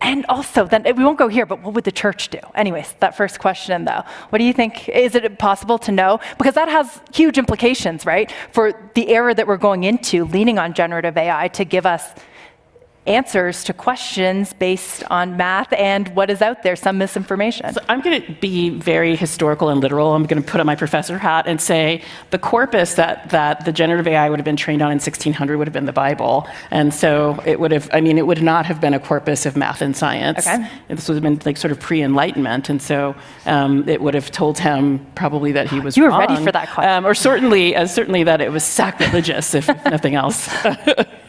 And 0.01 0.25
also, 0.27 0.65
then 0.65 0.83
we 0.83 1.05
won't 1.05 1.17
go 1.17 1.29
here, 1.29 1.45
but 1.45 1.61
what 1.61 1.73
would 1.75 1.85
the 1.85 1.91
church 1.91 2.27
do? 2.27 2.39
Anyways, 2.55 2.93
that 2.99 3.15
first 3.15 3.39
question, 3.39 3.85
though, 3.85 4.03
what 4.29 4.39
do 4.39 4.43
you 4.43 4.51
think? 4.51 4.89
Is 4.89 5.15
it 5.15 5.39
possible 5.39 5.77
to 5.79 5.93
know? 5.93 6.19
Because 6.37 6.55
that 6.55 6.67
has 6.67 6.99
huge 7.13 7.37
implications, 7.37 8.05
right, 8.05 8.29
for 8.51 8.73
the 8.95 9.07
era 9.07 9.33
that 9.33 9.47
we're 9.47 9.55
going 9.55 9.85
into, 9.85 10.25
leaning 10.25 10.59
on 10.59 10.73
generative 10.73 11.15
AI 11.15 11.47
to 11.49 11.63
give 11.63 11.85
us 11.85 12.13
answers 13.05 13.65
to 13.65 13.73
questions 13.73 14.53
based 14.53 15.03
on 15.09 15.35
math 15.35 15.73
and 15.73 16.07
what 16.15 16.29
is 16.29 16.41
out 16.41 16.63
there, 16.63 16.75
some 16.75 16.97
misinformation. 16.97 17.73
So 17.73 17.81
I'm 17.89 18.01
going 18.01 18.21
to 18.21 18.31
be 18.33 18.69
very 18.69 19.15
historical 19.15 19.69
and 19.69 19.81
literal. 19.81 20.13
I'm 20.13 20.23
going 20.23 20.41
to 20.41 20.47
put 20.47 20.61
on 20.61 20.65
my 20.65 20.75
professor 20.75 21.17
hat 21.17 21.45
and 21.45 21.59
say 21.59 22.01
the 22.29 22.39
corpus 22.39 22.93
that, 22.95 23.29
that 23.31 23.65
the 23.65 23.73
generative 23.73 24.07
AI 24.07 24.29
would 24.29 24.39
have 24.39 24.45
been 24.45 24.55
trained 24.55 24.81
on 24.81 24.91
in 24.91 24.95
1600 24.95 25.57
would 25.57 25.67
have 25.67 25.73
been 25.73 25.85
the 25.85 25.91
Bible. 25.91 26.47
And 26.71 26.93
so 26.93 27.41
it 27.45 27.59
would 27.59 27.71
have, 27.71 27.89
I 27.91 27.99
mean, 27.99 28.17
it 28.17 28.25
would 28.25 28.41
not 28.41 28.65
have 28.65 28.79
been 28.79 28.93
a 28.93 28.99
corpus 28.99 29.45
of 29.45 29.57
math 29.57 29.81
and 29.81 29.95
science. 29.95 30.47
Okay. 30.47 30.65
This 30.87 31.07
would 31.09 31.15
have 31.15 31.23
been 31.23 31.41
like 31.45 31.57
sort 31.57 31.71
of 31.71 31.79
pre 31.79 32.01
Enlightenment. 32.01 32.69
And 32.69 32.81
so 32.81 33.15
um, 33.45 33.87
it 33.87 34.01
would 34.01 34.13
have 34.13 34.31
told 34.31 34.59
him 34.59 35.05
probably 35.15 35.51
that 35.53 35.69
he 35.69 35.79
was 35.79 35.97
You 35.97 36.03
were 36.03 36.09
wrong, 36.09 36.19
ready 36.19 36.43
for 36.43 36.51
that 36.51 36.69
question. 36.69 36.91
Um, 36.91 37.05
or 37.05 37.13
certainly, 37.13 37.75
uh, 37.75 37.85
certainly 37.85 38.23
that 38.23 38.39
it 38.39 38.51
was 38.51 38.63
sacrilegious, 38.63 39.53
if 39.53 39.67
nothing 39.67 40.15
else. 40.15 40.49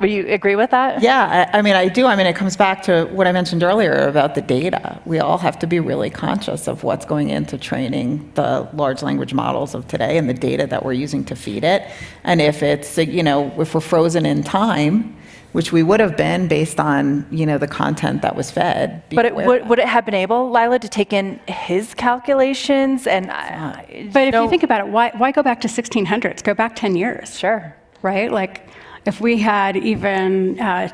Would 0.00 0.10
you 0.10 0.26
agree 0.28 0.56
with 0.56 0.70
that? 0.70 1.02
Yeah, 1.02 1.48
I, 1.52 1.58
I, 1.58 1.62
mean, 1.62 1.74
I 1.74 1.88
do. 1.88 2.06
I 2.06 2.16
mean, 2.16 2.26
it 2.26 2.36
comes 2.36 2.56
back 2.56 2.82
to 2.84 3.06
what 3.06 3.26
I 3.26 3.32
mentioned 3.32 3.62
earlier 3.62 4.06
about 4.06 4.34
the 4.34 4.42
data. 4.42 5.00
We 5.04 5.18
all 5.18 5.38
have 5.38 5.58
to 5.60 5.66
be 5.66 5.80
really 5.80 6.10
conscious 6.10 6.68
of 6.68 6.82
what's 6.82 7.06
going 7.06 7.30
into 7.30 7.58
training 7.58 8.30
the 8.34 8.68
large 8.72 9.02
language 9.02 9.32
models 9.32 9.74
of 9.74 9.88
today 9.88 10.18
and 10.18 10.28
the 10.28 10.34
data 10.34 10.66
that 10.66 10.84
we're 10.84 10.92
using 10.92 11.24
to 11.26 11.36
feed 11.36 11.64
it. 11.64 11.88
And 12.24 12.40
if 12.40 12.62
it's, 12.62 12.98
you 12.98 13.22
know, 13.22 13.52
if 13.60 13.74
we're 13.74 13.80
frozen 13.80 14.26
in 14.26 14.42
time, 14.42 15.16
which 15.52 15.72
we 15.72 15.82
would 15.82 16.00
have 16.00 16.18
been 16.18 16.48
based 16.48 16.78
on, 16.78 17.26
you 17.30 17.46
know, 17.46 17.56
the 17.56 17.66
content 17.66 18.20
that 18.20 18.36
was 18.36 18.50
fed. 18.50 19.02
But 19.10 19.24
it, 19.24 19.34
would, 19.34 19.66
would 19.68 19.78
it 19.78 19.88
have 19.88 20.04
been 20.04 20.12
able, 20.12 20.50
Lila, 20.50 20.78
to 20.78 20.88
take 20.88 21.14
in 21.14 21.40
his 21.48 21.94
calculations? 21.94 23.06
And 23.06 23.30
uh, 23.30 23.80
but 24.12 24.28
if 24.28 24.34
you 24.34 24.50
think 24.50 24.62
about 24.62 24.80
it, 24.80 24.88
why, 24.88 25.12
why 25.16 25.32
go 25.32 25.42
back 25.42 25.62
to 25.62 25.68
1600s? 25.68 26.44
Go 26.44 26.52
back 26.52 26.76
10 26.76 26.94
years. 26.94 27.38
Sure. 27.38 27.74
Right? 28.02 28.30
Like 28.30 28.68
if 29.06 29.20
we 29.20 29.38
had 29.38 29.76
even 29.76 30.58
uh, 30.60 30.88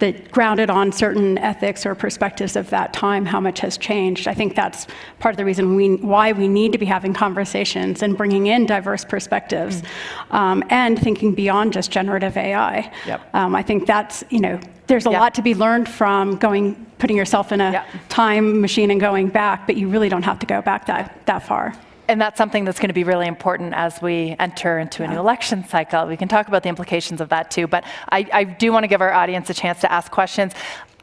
that 0.00 0.30
grounded 0.32 0.70
on 0.70 0.90
certain 0.90 1.38
ethics 1.38 1.86
or 1.86 1.94
perspectives 1.94 2.56
of 2.56 2.68
that 2.70 2.92
time, 2.92 3.24
how 3.24 3.40
much 3.40 3.60
has 3.60 3.78
changed. 3.78 4.26
I 4.26 4.34
think 4.34 4.54
that's 4.56 4.86
part 5.20 5.32
of 5.32 5.36
the 5.36 5.44
reason 5.44 5.76
we, 5.76 5.96
why 5.96 6.32
we 6.32 6.48
need 6.48 6.72
to 6.72 6.78
be 6.78 6.86
having 6.86 7.14
conversations 7.14 8.02
and 8.02 8.16
bringing 8.16 8.46
in 8.48 8.66
diverse 8.66 9.04
perspectives 9.04 9.82
mm 9.82 9.88
um, 10.30 10.64
and 10.68 10.98
thinking 10.98 11.32
beyond 11.32 11.72
just 11.72 11.90
generative 11.90 12.36
AI. 12.36 12.90
Yep. 13.06 13.34
Um, 13.34 13.54
I 13.54 13.62
think 13.62 13.86
that's, 13.86 14.24
you 14.30 14.40
know, 14.40 14.58
there's 14.88 15.06
a 15.06 15.10
yep. 15.10 15.20
lot 15.20 15.34
to 15.34 15.42
be 15.42 15.54
learned 15.54 15.88
from 15.88 16.36
going, 16.36 16.74
putting 16.98 17.16
yourself 17.16 17.52
in 17.52 17.60
a 17.60 17.72
yep. 17.72 17.86
time 18.08 18.60
machine 18.60 18.90
and 18.90 19.00
going 19.00 19.28
back, 19.28 19.66
but 19.66 19.76
you 19.76 19.88
really 19.88 20.08
don't 20.08 20.24
have 20.24 20.38
to 20.40 20.46
go 20.46 20.60
back 20.60 20.86
that, 20.86 21.24
that 21.26 21.46
far. 21.46 21.74
And 22.06 22.20
that's 22.20 22.36
something 22.36 22.64
that's 22.64 22.78
going 22.78 22.88
to 22.88 22.94
be 22.94 23.04
really 23.04 23.26
important 23.26 23.72
as 23.74 24.02
we 24.02 24.36
enter 24.38 24.78
into 24.78 25.02
a 25.02 25.08
new 25.08 25.18
election 25.18 25.66
cycle. 25.66 26.06
We 26.06 26.16
can 26.16 26.28
talk 26.28 26.48
about 26.48 26.62
the 26.62 26.68
implications 26.68 27.20
of 27.20 27.30
that 27.30 27.50
too, 27.50 27.66
but 27.66 27.84
I, 28.10 28.28
I 28.32 28.44
do 28.44 28.72
want 28.72 28.84
to 28.84 28.88
give 28.88 29.00
our 29.00 29.12
audience 29.12 29.48
a 29.48 29.54
chance 29.54 29.80
to 29.80 29.90
ask 29.90 30.12
questions. 30.12 30.52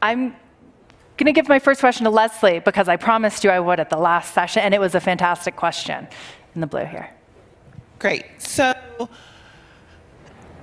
I'm 0.00 0.30
going 1.16 1.26
to 1.26 1.32
give 1.32 1.48
my 1.48 1.58
first 1.58 1.80
question 1.80 2.04
to 2.04 2.10
Leslie 2.10 2.60
because 2.60 2.88
I 2.88 2.96
promised 2.96 3.42
you 3.42 3.50
I 3.50 3.60
would 3.60 3.80
at 3.80 3.90
the 3.90 3.96
last 3.96 4.32
session, 4.32 4.62
and 4.62 4.74
it 4.74 4.80
was 4.80 4.94
a 4.94 5.00
fantastic 5.00 5.56
question 5.56 6.06
in 6.54 6.60
the 6.60 6.66
blue 6.66 6.84
here. 6.84 7.10
Great. 7.98 8.24
So 8.38 8.72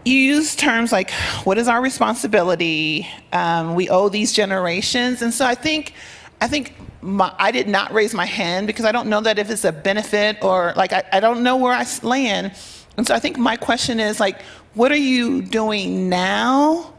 you 0.06 0.16
use 0.16 0.56
terms 0.56 0.92
like, 0.92 1.12
what 1.44 1.58
is 1.58 1.68
our 1.68 1.82
responsibility? 1.82 3.08
Um, 3.32 3.76
we 3.76 3.90
owe 3.90 4.10
these 4.10 4.32
generations. 4.32 5.22
And 5.22 5.34
so 5.34 5.46
I 5.46 5.56
think, 5.56 5.94
I 6.42 6.48
think 6.48 6.76
my, 7.02 7.34
I 7.38 7.52
did 7.52 7.68
not 7.68 7.94
raise 7.94 8.14
my 8.14 8.26
hand 8.26 8.68
because 8.68 8.86
I 8.86 8.92
don't 8.92 9.10
know 9.10 9.22
that 9.22 9.40
if 9.40 9.50
it's 9.50 9.66
a 9.66 9.72
benefit 9.72 10.44
or 10.44 10.74
like, 10.76 10.94
I, 10.94 11.04
I 11.14 11.20
don't 11.20 11.44
know 11.44 11.58
where 11.58 11.74
I 11.74 11.86
land. 12.04 12.54
And 12.98 13.08
so 13.08 13.14
I 13.14 13.20
think 13.20 13.38
my 13.38 13.56
question 13.56 14.00
is 14.00 14.20
like, 14.20 14.42
what 14.74 14.92
are 14.92 14.98
you 14.98 15.42
doing 15.42 16.10
now 16.10 16.94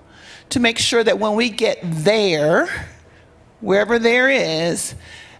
to 0.51 0.61
make 0.61 0.79
sure 0.79 1.05
that 1.05 1.19
when 1.19 1.35
we 1.35 1.51
get 1.51 1.79
there, 1.83 2.89
wherever 3.61 3.99
there 3.99 4.29
is, 4.31 4.95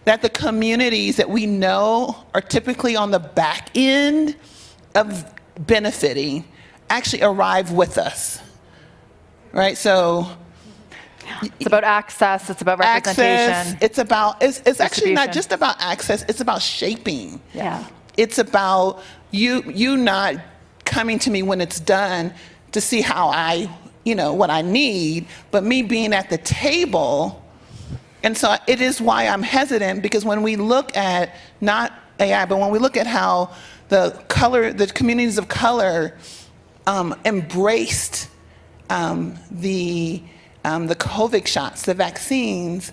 that 0.05 0.21
the 0.21 0.29
communities 0.29 1.17
that 1.17 1.29
we 1.29 1.45
know 1.45 2.25
are 2.33 2.41
typically 2.41 2.95
on 2.95 3.11
the 3.11 3.19
back 3.19 3.69
end 3.75 4.35
of 4.95 5.25
benefiting 5.59 6.45
actually 6.89 7.23
arrive 7.23 7.71
with 7.71 7.97
us. 7.97 8.39
Right? 9.51 9.77
So 9.77 10.29
it's 11.41 11.65
about 11.65 11.83
access, 11.83 12.49
it's 12.49 12.61
about 12.61 12.79
representation. 12.79 13.53
Access, 13.53 13.81
it's 13.81 13.97
about 13.97 14.41
it's, 14.41 14.61
it's 14.65 14.79
actually 14.79 15.13
not 15.13 15.31
just 15.31 15.51
about 15.51 15.81
access, 15.81 16.23
it's 16.23 16.41
about 16.41 16.61
shaping. 16.61 17.41
Yeah. 17.53 17.87
It's 18.17 18.37
about 18.37 19.01
you 19.31 19.63
you 19.63 19.97
not 19.97 20.35
coming 20.85 21.19
to 21.19 21.29
me 21.29 21.43
when 21.43 21.61
it's 21.61 21.79
done 21.79 22.33
to 22.71 22.81
see 22.81 23.01
how 23.01 23.29
I, 23.29 23.69
you 24.03 24.15
know, 24.15 24.33
what 24.33 24.49
I 24.49 24.61
need, 24.61 25.27
but 25.51 25.63
me 25.63 25.81
being 25.83 26.13
at 26.13 26.29
the 26.29 26.37
table. 26.37 27.43
And 28.23 28.37
so 28.37 28.55
it 28.67 28.81
is 28.81 29.01
why 29.01 29.27
I'm 29.27 29.41
hesitant 29.41 30.01
because 30.03 30.23
when 30.23 30.43
we 30.43 30.55
look 30.55 30.95
at 30.95 31.35
not 31.59 31.93
AI, 32.19 32.45
but 32.45 32.59
when 32.59 32.69
we 32.69 32.79
look 32.79 32.97
at 32.97 33.07
how 33.07 33.51
the 33.89 34.11
color, 34.27 34.71
the 34.71 34.87
communities 34.87 35.37
of 35.37 35.47
color 35.47 36.15
um, 36.87 37.15
embraced 37.25 38.29
um, 38.89 39.37
the, 39.49 40.21
um, 40.63 40.87
the 40.87 40.95
COVID 40.95 41.47
shots, 41.47 41.83
the 41.83 41.93
vaccines, 41.93 42.91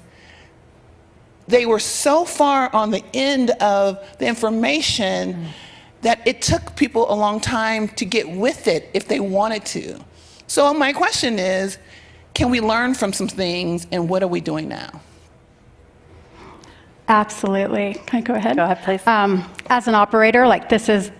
they 1.46 1.64
were 1.64 1.78
so 1.78 2.24
far 2.24 2.74
on 2.74 2.90
the 2.90 3.02
end 3.14 3.50
of 3.50 3.98
the 4.18 4.26
information 4.26 5.34
mm. 5.34 5.48
that 6.02 6.20
it 6.26 6.42
took 6.42 6.76
people 6.76 7.10
a 7.12 7.14
long 7.14 7.40
time 7.40 7.88
to 7.88 8.04
get 8.04 8.28
with 8.28 8.68
it 8.68 8.90
if 8.92 9.08
they 9.08 9.20
wanted 9.20 9.64
to. 9.66 9.98
So, 10.46 10.72
my 10.74 10.92
question 10.92 11.38
is 11.38 11.78
can 12.34 12.50
we 12.50 12.60
learn 12.60 12.94
from 12.94 13.12
some 13.12 13.28
things 13.28 13.86
and 13.90 14.08
what 14.08 14.22
are 14.22 14.28
we 14.28 14.40
doing 14.40 14.68
now? 14.68 15.00
Absolutely. 17.08 17.94
Can 18.06 18.18
I 18.18 18.20
go 18.20 18.34
ahead? 18.34 18.56
Go 18.56 18.64
ahead, 18.64 18.82
please. 18.82 19.04
Um, 19.06 19.50
as 19.68 19.88
an 19.88 19.94
operator, 19.94 20.46
like 20.46 20.68
this 20.68 20.88
is, 20.88 21.10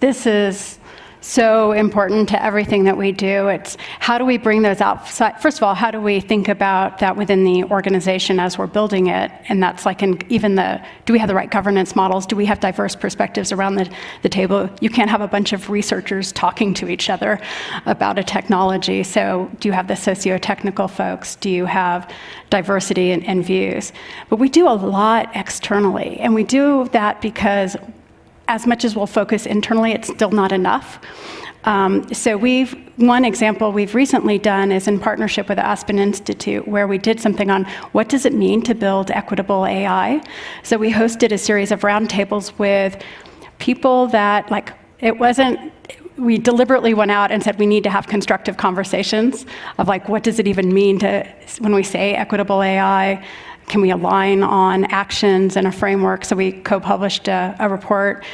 this 0.00 0.26
is 0.26 0.78
so 1.24 1.72
important 1.72 2.28
to 2.28 2.44
everything 2.44 2.84
that 2.84 2.98
we 2.98 3.10
do. 3.10 3.48
It's 3.48 3.78
how 3.98 4.18
do 4.18 4.26
we 4.26 4.36
bring 4.36 4.60
those 4.60 4.82
outside? 4.82 5.40
First 5.40 5.56
of 5.56 5.62
all, 5.62 5.74
how 5.74 5.90
do 5.90 5.98
we 5.98 6.20
think 6.20 6.48
about 6.48 6.98
that 6.98 7.16
within 7.16 7.44
the 7.44 7.64
organization 7.64 8.38
as 8.38 8.58
we're 8.58 8.66
building 8.66 9.06
it? 9.06 9.32
And 9.48 9.62
that's 9.62 9.86
like 9.86 10.02
in 10.02 10.20
even 10.28 10.54
the 10.56 10.84
do 11.06 11.14
we 11.14 11.18
have 11.18 11.28
the 11.28 11.34
right 11.34 11.50
governance 11.50 11.96
models? 11.96 12.26
Do 12.26 12.36
we 12.36 12.44
have 12.44 12.60
diverse 12.60 12.94
perspectives 12.94 13.52
around 13.52 13.76
the, 13.76 13.90
the 14.20 14.28
table? 14.28 14.68
You 14.80 14.90
can't 14.90 15.08
have 15.08 15.22
a 15.22 15.28
bunch 15.28 15.54
of 15.54 15.70
researchers 15.70 16.30
talking 16.32 16.74
to 16.74 16.90
each 16.90 17.08
other 17.08 17.40
about 17.86 18.18
a 18.18 18.24
technology. 18.24 19.02
So, 19.02 19.50
do 19.60 19.68
you 19.68 19.72
have 19.72 19.88
the 19.88 19.96
socio 19.96 20.36
technical 20.36 20.88
folks? 20.88 21.36
Do 21.36 21.48
you 21.48 21.64
have 21.64 22.10
diversity 22.50 23.12
and, 23.12 23.24
in 23.24 23.42
views? 23.42 23.92
But 24.28 24.36
we 24.36 24.50
do 24.50 24.68
a 24.68 24.76
lot 24.76 25.30
externally, 25.34 26.18
and 26.20 26.34
we 26.34 26.44
do 26.44 26.88
that 26.92 27.22
because 27.22 27.76
as 28.48 28.66
much 28.66 28.84
as 28.84 28.94
we'll 28.94 29.06
focus 29.06 29.46
internally, 29.46 29.92
it's 29.92 30.08
still 30.08 30.30
not 30.30 30.52
enough. 30.52 31.00
Um, 31.64 32.12
so 32.12 32.36
we've 32.36 32.74
one 32.96 33.24
example 33.24 33.72
we've 33.72 33.94
recently 33.94 34.38
done 34.38 34.70
is 34.70 34.86
in 34.86 35.00
partnership 35.00 35.48
with 35.48 35.56
the 35.56 35.66
Aspen 35.66 35.98
Institute, 35.98 36.68
where 36.68 36.86
we 36.86 36.98
did 36.98 37.20
something 37.20 37.50
on 37.50 37.64
what 37.92 38.08
does 38.08 38.24
it 38.24 38.34
mean 38.34 38.62
to 38.62 38.74
build 38.74 39.10
equitable 39.10 39.66
AI. 39.66 40.22
So 40.62 40.76
we 40.76 40.92
hosted 40.92 41.32
a 41.32 41.38
series 41.38 41.72
of 41.72 41.80
roundtables 41.80 42.56
with 42.58 43.02
people 43.58 44.06
that 44.08 44.50
like 44.50 44.72
it 45.00 45.18
wasn't. 45.18 45.72
We 46.16 46.38
deliberately 46.38 46.94
went 46.94 47.10
out 47.10 47.32
and 47.32 47.42
said 47.42 47.58
we 47.58 47.66
need 47.66 47.82
to 47.84 47.90
have 47.90 48.06
constructive 48.06 48.56
conversations 48.56 49.46
of 49.78 49.88
like 49.88 50.08
what 50.08 50.22
does 50.22 50.38
it 50.38 50.46
even 50.46 50.72
mean 50.72 50.98
to 51.00 51.26
when 51.58 51.74
we 51.74 51.82
say 51.82 52.14
equitable 52.14 52.62
AI 52.62 53.24
can 53.66 53.80
we 53.80 53.90
align 53.90 54.42
on 54.42 54.84
actions 54.86 55.56
and 55.56 55.66
a 55.66 55.72
framework? 55.72 56.24
So 56.24 56.36
we 56.36 56.52
co-published 56.52 57.28
a, 57.28 57.56
a 57.58 57.68
report 57.68 58.24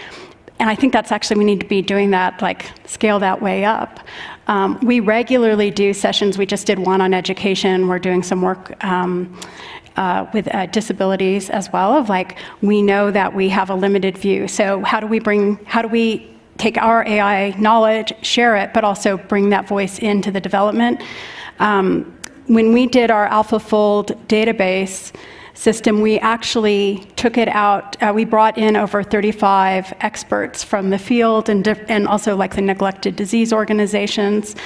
and 0.61 0.69
I 0.69 0.75
think 0.75 0.93
that's 0.93 1.11
actually 1.11 1.39
we 1.39 1.45
need 1.47 1.61
to 1.61 1.67
be 1.67 1.81
doing 1.81 2.11
that, 2.11 2.43
like 2.43 2.71
scale 2.87 3.19
that 3.21 3.41
way 3.41 3.65
up. 3.65 4.01
Um, 4.47 4.79
we 4.83 5.01
regularly 5.01 5.71
do 5.71 5.95
sessions. 5.95 6.37
We 6.37 6.45
just 6.45 6.67
did 6.67 6.79
one 6.79 7.01
on 7.01 7.15
education. 7.15 7.89
We're 7.89 7.99
doing 7.99 8.23
some 8.23 8.43
work 8.43 8.85
um, 8.85 9.35
uh, 9.97 10.27
with 10.35 10.55
uh, 10.55 10.67
disabilities 10.67 11.49
as 11.49 11.73
well. 11.73 11.95
Of 11.95 12.11
like 12.11 12.39
we 12.61 12.83
know 12.83 13.11
that 13.11 13.35
we 13.35 13.49
have 13.49 13.71
a 13.71 13.75
limited 13.75 14.19
view. 14.19 14.49
So 14.49 14.85
how 14.85 15.01
do 15.01 15.07
we 15.07 15.19
bring? 15.19 15.57
How 15.65 15.81
do 15.81 15.89
we 15.89 16.31
take 16.59 16.77
our 16.77 17.07
AI 17.09 17.59
knowledge, 17.59 18.13
share 18.21 18.55
it, 18.57 18.75
but 18.75 18.85
also 18.85 19.17
bring 19.17 19.49
that 19.51 19.67
voice 19.67 19.99
into 19.99 20.31
the 20.31 20.43
development? 20.43 21.01
Um, 21.59 22.20
when 22.51 22.73
we 22.73 22.85
did 22.85 23.13
our 23.13 23.29
AlphaFold 23.29 24.27
database 24.27 25.15
system, 25.55 26.01
we 26.01 26.19
actually 26.19 27.07
took 27.15 27.39
it 27.39 27.47
out. 27.47 27.97
Uh, 28.03 28.13
we 28.13 28.25
brought 28.25 28.59
in 28.59 28.75
over 28.75 29.05
35 29.05 29.95
experts 30.01 30.65
from 30.65 30.91
the 30.91 30.99
field 30.99 31.49
and, 31.49 31.67
and 31.69 32.09
also 32.09 32.35
like 32.35 32.57
the 32.57 32.61
neglected 32.61 33.15
disease 33.15 33.53
organizations 33.53 34.57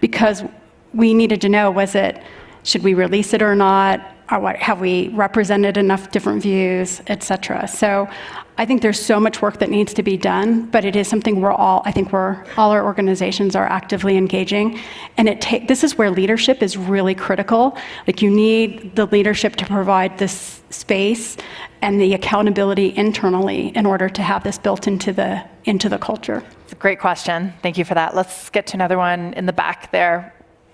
because 0.00 0.44
we 0.92 1.12
needed 1.12 1.40
to 1.40 1.48
know 1.48 1.72
was 1.72 1.96
it, 1.96 2.22
should 2.62 2.84
we 2.84 2.94
release 2.94 3.34
it 3.34 3.42
or 3.42 3.56
not? 3.56 4.13
Or 4.30 4.54
have 4.54 4.80
we 4.80 5.08
represented 5.08 5.76
enough 5.76 6.10
different 6.10 6.42
views, 6.42 7.02
et 7.08 7.22
cetera? 7.22 7.68
So 7.68 8.08
I 8.56 8.64
think 8.64 8.80
there's 8.80 8.98
so 8.98 9.20
much 9.20 9.42
work 9.42 9.58
that 9.58 9.68
needs 9.68 9.92
to 9.94 10.02
be 10.02 10.16
done, 10.16 10.66
but 10.70 10.84
it 10.84 10.96
is 10.96 11.08
something 11.08 11.40
we're 11.40 11.52
all, 11.52 11.82
I 11.84 11.92
think 11.92 12.12
we're, 12.12 12.42
all 12.56 12.70
our 12.70 12.84
organizations 12.84 13.54
are 13.54 13.66
actively 13.66 14.16
engaging. 14.16 14.78
And 15.18 15.28
it 15.28 15.40
ta- 15.40 15.66
this 15.68 15.84
is 15.84 15.98
where 15.98 16.10
leadership 16.10 16.62
is 16.62 16.76
really 16.76 17.14
critical. 17.14 17.76
Like 18.06 18.22
you 18.22 18.30
need 18.30 18.96
the 18.96 19.06
leadership 19.06 19.56
to 19.56 19.66
provide 19.66 20.16
this 20.16 20.62
space 20.70 21.36
and 21.82 22.00
the 22.00 22.14
accountability 22.14 22.96
internally 22.96 23.76
in 23.76 23.84
order 23.84 24.08
to 24.08 24.22
have 24.22 24.42
this 24.42 24.56
built 24.56 24.86
into 24.86 25.12
the, 25.12 25.44
into 25.64 25.88
the 25.88 25.98
culture. 25.98 26.42
Great 26.78 26.98
question. 26.98 27.52
Thank 27.62 27.76
you 27.76 27.84
for 27.84 27.94
that. 27.94 28.14
Let's 28.14 28.48
get 28.50 28.66
to 28.68 28.74
another 28.74 28.96
one 28.96 29.34
in 29.34 29.46
the 29.46 29.52
back 29.52 29.92
there. 29.92 30.32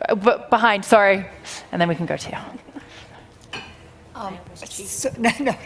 Uh, 0.09 0.15
behind, 0.49 0.85
sorry. 0.85 1.27
And 1.73 1.81
then 1.81 1.89
we 1.89 1.95
can 1.95 2.07
go 2.07 2.17
to 2.17 2.31
you. 2.31 2.70
Um, 4.21 4.37
so, 4.55 5.11
no, 5.19 5.31
no. 5.41 5.57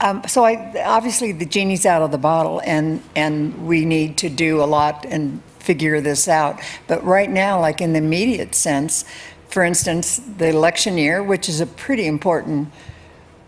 Um, 0.00 0.22
so 0.28 0.44
I, 0.44 0.84
obviously 0.84 1.32
the 1.32 1.46
genie's 1.46 1.86
out 1.86 2.02
of 2.02 2.12
the 2.12 2.18
bottle 2.18 2.60
and, 2.64 3.02
and 3.16 3.66
we 3.66 3.84
need 3.84 4.18
to 4.18 4.28
do 4.28 4.62
a 4.62 4.64
lot 4.64 5.04
and 5.08 5.42
figure 5.58 6.00
this 6.00 6.28
out. 6.28 6.60
But 6.86 7.02
right 7.02 7.30
now, 7.30 7.60
like 7.60 7.80
in 7.80 7.92
the 7.94 7.98
immediate 7.98 8.54
sense, 8.54 9.04
for 9.48 9.64
instance, 9.64 10.20
the 10.38 10.48
election 10.48 10.98
year, 10.98 11.22
which 11.22 11.48
is 11.48 11.60
a 11.60 11.66
pretty 11.66 12.06
important 12.06 12.68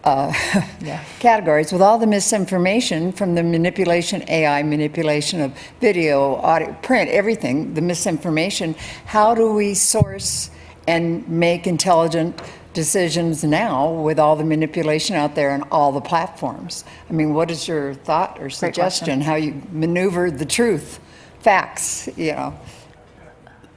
uh, 0.05 0.33
yeah. 0.81 1.05
categories, 1.21 1.71
with 1.71 1.83
all 1.83 1.99
the 1.99 2.07
misinformation 2.07 3.13
from 3.13 3.35
the 3.35 3.43
manipulation, 3.43 4.25
AI 4.29 4.63
manipulation 4.63 5.41
of 5.41 5.57
video, 5.81 6.37
audio, 6.37 6.73
print, 6.83 7.11
everything, 7.11 7.75
the 7.75 7.83
misinformation, 7.83 8.75
how 9.05 9.35
do 9.35 9.53
we 9.53 9.75
source 9.75 10.51
and 10.89 11.29
make 11.29 11.67
intelligent 11.67 12.41
decisions 12.75 13.45
now 13.45 13.91
with 13.91 14.19
all 14.19 14.37
the 14.37 14.45
manipulation 14.45 15.17
out 15.17 15.35
there 15.35 15.51
and 15.51 15.65
all 15.71 15.93
the 15.93 16.01
platforms. 16.01 16.85
I 17.09 17.13
mean, 17.13 17.35
what 17.35 17.51
is 17.51 17.67
your 17.67 17.95
thought 17.95 18.39
or 18.41 18.51
suggestion 18.51 19.21
how 19.21 19.35
you 19.35 19.61
maneuver 19.73 20.31
the 20.31 20.47
truth, 20.47 21.01
facts, 21.41 22.09
you 22.17 22.33
know? 22.33 22.59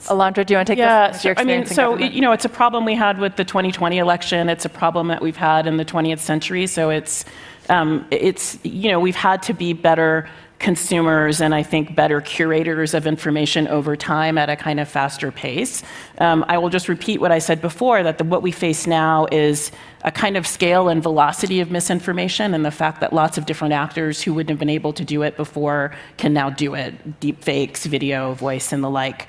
Alondra, 0.06 0.46
do 0.46 0.54
you 0.54 0.58
want 0.58 0.68
to 0.68 0.72
take 0.72 0.80
yeah, 0.80 1.12
this? 1.12 1.24
Yeah, 1.24 1.34
I 1.38 1.44
mean, 1.44 1.66
so 1.66 1.98
you 1.98 2.22
know, 2.22 2.32
it's 2.32 2.46
a 2.46 2.50
problem 2.50 2.86
we 2.86 2.96
had 2.96 3.20
with 3.20 3.36
the 3.36 3.46
2020 3.46 4.00
election. 4.00 4.50
It's 4.50 4.66
a 4.66 4.70
problem 4.70 5.10
that 5.10 5.22
we've 5.22 5.38
had 5.38 5.68
in 5.68 5.78
the 5.78 5.86
20th 5.86 6.20
century. 6.20 6.66
So 6.66 6.90
it's, 6.90 7.24
um, 7.70 8.08
it's 8.10 8.58
you 8.64 8.90
know, 8.90 9.00
we've 9.00 9.16
had 9.16 9.44
to 9.44 9.54
be 9.54 9.74
better 9.74 10.28
consumers 10.62 11.42
and 11.42 11.54
I 11.54 11.64
think 11.64 11.96
better 11.96 12.22
curators 12.22 12.94
of 12.94 13.08
information 13.08 13.68
over 13.68 13.96
time 13.96 14.38
at 14.38 14.50
a 14.50 14.56
kind 14.56 14.80
of 14.80 14.88
faster 14.88 15.32
pace. 15.32 15.84
Um, 16.20 16.46
I 16.48 16.58
will 16.58 16.70
just 16.70 16.88
repeat 16.88 17.20
what 17.20 17.32
I 17.32 17.40
said 17.40 17.60
before 17.62 18.04
that 18.04 18.18
the, 18.18 18.24
what 18.24 18.42
we 18.42 18.52
face 18.52 18.88
now 18.88 19.28
is 19.32 19.72
a 20.04 20.12
kind 20.12 20.38
of 20.38 20.48
scale 20.48 20.88
and 20.88 21.02
velocity 21.04 21.60
of 21.60 21.72
misinformation, 21.72 22.54
and 22.54 22.64
the 22.64 22.72
fact 22.72 23.02
that 23.02 23.12
lots 23.12 23.38
of 23.38 23.46
different 23.46 23.74
actors 23.74 24.22
who 24.22 24.34
wouldn't 24.34 24.50
have 24.50 24.60
been 24.60 24.70
able 24.70 24.94
to 24.94 25.04
do 25.04 25.24
it 25.24 25.36
before 25.36 25.94
can 26.18 26.34
now 26.34 26.50
do 26.50 26.76
it 26.76 27.20
deep 27.20 27.44
fakes, 27.44 27.86
video, 27.86 28.34
voice, 28.34 28.72
and 28.72 28.84
the 28.84 28.90
like. 28.90 29.28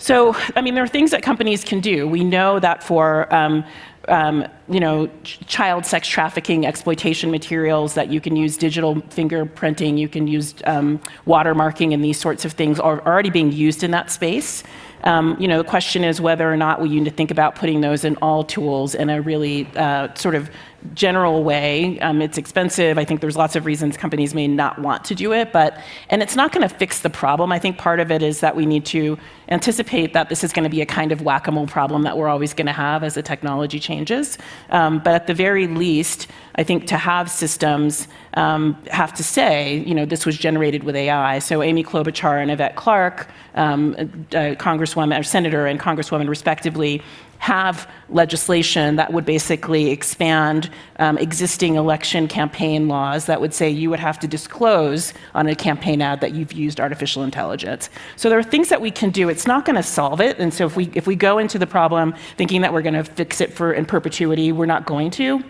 So, 0.00 0.34
I 0.56 0.62
mean, 0.62 0.74
there 0.74 0.84
are 0.84 0.88
things 0.88 1.10
that 1.10 1.22
companies 1.22 1.62
can 1.62 1.80
do. 1.80 2.08
We 2.08 2.24
know 2.24 2.58
that 2.58 2.82
for 2.82 3.32
um, 3.34 3.64
um, 4.10 4.46
you 4.68 4.80
know, 4.80 5.08
child 5.24 5.86
sex 5.86 6.08
trafficking 6.08 6.66
exploitation 6.66 7.30
materials 7.30 7.94
that 7.94 8.10
you 8.10 8.20
can 8.20 8.36
use 8.36 8.56
digital 8.56 8.96
fingerprinting, 8.96 9.98
you 9.98 10.08
can 10.08 10.26
use 10.26 10.54
um, 10.64 11.00
watermarking 11.26 11.94
and 11.94 12.04
these 12.04 12.18
sorts 12.18 12.44
of 12.44 12.52
things 12.52 12.78
are 12.78 13.00
already 13.06 13.30
being 13.30 13.52
used 13.52 13.82
in 13.82 13.90
that 13.92 14.10
space. 14.10 14.62
Um, 15.04 15.36
you 15.40 15.48
know, 15.48 15.58
the 15.58 15.68
question 15.68 16.04
is 16.04 16.20
whether 16.20 16.50
or 16.52 16.56
not 16.56 16.80
we 16.80 16.88
need 16.88 17.06
to 17.06 17.10
think 17.10 17.30
about 17.30 17.54
putting 17.54 17.80
those 17.80 18.04
in 18.04 18.16
all 18.16 18.44
tools 18.44 18.94
in 18.94 19.08
a 19.08 19.22
really 19.22 19.66
uh, 19.76 20.12
sort 20.14 20.34
of 20.34 20.50
general 20.94 21.42
way. 21.42 21.98
Um, 22.00 22.20
it's 22.20 22.36
expensive. 22.38 22.98
I 22.98 23.04
think 23.04 23.20
there's 23.20 23.36
lots 23.36 23.56
of 23.56 23.64
reasons 23.66 23.96
companies 23.96 24.34
may 24.34 24.46
not 24.46 24.78
want 24.78 25.04
to 25.06 25.14
do 25.14 25.32
it, 25.32 25.52
but 25.52 25.78
and 26.10 26.22
it's 26.22 26.36
not 26.36 26.52
going 26.52 26.66
to 26.68 26.74
fix 26.74 27.00
the 27.00 27.10
problem. 27.10 27.52
I 27.52 27.58
think 27.58 27.78
part 27.78 28.00
of 28.00 28.10
it 28.10 28.22
is 28.22 28.40
that 28.40 28.56
we 28.56 28.66
need 28.66 28.84
to 28.86 29.18
anticipate 29.50 30.12
that 30.12 30.28
this 30.28 30.44
is 30.44 30.52
going 30.52 30.64
to 30.64 30.70
be 30.70 30.80
a 30.80 30.86
kind 30.86 31.12
of 31.12 31.22
whack-a-mole 31.22 31.66
problem 31.66 32.02
that 32.02 32.16
we're 32.16 32.28
always 32.28 32.54
going 32.54 32.66
to 32.66 32.72
have 32.72 33.02
as 33.02 33.14
the 33.14 33.22
technology 33.22 33.80
changes. 33.80 34.38
Um, 34.70 35.00
but 35.00 35.14
at 35.14 35.26
the 35.26 35.34
very 35.34 35.66
least, 35.66 36.28
I 36.54 36.62
think 36.62 36.86
to 36.88 36.96
have 36.96 37.30
systems 37.30 38.06
um, 38.34 38.74
have 38.90 39.12
to 39.14 39.24
say, 39.24 39.78
you 39.78 39.94
know, 39.94 40.04
this 40.04 40.24
was 40.24 40.36
generated 40.36 40.84
with 40.84 40.94
AI. 40.94 41.40
So 41.40 41.62
Amy 41.62 41.82
Klobuchar 41.82 42.40
and 42.40 42.50
Yvette 42.50 42.76
Clarke, 42.76 43.28
um, 43.54 43.94
Congresswoman 44.30 45.18
or 45.18 45.22
Senator 45.22 45.66
and 45.66 45.80
Congresswoman 45.80 46.28
respectively, 46.28 47.02
have 47.40 47.90
legislation 48.10 48.96
that 48.96 49.14
would 49.14 49.24
basically 49.24 49.90
expand 49.90 50.68
um, 50.98 51.16
existing 51.16 51.76
election 51.76 52.28
campaign 52.28 52.86
laws 52.86 53.24
that 53.24 53.40
would 53.40 53.54
say 53.54 53.68
you 53.68 53.88
would 53.88 53.98
have 53.98 54.18
to 54.18 54.28
disclose 54.28 55.14
on 55.34 55.46
a 55.46 55.54
campaign 55.54 56.02
ad 56.02 56.20
that 56.20 56.34
you've 56.34 56.52
used 56.52 56.78
artificial 56.78 57.22
intelligence. 57.22 57.88
So 58.16 58.28
there 58.28 58.38
are 58.38 58.42
things 58.42 58.68
that 58.68 58.82
we 58.82 58.90
can 58.90 59.08
do. 59.08 59.30
It's 59.40 59.46
not 59.46 59.64
going 59.64 59.76
to 59.76 59.82
solve 59.82 60.20
it, 60.20 60.38
and 60.38 60.52
so 60.52 60.66
if 60.66 60.76
we 60.76 60.90
if 60.92 61.06
we 61.06 61.16
go 61.16 61.38
into 61.38 61.58
the 61.58 61.66
problem 61.66 62.14
thinking 62.36 62.60
that 62.60 62.74
we're 62.74 62.82
going 62.82 62.92
to 62.92 63.04
fix 63.04 63.40
it 63.40 63.54
for 63.54 63.72
in 63.72 63.86
perpetuity, 63.86 64.52
we're 64.52 64.66
not 64.66 64.84
going 64.84 65.10
to. 65.12 65.42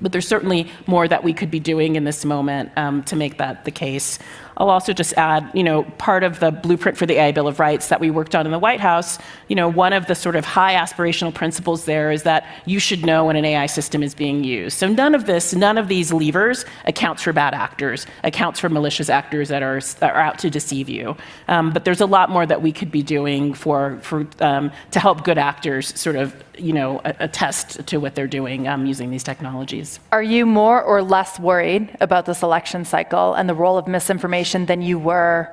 But 0.00 0.12
there's 0.12 0.28
certainly 0.28 0.70
more 0.86 1.08
that 1.08 1.24
we 1.24 1.32
could 1.32 1.50
be 1.50 1.58
doing 1.58 1.96
in 1.96 2.04
this 2.04 2.24
moment 2.24 2.70
um, 2.76 3.02
to 3.02 3.16
make 3.16 3.38
that 3.38 3.64
the 3.64 3.72
case. 3.72 4.20
I'll 4.62 4.70
also 4.70 4.92
just 4.92 5.12
add, 5.14 5.50
you 5.54 5.64
know, 5.64 5.82
part 5.98 6.22
of 6.22 6.38
the 6.38 6.52
blueprint 6.52 6.96
for 6.96 7.04
the 7.04 7.14
AI 7.14 7.32
Bill 7.32 7.48
of 7.48 7.58
Rights 7.58 7.88
that 7.88 7.98
we 7.98 8.12
worked 8.12 8.36
on 8.36 8.46
in 8.46 8.52
the 8.52 8.60
White 8.60 8.78
House, 8.78 9.18
you 9.48 9.56
know, 9.56 9.68
one 9.68 9.92
of 9.92 10.06
the 10.06 10.14
sort 10.14 10.36
of 10.36 10.44
high 10.44 10.74
aspirational 10.74 11.34
principles 11.34 11.84
there 11.84 12.12
is 12.12 12.22
that 12.22 12.46
you 12.64 12.78
should 12.78 13.04
know 13.04 13.24
when 13.24 13.34
an 13.34 13.44
AI 13.44 13.66
system 13.66 14.04
is 14.04 14.14
being 14.14 14.44
used. 14.44 14.78
So 14.78 14.86
none 14.86 15.16
of 15.16 15.26
this, 15.26 15.52
none 15.52 15.78
of 15.78 15.88
these 15.88 16.12
levers 16.12 16.64
accounts 16.84 17.24
for 17.24 17.32
bad 17.32 17.54
actors, 17.54 18.06
accounts 18.22 18.60
for 18.60 18.68
malicious 18.68 19.10
actors 19.10 19.48
that 19.48 19.64
are, 19.64 19.80
that 19.98 20.14
are 20.14 20.20
out 20.20 20.38
to 20.38 20.48
deceive 20.48 20.88
you. 20.88 21.16
Um, 21.48 21.72
but 21.72 21.84
there's 21.84 22.00
a 22.00 22.06
lot 22.06 22.30
more 22.30 22.46
that 22.46 22.62
we 22.62 22.70
could 22.70 22.92
be 22.92 23.02
doing 23.02 23.54
for, 23.54 23.98
for 24.02 24.28
um, 24.38 24.70
to 24.92 25.00
help 25.00 25.24
good 25.24 25.38
actors 25.38 25.98
sort 25.98 26.14
of, 26.14 26.36
you 26.56 26.72
know, 26.72 27.00
attest 27.04 27.84
to 27.88 27.98
what 27.98 28.14
they're 28.14 28.28
doing 28.28 28.68
um, 28.68 28.86
using 28.86 29.10
these 29.10 29.24
technologies. 29.24 29.98
Are 30.12 30.22
you 30.22 30.46
more 30.46 30.80
or 30.80 31.02
less 31.02 31.40
worried 31.40 31.96
about 32.00 32.26
this 32.26 32.44
election 32.44 32.84
cycle 32.84 33.34
and 33.34 33.48
the 33.48 33.54
role 33.54 33.76
of 33.76 33.88
misinformation? 33.88 34.51
Information 34.54 34.66
than 34.66 34.82
you 34.82 34.98
were 34.98 35.48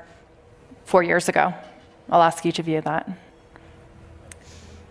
four 0.85 1.03
years 1.03 1.29
ago? 1.29 1.53
I'll 2.09 2.21
ask 2.21 2.45
each 2.45 2.59
of 2.59 2.67
you 2.67 2.81
that. 2.81 3.07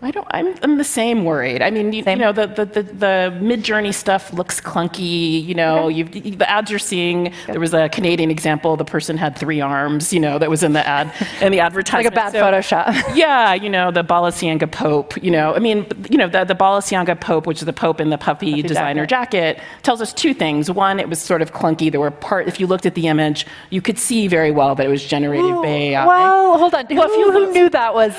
I 0.00 0.12
don't. 0.12 0.26
I'm, 0.30 0.54
I'm 0.62 0.78
the 0.78 0.84
same 0.84 1.24
worried. 1.24 1.60
I 1.60 1.70
mean, 1.70 1.92
you, 1.92 2.04
you 2.06 2.16
know, 2.16 2.30
the, 2.30 2.46
the, 2.46 2.64
the, 2.64 2.82
the 2.84 3.38
Midjourney 3.40 3.92
stuff 3.92 4.32
looks 4.32 4.60
clunky. 4.60 5.44
You 5.44 5.54
know, 5.54 5.86
okay. 5.86 6.20
you, 6.20 6.36
the 6.36 6.48
ads 6.48 6.70
you're 6.70 6.78
seeing. 6.78 7.24
Good. 7.24 7.34
There 7.48 7.60
was 7.60 7.74
a 7.74 7.88
Canadian 7.88 8.30
example. 8.30 8.76
The 8.76 8.84
person 8.84 9.16
had 9.16 9.36
three 9.36 9.60
arms. 9.60 10.12
You 10.12 10.20
know, 10.20 10.38
that 10.38 10.48
was 10.48 10.62
in 10.62 10.72
the 10.72 10.86
ad 10.86 11.12
and 11.40 11.52
the 11.52 11.58
advertisement. 11.58 12.04
like 12.04 12.12
a 12.12 12.30
bad 12.30 12.32
so, 12.32 12.42
Photoshop. 12.42 13.14
yeah, 13.16 13.54
you 13.54 13.68
know, 13.68 13.90
the 13.90 14.04
Balenciaga 14.04 14.70
Pope. 14.70 15.20
You 15.20 15.32
know, 15.32 15.54
I 15.54 15.58
mean, 15.58 15.84
you 16.08 16.16
know, 16.16 16.28
the, 16.28 16.44
the 16.44 16.54
Balenciaga 16.54 17.20
Pope, 17.20 17.48
which 17.48 17.58
is 17.58 17.66
the 17.66 17.72
Pope 17.72 18.00
in 18.00 18.10
the 18.10 18.18
puppy, 18.18 18.52
puppy 18.52 18.62
designer 18.62 19.04
jacket. 19.04 19.56
jacket. 19.56 19.64
tells 19.82 20.00
us 20.00 20.12
two 20.12 20.32
things. 20.32 20.70
One, 20.70 21.00
it 21.00 21.08
was 21.08 21.20
sort 21.20 21.42
of 21.42 21.52
clunky. 21.52 21.90
There 21.90 22.00
were 22.00 22.12
part. 22.12 22.46
If 22.46 22.60
you 22.60 22.68
looked 22.68 22.86
at 22.86 22.94
the 22.94 23.08
image, 23.08 23.46
you 23.70 23.82
could 23.82 23.98
see 23.98 24.28
very 24.28 24.52
well 24.52 24.76
that 24.76 24.86
it 24.86 24.90
was 24.90 25.04
generated 25.04 25.50
Ooh, 25.50 25.62
by 25.62 25.68
AI. 25.68 26.06
Well, 26.06 26.56
hold 26.56 26.74
on. 26.74 26.86
Well, 26.88 27.08
who, 27.08 27.32
who 27.32 27.52
knew 27.52 27.68
that 27.70 27.94
was? 27.94 28.14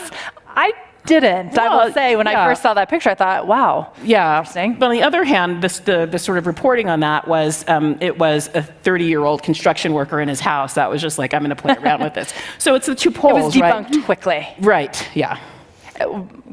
I 0.57 0.73
didn't. 1.05 1.53
Well, 1.53 1.79
I 1.79 1.85
will 1.85 1.93
say, 1.93 2.15
when 2.15 2.27
yeah. 2.27 2.43
I 2.43 2.47
first 2.49 2.61
saw 2.61 2.73
that 2.73 2.89
picture, 2.89 3.09
I 3.09 3.15
thought, 3.15 3.47
wow. 3.47 3.91
Yeah. 4.03 4.39
Interesting. 4.39 4.75
But 4.75 4.87
on 4.87 4.91
the 4.91 5.03
other 5.03 5.23
hand, 5.23 5.61
this, 5.61 5.79
the, 5.79 6.05
the 6.05 6.19
sort 6.19 6.37
of 6.37 6.47
reporting 6.47 6.89
on 6.89 6.99
that 6.99 7.27
was 7.27 7.67
um, 7.67 7.97
it 8.01 8.17
was 8.17 8.49
a 8.53 8.61
30 8.61 9.05
year 9.05 9.23
old 9.23 9.43
construction 9.43 9.93
worker 9.93 10.19
in 10.21 10.29
his 10.29 10.39
house 10.39 10.75
that 10.75 10.89
was 10.89 11.01
just 11.01 11.17
like, 11.17 11.33
I'm 11.33 11.41
going 11.41 11.55
to 11.55 11.61
play 11.61 11.75
around 11.81 12.03
with 12.03 12.13
this. 12.13 12.33
So 12.57 12.75
it's 12.75 12.85
the 12.85 12.95
two 12.95 13.11
poles. 13.11 13.55
It 13.55 13.61
was 13.61 13.71
debunked 13.71 13.95
right? 13.95 14.05
quickly. 14.05 14.47
Right. 14.59 15.07
Yeah. 15.15 15.39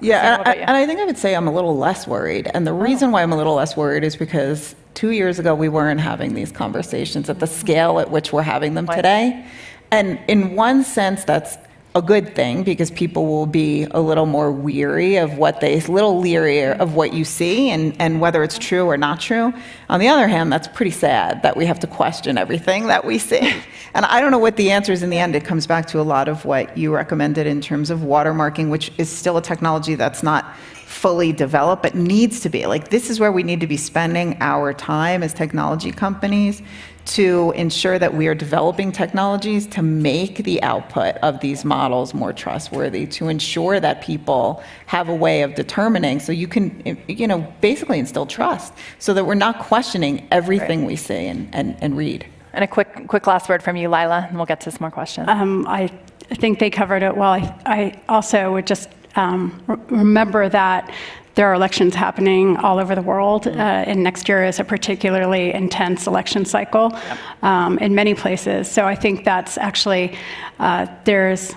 Yeah, 0.00 0.38
and 0.38 0.48
I, 0.48 0.52
and 0.54 0.70
I, 0.72 0.86
think 0.86 0.98
I 0.98 1.04
would 1.04 1.16
say 1.16 1.34
I'm 1.34 1.46
a 1.46 1.52
little 1.52 1.76
less 1.76 2.06
worried. 2.06 2.50
And 2.52 2.66
the 2.66 2.72
oh. 2.72 2.78
reason 2.78 3.12
why 3.12 3.22
I'm 3.22 3.32
a 3.32 3.36
little 3.36 3.54
less 3.54 3.76
worried 3.76 4.02
is 4.02 4.16
because 4.16 4.74
two 4.94 5.10
years 5.10 5.38
ago 5.38 5.54
we 5.54 5.68
weren't 5.68 6.00
having 6.00 6.34
these 6.34 6.50
conversations 6.50 7.30
at 7.30 7.38
the 7.38 7.46
scale 7.46 8.00
at 8.00 8.10
which 8.10 8.32
we're 8.32 8.42
having 8.42 8.74
them 8.74 8.86
today. 8.88 9.46
And 9.90 10.18
in 10.26 10.56
one 10.56 10.82
sense, 10.82 11.24
that's 11.24 11.56
a 11.96 12.02
good 12.02 12.34
thing 12.34 12.62
because 12.62 12.90
people 12.90 13.24
will 13.24 13.46
be 13.46 13.84
a 13.84 14.00
little 14.00 14.26
more 14.26 14.52
weary 14.52 15.16
of 15.16 15.38
what 15.38 15.62
they, 15.62 15.78
a 15.78 15.90
little 15.90 16.20
leery 16.20 16.62
of 16.62 16.94
what 16.94 17.14
you 17.14 17.24
see 17.24 17.70
and, 17.70 17.96
and 17.98 18.20
whether 18.20 18.42
it's 18.42 18.58
true 18.58 18.84
or 18.84 18.98
not 18.98 19.18
true. 19.18 19.50
On 19.88 19.98
the 19.98 20.06
other 20.06 20.28
hand, 20.28 20.52
that's 20.52 20.68
pretty 20.68 20.90
sad 20.90 21.42
that 21.42 21.56
we 21.56 21.64
have 21.64 21.80
to 21.80 21.86
question 21.86 22.36
everything 22.36 22.88
that 22.88 23.04
we 23.04 23.18
see. 23.18 23.54
And 23.94 24.04
I 24.04 24.20
don't 24.20 24.30
know 24.30 24.38
what 24.38 24.56
the 24.56 24.72
answer 24.72 24.92
is 24.92 25.02
in 25.02 25.08
the 25.08 25.16
end. 25.16 25.34
It 25.34 25.46
comes 25.46 25.66
back 25.66 25.86
to 25.86 26.00
a 26.00 26.02
lot 26.02 26.28
of 26.28 26.44
what 26.44 26.76
you 26.76 26.94
recommended 26.94 27.46
in 27.46 27.62
terms 27.62 27.88
of 27.88 28.00
watermarking, 28.00 28.68
which 28.68 28.92
is 28.98 29.08
still 29.08 29.38
a 29.38 29.40
technology 29.40 29.94
that's 29.94 30.22
not 30.22 30.54
fully 30.84 31.32
developed, 31.32 31.82
but 31.82 31.94
needs 31.94 32.40
to 32.40 32.50
be. 32.50 32.66
Like, 32.66 32.90
this 32.90 33.08
is 33.08 33.18
where 33.18 33.32
we 33.32 33.42
need 33.42 33.60
to 33.60 33.66
be 33.66 33.78
spending 33.78 34.36
our 34.42 34.74
time 34.74 35.22
as 35.22 35.32
technology 35.32 35.92
companies 35.92 36.60
to 37.06 37.52
ensure 37.54 37.98
that 37.98 38.12
we 38.14 38.26
are 38.26 38.34
developing 38.34 38.90
technologies 38.90 39.66
to 39.68 39.82
make 39.82 40.38
the 40.44 40.60
output 40.62 41.14
of 41.18 41.40
these 41.40 41.64
models 41.64 42.12
more 42.12 42.32
trustworthy, 42.32 43.06
to 43.06 43.28
ensure 43.28 43.78
that 43.78 44.02
people 44.02 44.62
have 44.86 45.08
a 45.08 45.14
way 45.14 45.42
of 45.42 45.54
determining 45.54 46.18
so 46.18 46.32
you 46.32 46.48
can, 46.48 46.98
you 47.06 47.28
know, 47.28 47.40
basically 47.60 47.98
instill 47.98 48.26
trust 48.26 48.74
so 48.98 49.14
that 49.14 49.24
we're 49.24 49.34
not 49.34 49.60
questioning 49.60 50.26
everything 50.32 50.80
right. 50.80 50.88
we 50.88 50.96
see 50.96 51.26
and, 51.26 51.48
and, 51.54 51.76
and 51.80 51.96
read. 51.96 52.26
And 52.52 52.64
a 52.64 52.66
quick, 52.66 53.06
quick 53.06 53.26
last 53.26 53.48
word 53.48 53.62
from 53.62 53.76
you, 53.76 53.88
Lila, 53.88 54.26
and 54.28 54.36
we'll 54.36 54.46
get 54.46 54.60
to 54.62 54.70
some 54.70 54.78
more 54.80 54.90
questions. 54.90 55.28
Um, 55.28 55.66
I 55.68 55.86
think 56.34 56.58
they 56.58 56.70
covered 56.70 57.02
it 57.02 57.16
well. 57.16 57.32
I, 57.32 57.54
I 57.66 58.00
also 58.08 58.52
would 58.52 58.66
just 58.66 58.88
um, 59.14 59.62
remember 59.88 60.48
that 60.48 60.92
there 61.36 61.46
are 61.46 61.54
elections 61.54 61.94
happening 61.94 62.56
all 62.56 62.78
over 62.78 62.94
the 62.94 63.02
world, 63.02 63.44
mm-hmm. 63.44 63.60
uh, 63.60 63.62
and 63.62 64.02
next 64.02 64.28
year 64.28 64.44
is 64.44 64.58
a 64.58 64.64
particularly 64.64 65.52
intense 65.52 66.06
election 66.06 66.44
cycle 66.44 66.90
yep. 66.92 67.18
um, 67.42 67.78
in 67.78 67.94
many 67.94 68.14
places. 68.14 68.70
So 68.70 68.86
I 68.86 68.94
think 68.94 69.24
that's 69.24 69.58
actually, 69.58 70.16
uh, 70.58 70.86
there's, 71.04 71.54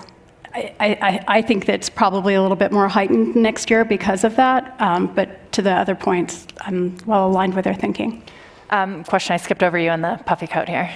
I, 0.54 0.70
I, 0.80 1.24
I, 1.38 1.42
think 1.42 1.64
that's 1.64 1.88
probably 1.88 2.34
a 2.34 2.42
little 2.42 2.56
bit 2.56 2.72
more 2.72 2.88
heightened 2.88 3.36
next 3.36 3.70
year 3.70 3.84
because 3.84 4.22
of 4.22 4.36
that. 4.36 4.76
Um, 4.80 5.06
but 5.14 5.50
to 5.52 5.62
the 5.62 5.72
other 5.72 5.94
points, 5.94 6.46
I'm 6.60 6.96
well 7.06 7.28
aligned 7.28 7.54
with 7.54 7.64
their 7.64 7.74
thinking. 7.74 8.22
Um, 8.70 9.02
question 9.04 9.32
I 9.34 9.38
skipped 9.38 9.62
over 9.62 9.78
you 9.78 9.90
in 9.92 10.02
the 10.02 10.20
puffy 10.26 10.46
coat 10.46 10.68
here. 10.68 10.90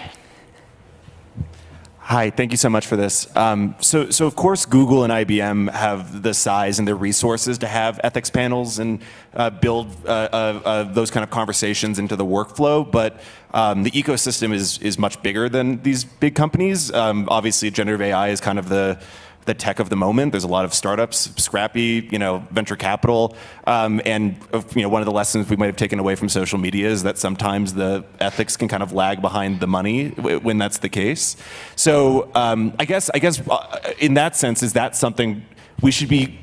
Hi, 2.07 2.29
thank 2.29 2.51
you 2.51 2.59
so 2.59 2.69
much 2.69 2.87
for 2.87 2.97
this. 2.97 3.35
Um, 3.35 3.77
so, 3.81 4.11
so 4.11 4.27
of 4.27 4.37
course, 4.37 4.67
Google 4.67 5.05
and 5.05 5.11
IBM 5.11 5.71
have 5.71 6.21
the 6.21 6.35
size 6.35 6.79
and 6.79 6.87
the 6.87 6.95
resources 6.95 7.57
to 7.59 7.67
have 7.67 7.99
ethics 8.05 8.29
panels 8.29 8.79
and 8.79 9.01
uh, 9.33 9.49
build 9.49 9.87
uh, 10.07 10.11
uh, 10.11 10.61
uh, 10.67 10.83
those 10.83 11.11
kind 11.11 11.25
of 11.25 11.31
conversations 11.31 11.99
into 11.99 12.15
the 12.15 12.25
workflow. 12.25 12.89
But 12.89 13.19
um, 13.55 13.85
the 13.85 13.91
ecosystem 13.93 14.53
is 14.53 14.77
is 14.81 14.99
much 14.99 15.23
bigger 15.23 15.49
than 15.49 15.83
these 15.83 16.05
big 16.05 16.35
companies. 16.35 16.93
Um, 16.93 17.27
obviously, 17.31 17.71
generative 17.71 18.03
AI 18.03 18.29
is 18.29 18.39
kind 18.39 18.59
of 18.59 18.69
the 18.69 19.01
the 19.47 19.55
tech 19.55 19.79
of 19.79 19.91
the 19.91 19.97
moment. 19.97 20.33
There's 20.33 20.45
a 20.45 20.49
lot 20.49 20.65
of 20.65 20.73
startups, 20.73 21.31
scrappy, 21.43 22.09
you 22.11 22.19
know, 22.19 22.47
venture 22.51 22.77
capital, 22.77 23.37
um, 23.67 24.01
and 24.05 24.37
you 24.75 24.83
know, 24.83 24.89
one 24.89 25.03
of 25.03 25.07
the 25.07 25.13
lessons 25.13 25.49
we 25.49 25.57
might 25.57 25.67
have 25.67 25.77
taken 25.77 25.99
away 25.99 26.15
from 26.15 26.29
social 26.29 26.59
media 26.59 26.89
is 26.89 27.03
that 27.03 27.19
sometimes 27.19 27.75
the 27.75 28.05
ethics 28.21 28.57
can 28.57 28.69
kind 28.69 28.83
of 28.83 28.93
lag 28.93 29.21
behind 29.21 29.61
the 29.61 29.67
money 29.67 30.09
when 30.09 30.59
that's 30.59 30.79
the 30.79 30.89
case. 30.89 31.37
So 31.77 32.31
um, 32.35 32.75
I 32.79 32.85
guess, 32.85 33.11
I 33.11 33.19
guess, 33.19 33.47
uh, 33.49 33.93
in 33.99 34.15
that 34.15 34.37
sense, 34.37 34.63
is 34.63 34.73
that 34.75 34.97
something 34.97 35.45
we 35.83 35.91
should 35.91 36.09
be 36.09 36.39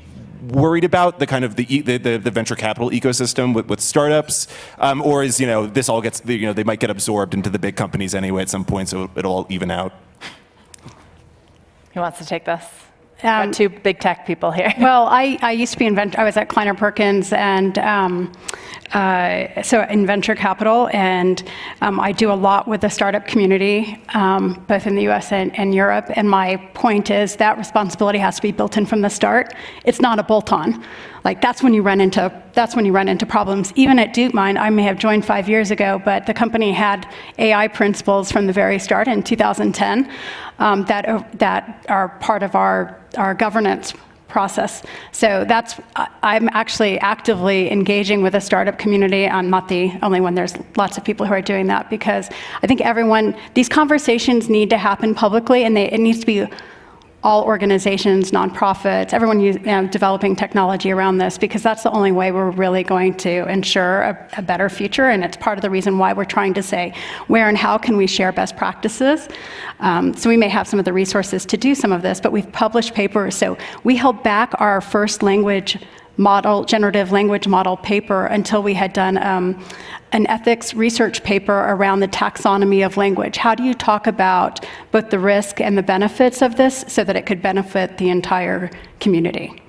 worried 0.48 0.84
about 0.84 1.18
the 1.18 1.26
kind 1.26 1.44
of 1.44 1.56
the 1.56 1.64
the, 1.82 1.98
the, 1.98 2.16
the 2.18 2.30
venture 2.30 2.56
capital 2.56 2.90
ecosystem 2.90 3.54
with, 3.54 3.66
with 3.66 3.80
startups, 3.80 4.48
um, 4.78 5.02
or 5.02 5.22
is 5.22 5.40
you 5.40 5.46
know 5.46 5.66
this 5.66 5.88
all 5.88 6.00
gets 6.00 6.22
you 6.26 6.46
know 6.46 6.52
they 6.52 6.64
might 6.64 6.80
get 6.80 6.90
absorbed 6.90 7.34
into 7.34 7.50
the 7.50 7.58
big 7.58 7.76
companies 7.76 8.14
anyway 8.14 8.42
at 8.42 8.48
some 8.48 8.64
point, 8.64 8.88
so 8.88 9.10
it'll 9.16 9.32
all 9.32 9.46
even 9.48 9.70
out. 9.70 9.92
Who 11.94 12.00
wants 12.00 12.18
to 12.18 12.24
take 12.24 12.44
this? 12.44 12.64
Um, 13.22 13.52
two 13.52 13.68
big 13.68 14.00
tech 14.00 14.26
people 14.26 14.50
here. 14.50 14.72
Well, 14.82 15.06
I, 15.06 15.38
I 15.42 15.52
used 15.52 15.72
to 15.74 15.78
be 15.78 15.86
in 15.86 15.94
venture, 15.94 16.18
I 16.18 16.24
was 16.24 16.36
at 16.36 16.48
Kleiner 16.48 16.74
Perkins 16.74 17.32
and 17.32 17.78
um, 17.78 18.32
uh, 18.92 19.62
so 19.62 19.82
in 19.84 20.06
venture 20.06 20.34
capital, 20.34 20.90
and 20.92 21.42
um, 21.80 21.98
I 21.98 22.12
do 22.12 22.30
a 22.30 22.34
lot 22.34 22.68
with 22.68 22.82
the 22.82 22.90
startup 22.90 23.26
community, 23.26 24.02
um, 24.12 24.62
both 24.68 24.86
in 24.86 24.96
the 24.96 25.08
US 25.08 25.32
and, 25.32 25.56
and, 25.58 25.74
Europe. 25.74 26.10
And 26.14 26.28
my 26.28 26.56
point 26.74 27.10
is 27.10 27.36
that 27.36 27.56
responsibility 27.56 28.18
has 28.18 28.36
to 28.36 28.42
be 28.42 28.52
built 28.52 28.76
in 28.76 28.84
from 28.84 29.00
the 29.00 29.08
start. 29.08 29.54
It's 29.84 30.00
not 30.00 30.18
a 30.18 30.22
bolt 30.22 30.52
on. 30.52 30.84
Like 31.24 31.40
that's 31.40 31.62
when 31.62 31.72
you 31.72 31.82
run 31.82 32.00
into 32.00 32.32
that's 32.54 32.74
when 32.74 32.84
you 32.84 32.92
run 32.92 33.08
into 33.08 33.24
problems. 33.24 33.72
Even 33.76 33.98
at 34.00 34.12
Duke 34.12 34.32
DeepMind, 34.32 34.58
I 34.58 34.70
may 34.70 34.82
have 34.82 34.98
joined 34.98 35.24
five 35.24 35.48
years 35.48 35.70
ago, 35.70 36.00
but 36.04 36.26
the 36.26 36.34
company 36.34 36.72
had 36.72 37.08
AI 37.38 37.68
principles 37.68 38.30
from 38.30 38.46
the 38.46 38.52
very 38.52 38.78
start 38.78 39.08
in 39.08 39.22
2010 39.22 40.10
um, 40.58 40.84
that, 40.84 41.08
uh, 41.08 41.22
that 41.34 41.84
are 41.88 42.08
part 42.20 42.42
of 42.42 42.54
our, 42.54 42.98
our 43.16 43.34
governance 43.34 43.94
process. 44.28 44.82
So 45.12 45.44
that's, 45.46 45.78
I'm 46.22 46.48
actually 46.52 46.98
actively 47.00 47.70
engaging 47.70 48.22
with 48.22 48.32
the 48.32 48.40
startup 48.40 48.78
community. 48.78 49.28
I'm 49.28 49.50
not 49.50 49.68
the 49.68 49.92
only 50.02 50.22
one, 50.22 50.34
there's 50.34 50.54
lots 50.76 50.96
of 50.96 51.04
people 51.04 51.26
who 51.26 51.34
are 51.34 51.42
doing 51.42 51.66
that 51.66 51.90
because 51.90 52.30
I 52.62 52.66
think 52.66 52.80
everyone, 52.80 53.36
these 53.52 53.68
conversations 53.68 54.48
need 54.48 54.70
to 54.70 54.78
happen 54.78 55.14
publicly 55.14 55.64
and 55.64 55.76
they, 55.76 55.90
it 55.90 56.00
needs 56.00 56.20
to 56.20 56.26
be 56.26 56.46
all 57.24 57.44
organizations, 57.44 58.32
nonprofits, 58.32 59.12
everyone 59.12 59.38
you 59.38 59.52
know, 59.60 59.86
developing 59.86 60.34
technology 60.34 60.90
around 60.90 61.18
this, 61.18 61.38
because 61.38 61.62
that's 61.62 61.84
the 61.84 61.90
only 61.92 62.10
way 62.10 62.32
we're 62.32 62.50
really 62.50 62.82
going 62.82 63.14
to 63.14 63.48
ensure 63.48 64.02
a, 64.02 64.28
a, 64.38 64.42
better 64.42 64.68
future. 64.68 65.08
And 65.08 65.22
it's 65.22 65.36
part 65.36 65.56
of 65.56 65.62
the 65.62 65.70
reason 65.70 65.98
why 65.98 66.12
we're 66.12 66.24
trying 66.24 66.52
to 66.54 66.62
say 66.62 66.92
where 67.28 67.48
and 67.48 67.56
how 67.56 67.78
can 67.78 67.96
we 67.96 68.08
share 68.08 68.32
best 68.32 68.56
practices. 68.56 69.28
Um, 69.78 70.14
so 70.14 70.28
we 70.28 70.36
may 70.36 70.48
have 70.48 70.66
some 70.66 70.80
of 70.80 70.84
the 70.84 70.92
resources 70.92 71.46
to 71.46 71.56
do 71.56 71.76
some 71.76 71.92
of 71.92 72.02
this, 72.02 72.20
but 72.20 72.32
we've 72.32 72.50
published 72.50 72.92
papers. 72.92 73.36
So 73.36 73.56
we 73.84 73.94
held 73.94 74.22
back 74.24 74.52
our 74.58 74.80
first 74.80 75.22
language 75.22 75.78
model, 76.16 76.64
generative 76.64 77.12
language 77.12 77.48
model 77.48 77.76
paper 77.76 78.26
until 78.26 78.62
we 78.62 78.74
had 78.74 78.92
done 78.92 79.16
um, 79.18 79.64
an 80.12 80.26
ethics 80.26 80.74
research 80.74 81.22
paper 81.22 81.52
around 81.52 82.00
the 82.00 82.08
taxonomy 82.08 82.84
of 82.84 82.96
language. 82.96 83.36
How 83.36 83.54
do 83.54 83.62
you 83.62 83.74
talk 83.74 84.06
about 84.06 84.64
both 84.90 85.10
the 85.10 85.18
risk 85.18 85.60
and 85.60 85.76
the 85.76 85.82
benefits 85.82 86.42
of 86.42 86.56
this 86.56 86.84
so 86.86 87.02
that 87.04 87.16
it 87.16 87.24
could 87.24 87.40
benefit 87.40 87.98
the 87.98 88.10
entire 88.10 88.70
community? 89.00 89.62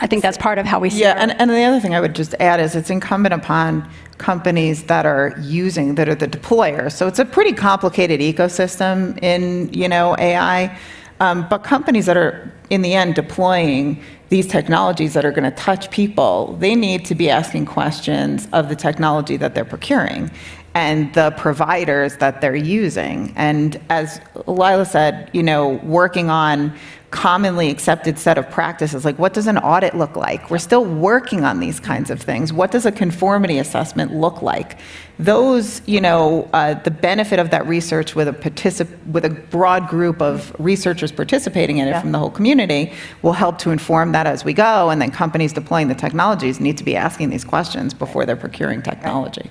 I 0.00 0.06
think 0.06 0.22
that's 0.22 0.38
part 0.38 0.58
of 0.58 0.66
how 0.66 0.78
we 0.78 0.90
see 0.90 1.00
yeah, 1.00 1.16
it. 1.16 1.18
and, 1.18 1.40
and 1.40 1.50
the 1.50 1.62
other 1.62 1.80
thing 1.80 1.94
I 1.94 2.00
would 2.00 2.14
just 2.14 2.34
add 2.38 2.60
is 2.60 2.76
it's 2.76 2.90
incumbent 2.90 3.34
upon 3.34 3.88
companies 4.18 4.84
that 4.84 5.06
are 5.06 5.34
using, 5.40 5.96
that 5.96 6.08
are 6.08 6.14
the 6.14 6.28
deployers. 6.28 6.92
So 6.92 7.08
it's 7.08 7.18
a 7.18 7.24
pretty 7.24 7.52
complicated 7.52 8.20
ecosystem 8.20 9.20
in, 9.22 9.72
you 9.72 9.88
know, 9.88 10.16
AI. 10.18 10.78
Um, 11.20 11.46
but 11.48 11.64
companies 11.64 12.06
that 12.06 12.16
are, 12.16 12.52
in 12.72 12.80
the 12.80 12.94
end, 12.94 13.14
deploying 13.14 14.02
these 14.30 14.48
technologies 14.48 15.12
that 15.12 15.26
are 15.26 15.30
going 15.30 15.44
to 15.44 15.54
touch 15.56 15.90
people, 15.90 16.56
they 16.58 16.74
need 16.74 17.04
to 17.04 17.14
be 17.14 17.28
asking 17.28 17.66
questions 17.66 18.48
of 18.54 18.70
the 18.70 18.74
technology 18.74 19.36
that 19.36 19.54
they're 19.54 19.66
procuring 19.66 20.30
and 20.74 21.12
the 21.14 21.30
providers 21.32 22.16
that 22.16 22.40
they're 22.40 22.56
using. 22.56 23.32
And 23.36 23.80
as 23.90 24.20
Lila 24.46 24.86
said, 24.86 25.30
you 25.32 25.42
know, 25.42 25.80
working 25.84 26.30
on 26.30 26.74
commonly 27.12 27.68
accepted 27.68 28.18
set 28.18 28.38
of 28.38 28.48
practices 28.50 29.04
like 29.04 29.18
what 29.18 29.34
does 29.34 29.46
an 29.46 29.58
audit 29.58 29.94
look 29.94 30.16
like? 30.16 30.50
We're 30.50 30.56
still 30.56 30.86
working 30.86 31.44
on 31.44 31.60
these 31.60 31.78
kinds 31.78 32.10
of 32.10 32.22
things. 32.22 32.54
What 32.54 32.70
does 32.70 32.86
a 32.86 32.90
conformity 32.90 33.58
assessment 33.58 34.14
look 34.14 34.40
like? 34.40 34.78
Those 35.18 35.86
you 35.86 36.00
know 36.00 36.48
uh, 36.54 36.72
the 36.72 36.90
benefit 36.90 37.38
of 37.38 37.50
that 37.50 37.66
research 37.66 38.16
with 38.16 38.28
a 38.28 38.32
particip- 38.32 39.06
with 39.06 39.26
a 39.26 39.30
broad 39.30 39.88
group 39.88 40.22
of 40.22 40.56
researchers 40.58 41.12
participating 41.12 41.76
in 41.76 41.86
it 41.86 41.90
yeah. 41.90 42.00
from 42.00 42.12
the 42.12 42.18
whole 42.18 42.30
community 42.30 42.90
will 43.20 43.34
help 43.34 43.58
to 43.58 43.70
inform 43.70 44.12
that 44.12 44.26
as 44.26 44.42
we 44.42 44.54
go 44.54 44.88
and 44.88 45.02
then 45.02 45.10
companies 45.10 45.52
deploying 45.52 45.88
the 45.88 45.94
technologies 45.94 46.60
need 46.60 46.78
to 46.78 46.84
be 46.84 46.96
asking 46.96 47.28
these 47.28 47.44
questions 47.44 47.92
before 47.92 48.24
they're 48.24 48.36
procuring 48.36 48.80
technology 48.80 49.50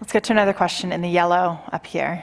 let's 0.00 0.12
get 0.12 0.24
to 0.24 0.32
another 0.32 0.52
question 0.52 0.92
in 0.92 1.02
the 1.02 1.08
yellow 1.08 1.58
up 1.72 1.86
here 1.86 2.22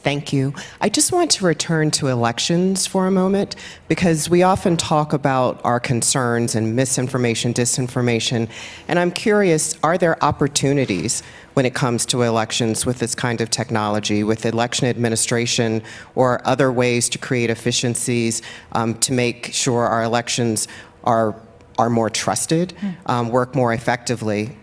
Thank 0.00 0.32
you. 0.32 0.54
I 0.80 0.88
just 0.88 1.10
want 1.10 1.32
to 1.32 1.44
return 1.44 1.90
to 1.92 2.06
elections 2.06 2.86
for 2.86 3.08
a 3.08 3.10
moment 3.10 3.56
because 3.88 4.30
we 4.30 4.44
often 4.44 4.76
talk 4.76 5.12
about 5.12 5.60
our 5.64 5.80
concerns 5.80 6.54
and 6.54 6.76
misinformation, 6.76 7.52
disinformation, 7.52 8.48
and 8.86 8.98
I'm 8.98 9.10
curious 9.10 9.76
are 9.82 9.98
there 9.98 10.22
opportunities 10.22 11.24
when 11.54 11.66
it 11.66 11.74
comes 11.74 12.06
to 12.06 12.22
elections 12.22 12.86
with 12.86 13.00
this 13.00 13.16
kind 13.16 13.40
of 13.40 13.50
technology, 13.50 14.22
with 14.22 14.46
election 14.46 14.86
administration 14.86 15.82
or 16.14 16.40
other 16.46 16.70
ways 16.70 17.08
to 17.08 17.18
create 17.18 17.50
efficiencies 17.50 18.40
um, 18.72 18.94
to 19.00 19.12
make 19.12 19.52
sure 19.52 19.84
our 19.84 20.04
elections 20.04 20.68
are, 21.02 21.34
are 21.76 21.90
more 21.90 22.08
trusted, 22.08 22.72
hmm. 22.72 22.90
um, 23.06 23.28
work 23.30 23.56
more 23.56 23.72
effectively? 23.72 24.56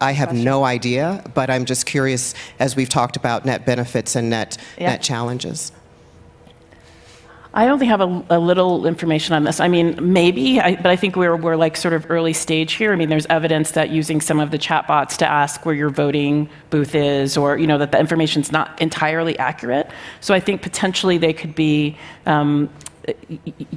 I 0.00 0.12
have 0.12 0.32
no 0.34 0.64
idea, 0.64 1.24
but 1.34 1.50
I'm 1.50 1.64
just 1.64 1.86
curious 1.86 2.34
as 2.58 2.76
we've 2.76 2.88
talked 2.88 3.16
about 3.16 3.44
net 3.44 3.64
benefits 3.64 4.16
and 4.16 4.30
net, 4.30 4.58
yeah. 4.78 4.90
net 4.90 5.02
challenges. 5.02 5.72
I 7.56 7.68
only 7.68 7.86
have 7.86 8.02
a, 8.02 8.24
a, 8.28 8.38
little 8.38 8.84
information 8.86 9.34
on 9.34 9.44
this. 9.44 9.60
I 9.60 9.68
mean, 9.68 9.98
maybe, 10.12 10.60
I, 10.60 10.76
but 10.76 10.88
I 10.88 10.96
think 10.96 11.16
we're, 11.16 11.34
we're 11.34 11.56
like 11.56 11.74
sort 11.78 11.94
of 11.94 12.10
early 12.10 12.34
stage 12.34 12.74
here. 12.74 12.92
I 12.92 12.96
mean, 12.96 13.08
there's 13.08 13.24
evidence 13.26 13.70
that 13.70 13.88
using 13.88 14.20
some 14.20 14.40
of 14.40 14.50
the 14.50 14.58
chatbots 14.58 15.16
to 15.18 15.26
ask 15.26 15.64
where 15.64 15.74
your 15.74 15.88
voting 15.88 16.50
booth 16.68 16.94
is, 16.94 17.34
or 17.34 17.56
you 17.56 17.66
know 17.66 17.78
that 17.78 17.92
the 17.92 17.98
information's 17.98 18.52
not 18.52 18.78
entirely 18.82 19.38
accurate. 19.38 19.88
So 20.20 20.34
I 20.34 20.40
think 20.40 20.60
potentially 20.60 21.16
they 21.16 21.32
could 21.32 21.54
be 21.54 21.96
um, 22.26 22.68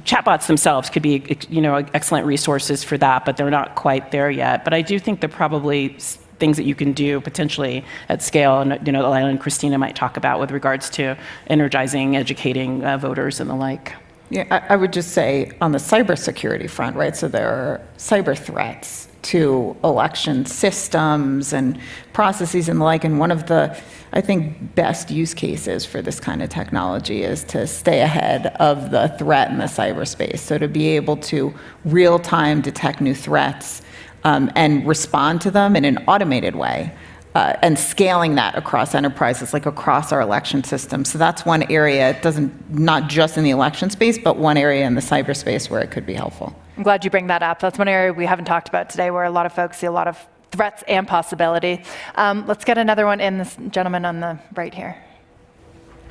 chatbots 0.00 0.46
themselves 0.46 0.90
could 0.90 1.02
be 1.02 1.38
you 1.48 1.60
know 1.60 1.76
excellent 1.94 2.26
resources 2.26 2.82
for 2.82 2.98
that, 2.98 3.24
but 3.24 3.36
they're 3.36 3.50
not 3.50 3.74
quite 3.74 4.10
there 4.10 4.30
yet. 4.30 4.64
But 4.64 4.74
I 4.74 4.82
do 4.82 4.98
think 4.98 5.20
they're 5.20 5.28
probably 5.28 5.96
things 6.38 6.56
that 6.56 6.64
you 6.64 6.74
can 6.74 6.92
do 6.92 7.20
potentially 7.20 7.84
at 8.08 8.22
scale, 8.22 8.60
and 8.60 8.84
you 8.86 8.92
know, 8.92 9.02
Lila 9.02 9.28
and 9.28 9.38
Christina 9.38 9.78
might 9.78 9.94
talk 9.94 10.16
about 10.16 10.40
with 10.40 10.50
regards 10.50 10.90
to 10.90 11.16
energizing, 11.46 12.16
educating 12.16 12.84
uh, 12.84 12.98
voters 12.98 13.40
and 13.40 13.48
the 13.48 13.54
like. 13.54 13.92
Yeah, 14.30 14.46
I, 14.50 14.74
I 14.74 14.76
would 14.76 14.92
just 14.92 15.10
say 15.10 15.52
on 15.60 15.72
the 15.72 15.78
cybersecurity 15.78 16.70
front, 16.70 16.96
right? 16.96 17.16
So 17.16 17.26
there 17.26 17.48
are 17.48 17.80
cyber 17.98 18.38
threats 18.38 19.08
to 19.22 19.76
election 19.84 20.46
systems 20.46 21.52
and 21.52 21.78
processes 22.12 22.68
and 22.68 22.80
the 22.80 22.84
like. 22.84 23.04
And 23.04 23.18
one 23.18 23.30
of 23.30 23.48
the, 23.48 23.76
I 24.12 24.20
think, 24.20 24.74
best 24.76 25.10
use 25.10 25.34
cases 25.34 25.84
for 25.84 26.00
this 26.00 26.20
kind 26.20 26.42
of 26.42 26.48
technology 26.48 27.22
is 27.22 27.44
to 27.44 27.66
stay 27.66 28.00
ahead 28.00 28.46
of 28.60 28.92
the 28.92 29.08
threat 29.18 29.50
in 29.50 29.58
the 29.58 29.64
cyberspace. 29.64 30.38
So 30.38 30.58
to 30.58 30.68
be 30.68 30.88
able 30.88 31.16
to 31.16 31.52
real 31.84 32.18
time 32.18 32.60
detect 32.60 33.00
new 33.00 33.14
threats 33.14 33.82
um, 34.24 34.50
and 34.54 34.86
respond 34.86 35.40
to 35.42 35.50
them 35.50 35.76
in 35.76 35.84
an 35.84 35.98
automated 36.06 36.54
way. 36.54 36.94
Uh, 37.34 37.54
and 37.62 37.78
scaling 37.78 38.34
that 38.34 38.56
across 38.56 38.92
enterprises, 38.92 39.52
like 39.52 39.64
across 39.64 40.10
our 40.10 40.20
election 40.20 40.64
system. 40.64 41.04
So 41.04 41.16
that's 41.16 41.46
one 41.46 41.62
area, 41.70 42.10
it 42.10 42.22
doesn't, 42.22 42.70
not 42.76 43.08
just 43.08 43.38
in 43.38 43.44
the 43.44 43.50
election 43.50 43.88
space, 43.88 44.18
but 44.18 44.36
one 44.36 44.56
area 44.56 44.84
in 44.84 44.96
the 44.96 45.00
cyberspace 45.00 45.70
where 45.70 45.80
it 45.80 45.92
could 45.92 46.04
be 46.04 46.14
helpful. 46.14 46.56
I'm 46.76 46.82
glad 46.82 47.04
you 47.04 47.10
bring 47.10 47.28
that 47.28 47.44
up. 47.44 47.60
That's 47.60 47.78
one 47.78 47.86
area 47.86 48.12
we 48.12 48.26
haven't 48.26 48.46
talked 48.46 48.68
about 48.68 48.90
today 48.90 49.12
where 49.12 49.24
a 49.24 49.30
lot 49.30 49.46
of 49.46 49.52
folks 49.52 49.78
see 49.78 49.86
a 49.86 49.92
lot 49.92 50.08
of 50.08 50.18
threats 50.50 50.82
and 50.88 51.06
possibility. 51.06 51.84
Um, 52.16 52.46
let's 52.48 52.64
get 52.64 52.78
another 52.78 53.06
one 53.06 53.20
in, 53.20 53.38
this 53.38 53.56
gentleman 53.68 54.04
on 54.04 54.18
the 54.18 54.38
right 54.54 54.74
here. 54.74 54.96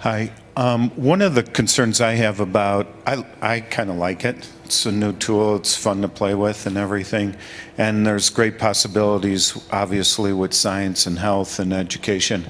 Hi. 0.02 0.32
Um, 0.56 0.91
one 0.91 1.22
of 1.22 1.36
the 1.36 1.43
concerns 1.43 2.00
I 2.00 2.14
have 2.14 2.39
about, 2.39 2.88
I, 3.06 3.26
I 3.41 3.60
kind 3.60 3.89
of 3.89 3.97
like 3.97 4.24
it. 4.24 4.50
It's 4.64 4.86
a 4.86 4.93
new 4.93 5.12
tool, 5.12 5.58
it's 5.58 5.76
fun 5.76 6.02
to 6.04 6.08
play 6.08 6.34
with 6.36 6.66
and 6.66 6.78
everything. 6.78 7.36
And 7.78 8.08
there's 8.08 8.30
great 8.30 8.58
possibilities, 8.58 9.62
obviously, 9.74 10.32
with 10.32 10.54
science 10.54 11.06
and 11.06 11.20
health 11.20 11.60
and 11.60 11.74
education. 11.74 12.45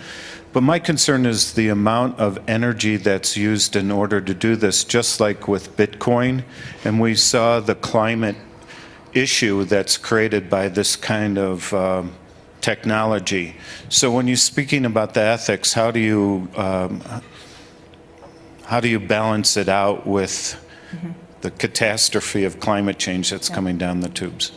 But 0.54 0.62
my 0.62 0.78
concern 0.78 1.26
is 1.26 1.56
the 1.56 1.70
amount 1.70 2.20
of 2.20 2.38
energy 2.48 2.98
that's 2.98 3.36
used 3.36 3.76
in 3.76 3.90
order 3.90 4.22
to 4.22 4.34
do 4.36 4.56
this, 4.56 4.84
just 4.84 5.20
like 5.20 5.48
with 5.48 5.76
Bitcoin. 5.76 6.44
And 6.86 7.02
we 7.02 7.16
saw 7.16 7.60
the 7.62 7.74
climate 7.74 8.36
issue 9.14 9.64
that's 9.64 9.98
created 9.98 10.52
by 10.52 10.68
this 10.68 10.96
kind 10.96 11.40
of 11.40 11.74
um, 11.74 12.14
technology. 12.62 13.56
So 13.90 14.12
when 14.12 14.28
you're 14.28 14.38
speaking 14.38 14.86
about 14.86 15.14
the 15.14 15.22
ethics, 15.22 15.74
how 15.74 15.92
do 15.92 16.00
you 16.00 16.48
um, 16.56 17.02
how 18.70 18.80
do 18.80 18.88
you 18.88 19.00
balance 19.00 19.58
it 19.58 19.68
out 19.68 20.06
with 20.06 20.56
mm-hmm. 20.92 21.10
the 21.42 21.50
catastrophe 21.50 22.44
of 22.44 22.60
climate 22.60 23.00
change 23.00 23.32
that's 23.32 23.50
yeah. 23.50 23.56
coming 23.56 23.80
down 23.80 24.02
the 24.02 24.10
tubes? 24.10 24.52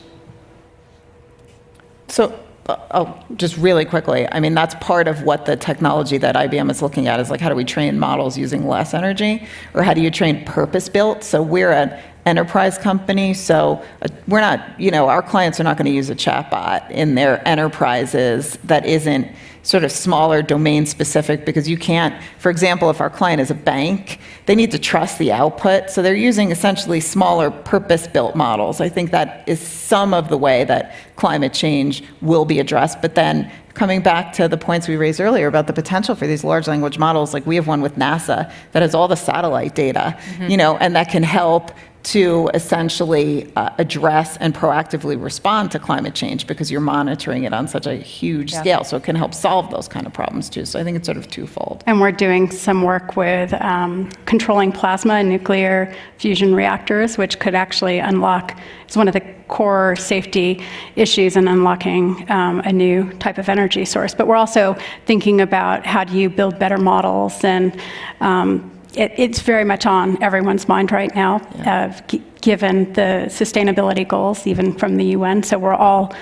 So 2.09 2.39
uh, 2.67 2.77
oh, 2.91 3.25
just 3.37 3.57
really 3.57 3.87
quickly, 3.87 4.29
I 4.31 4.39
mean, 4.39 4.53
that's 4.53 4.75
part 4.75 5.09
of 5.09 5.23
what 5.23 5.47
the 5.47 5.57
technology 5.57 6.19
that 6.19 6.35
IBM 6.35 6.71
is 6.71 6.83
looking 6.83 7.09
at 7.09 7.21
is 7.21 7.31
like, 7.31 7.41
how 7.41 7.49
do 7.49 7.55
we 7.55 7.65
train 7.65 7.99
models 7.99 8.37
using 8.37 8.69
less 8.69 8.93
energy? 8.93 9.49
Or 9.73 9.83
how 9.83 9.95
do 9.95 10.03
you 10.03 10.11
train 10.11 10.45
purpose 10.45 10.91
built? 10.91 11.25
So 11.25 11.41
we're 11.41 11.73
an 11.73 11.99
enterprise 12.25 12.79
company, 12.79 13.35
so 13.35 13.83
uh, 14.03 14.09
we're 14.29 14.41
not, 14.41 14.81
you 14.81 14.91
know, 14.91 15.09
our 15.09 15.23
clients 15.23 15.59
are 15.59 15.65
not 15.65 15.77
going 15.77 15.87
to 15.87 15.93
use 15.93 16.09
a 16.09 16.15
chatbot 16.15 16.89
in 16.91 17.15
their 17.15 17.47
enterprises 17.47 18.59
that 18.65 18.87
isn't 18.87 19.29
sort 19.65 19.85
of 19.85 19.93
smaller 19.93 20.43
domain 20.43 20.87
specific 20.87 21.45
because 21.47 21.69
you 21.69 21.77
can't, 21.77 22.21
for 22.39 22.51
example, 22.51 22.91
if 22.91 23.01
our 23.01 23.11
client 23.11 23.41
is 23.41 23.51
a 23.51 23.55
bank, 23.55 24.19
they 24.47 24.55
need 24.55 24.73
to 24.73 24.79
trust 24.79 25.19
the 25.19 25.31
output. 25.31 25.89
So 25.89 26.03
they're 26.03 26.15
using 26.15 26.51
essentially 26.51 27.01
smaller 27.01 27.51
purpose 27.51 28.09
built 28.09 28.35
models. 28.35 28.81
I 28.81 28.89
think 28.89 29.13
that 29.13 29.49
is 29.49 29.61
some 29.61 30.15
of 30.15 30.29
the 30.29 30.37
way 30.37 30.65
that 30.65 30.95
climate 31.15 31.53
change 31.53 32.03
will 32.21 32.45
be 32.45 32.59
addressed. 32.59 33.01
But 33.01 33.15
then 33.15 33.51
coming 33.75 34.03
back 34.03 34.33
to 34.35 34.49
the 34.49 34.59
points 34.59 34.89
we 34.89 34.97
raised 34.97 35.21
earlier 35.21 35.47
about 35.47 35.69
the 35.69 35.73
potential 35.73 36.15
for 36.17 36.27
these 36.27 36.43
large 36.43 36.67
language 36.67 36.99
models, 36.99 37.33
like 37.33 37.47
we 37.47 37.55
have 37.55 37.69
one 37.69 37.81
with 37.81 37.95
NASA 37.95 38.53
that 38.73 38.83
has 38.83 38.95
all 38.95 39.07
the 39.07 39.17
satellite 39.17 39.77
data, 39.77 40.19
mm-hmm. 40.19 40.49
you 40.49 40.57
know, 40.57 40.77
and 40.79 40.97
that 40.97 41.09
can 41.09 41.23
help 41.23 41.71
to 42.03 42.51
essentially 42.53 43.51
uh, 43.55 43.71
address 43.79 44.37
and 44.39 44.55
proactively 44.55 45.23
respond 45.23 45.71
to 45.71 45.79
climate 45.79 46.15
change 46.15 46.47
because 46.47 46.71
you're 46.71 46.81
monitoring 46.81 47.45
it 47.45 47.53
on 47.53 47.69
such 47.69 47.87
a 47.87 47.95
huge 47.95 48.53
Yeah. 48.53 48.61
scale. 48.61 48.85
So 48.85 48.97
it 48.97 49.05
can 49.05 49.15
help 49.15 49.35
solve 49.35 49.71
those 49.71 49.87
kind 49.89 50.07
of 50.07 50.13
problems 50.13 50.49
too. 50.51 50.65
So 50.65 50.81
I 50.81 50.85
think 50.85 50.97
it's 50.97 51.07
sort 51.07 51.17
of 51.17 51.29
twofold. 51.31 51.85
And 51.87 52.01
we're 52.01 52.11
doing 52.13 52.51
some 52.51 52.83
work 52.83 53.17
with 53.17 53.55
um, 53.55 54.09
controlling 54.27 54.73
plasma 54.73 55.15
and 55.15 55.29
nuclear 55.29 55.95
fusion 56.19 56.55
reactors, 56.55 57.17
which 57.19 57.39
could 57.39 57.55
actually 57.55 57.99
unlock, 58.01 58.59
it's 58.85 58.97
one 58.97 59.07
of 59.07 59.15
the 59.15 59.23
core 59.49 59.95
safety 59.97 60.63
issues 60.97 61.37
in 61.37 61.47
unlocking 61.47 62.29
um, 62.31 62.61
a 62.61 62.73
new 62.73 63.13
type 63.19 63.39
of 63.39 63.49
energy 63.49 63.85
source. 63.85 64.15
But 64.15 64.27
we're 64.27 64.37
also 64.37 64.77
thinking 65.07 65.41
about 65.41 65.87
how 65.87 66.05
do 66.05 66.19
you 66.19 66.31
build 66.31 66.59
better 66.59 66.79
models, 66.79 67.45
and 67.45 67.79
um, 68.21 68.71
it, 68.95 69.13
it's 69.17 69.41
very 69.41 69.65
much 69.65 69.87
on 69.87 70.23
everyone's 70.23 70.69
mind 70.69 70.93
right 70.93 71.15
now, 71.15 71.37
uh, 71.67 71.93
g- 72.09 72.23
given 72.41 72.93
the 72.93 73.27
sustainability 73.29 74.07
goals, 74.07 74.47
even 74.47 74.73
from 74.75 74.97
the 74.97 75.05
UN. 75.17 75.43
So 75.43 75.59
we're 75.59 75.75
all, 75.75 76.15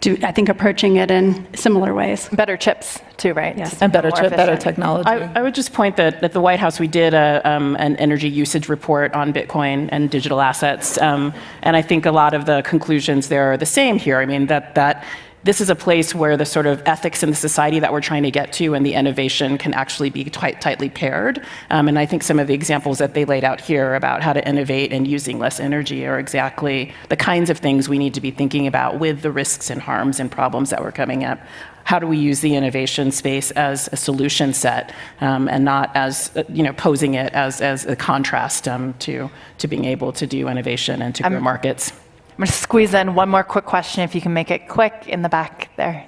do, 0.00 0.16
I 0.22 0.32
think, 0.32 0.48
approaching 0.48 0.96
it 0.96 1.10
in 1.10 1.46
similar 1.54 1.94
ways. 1.94 2.28
Better 2.30 2.56
chips, 2.56 3.00
too, 3.16 3.32
right? 3.32 3.56
Yes. 3.56 3.80
And 3.80 3.92
better, 3.92 4.10
More 4.10 4.28
te- 4.30 4.36
better 4.36 4.56
technology. 4.56 5.08
I, 5.08 5.32
I 5.38 5.42
would 5.42 5.54
just 5.54 5.72
point 5.72 5.96
that 5.96 6.22
at 6.22 6.32
the 6.32 6.40
White 6.40 6.60
House, 6.60 6.78
we 6.78 6.88
did 6.88 7.14
a, 7.14 7.40
um, 7.44 7.76
an 7.78 7.96
energy 7.96 8.28
usage 8.28 8.68
report 8.68 9.14
on 9.14 9.32
Bitcoin 9.32 9.88
and 9.90 10.10
digital 10.10 10.40
assets. 10.40 10.98
Um, 10.98 11.32
and 11.62 11.76
I 11.76 11.82
think 11.82 12.06
a 12.06 12.12
lot 12.12 12.34
of 12.34 12.44
the 12.46 12.62
conclusions 12.62 13.28
there 13.28 13.52
are 13.52 13.56
the 13.56 13.66
same 13.66 13.98
here. 13.98 14.18
I 14.18 14.26
mean, 14.26 14.46
that, 14.46 14.74
that 14.74 15.04
this 15.48 15.62
is 15.62 15.70
a 15.70 15.74
place 15.74 16.14
where 16.14 16.36
the 16.36 16.44
sort 16.44 16.66
of 16.66 16.82
ethics 16.84 17.22
in 17.22 17.30
the 17.30 17.34
society 17.34 17.78
that 17.78 17.90
we're 17.90 18.02
trying 18.02 18.22
to 18.22 18.30
get 18.30 18.52
to 18.52 18.74
and 18.74 18.84
the 18.84 18.92
innovation 18.92 19.56
can 19.56 19.72
actually 19.72 20.10
be 20.10 20.22
quite 20.28 20.60
tightly 20.60 20.90
paired. 20.90 21.42
Um, 21.70 21.88
and 21.88 21.98
I 21.98 22.04
think 22.04 22.22
some 22.22 22.38
of 22.38 22.48
the 22.48 22.52
examples 22.52 22.98
that 22.98 23.14
they 23.14 23.24
laid 23.24 23.44
out 23.44 23.58
here 23.58 23.94
about 23.94 24.20
how 24.20 24.34
to 24.34 24.46
innovate 24.46 24.92
and 24.92 25.08
using 25.08 25.38
less 25.38 25.58
energy 25.58 26.06
are 26.06 26.18
exactly 26.18 26.92
the 27.08 27.16
kinds 27.16 27.48
of 27.48 27.56
things 27.56 27.88
we 27.88 27.96
need 27.96 28.12
to 28.12 28.20
be 28.20 28.30
thinking 28.30 28.66
about 28.66 28.98
with 28.98 29.22
the 29.22 29.32
risks 29.32 29.70
and 29.70 29.80
harms 29.80 30.20
and 30.20 30.30
problems 30.30 30.68
that 30.68 30.82
we're 30.82 30.92
coming 30.92 31.24
up 31.24 31.40
how 31.84 31.98
do 31.98 32.06
we 32.06 32.18
use 32.18 32.40
the 32.40 32.54
innovation 32.54 33.10
space 33.10 33.50
as 33.52 33.88
a 33.92 33.96
solution 33.96 34.52
set 34.52 34.94
um, 35.22 35.48
and 35.48 35.64
not 35.64 35.90
as 35.96 36.30
uh, 36.36 36.42
you 36.50 36.62
know 36.62 36.74
posing 36.74 37.14
it 37.14 37.32
as, 37.32 37.62
as 37.62 37.86
a 37.86 37.96
contrast 37.96 38.68
um, 38.68 38.92
to 38.98 39.30
to 39.56 39.66
being 39.66 39.86
able 39.86 40.12
to 40.12 40.26
do 40.26 40.48
innovation 40.48 41.00
and 41.00 41.14
to 41.14 41.22
grow 41.22 41.40
markets 41.40 41.90
I'm 42.38 42.42
going 42.42 42.52
to 42.52 42.52
squeeze 42.52 42.94
in 42.94 43.16
one 43.16 43.28
more 43.30 43.42
quick 43.42 43.64
question, 43.64 44.04
if 44.04 44.14
you 44.14 44.20
can 44.20 44.32
make 44.32 44.52
it 44.52 44.68
quick, 44.68 45.08
in 45.08 45.22
the 45.22 45.28
back 45.28 45.70
there. 45.74 46.06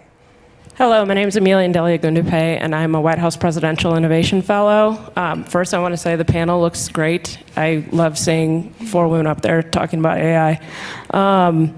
Hello, 0.76 1.05
my 1.05 1.12
name 1.12 1.26
is 1.26 1.35
Amelia 1.35 1.64
Indelia 1.64 1.99
Gundupe, 1.99 2.33
and 2.33 2.72
I'm 2.72 2.95
a 2.95 3.01
White 3.01 3.18
House 3.18 3.37
Presidential 3.37 3.97
Innovation 3.97 4.41
Fellow. 4.41 5.12
Um, 5.16 5.43
first, 5.43 5.74
I 5.74 5.81
want 5.81 5.93
to 5.93 5.97
say 5.97 6.14
the 6.14 6.24
panel 6.24 6.61
looks 6.61 6.87
great. 6.87 7.37
I 7.57 7.85
love 7.91 8.16
seeing 8.16 8.70
four 8.74 9.09
women 9.09 9.26
up 9.26 9.41
there 9.41 9.61
talking 9.61 9.99
about 9.99 10.18
AI. 10.18 10.61
Um, 11.11 11.76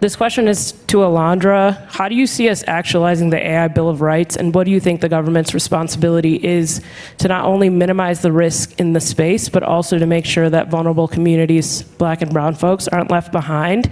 this 0.00 0.14
question 0.14 0.46
is 0.46 0.72
to 0.88 0.98
Alondra. 0.98 1.86
How 1.88 2.08
do 2.08 2.14
you 2.14 2.26
see 2.26 2.48
us 2.48 2.62
actualizing 2.66 3.30
the 3.30 3.38
AI 3.38 3.68
Bill 3.68 3.88
of 3.88 4.02
Rights, 4.02 4.36
and 4.36 4.54
what 4.54 4.64
do 4.64 4.70
you 4.70 4.80
think 4.80 5.00
the 5.00 5.08
government's 5.08 5.54
responsibility 5.54 6.44
is 6.44 6.82
to 7.18 7.28
not 7.28 7.46
only 7.46 7.70
minimize 7.70 8.20
the 8.20 8.32
risk 8.32 8.78
in 8.78 8.92
the 8.92 9.00
space, 9.00 9.48
but 9.48 9.62
also 9.62 9.98
to 9.98 10.06
make 10.06 10.26
sure 10.26 10.50
that 10.50 10.68
vulnerable 10.68 11.08
communities, 11.08 11.82
black 11.82 12.20
and 12.20 12.32
brown 12.32 12.54
folks, 12.54 12.88
aren't 12.88 13.10
left 13.10 13.32
behind? 13.32 13.90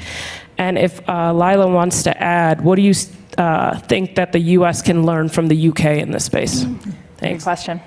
And 0.58 0.78
if 0.78 1.06
uh, 1.08 1.32
Lila 1.32 1.68
wants 1.68 2.02
to 2.02 2.22
add, 2.22 2.62
what 2.62 2.76
do 2.76 2.82
you 2.82 2.94
uh, 3.38 3.78
think 3.78 4.14
that 4.16 4.32
the 4.32 4.40
U.S. 4.40 4.82
can 4.82 5.04
learn 5.04 5.28
from 5.28 5.48
the 5.48 5.56
U.K. 5.56 6.00
in 6.00 6.10
this 6.10 6.26
space? 6.26 6.64
Good 7.20 7.42
question. 7.42 7.80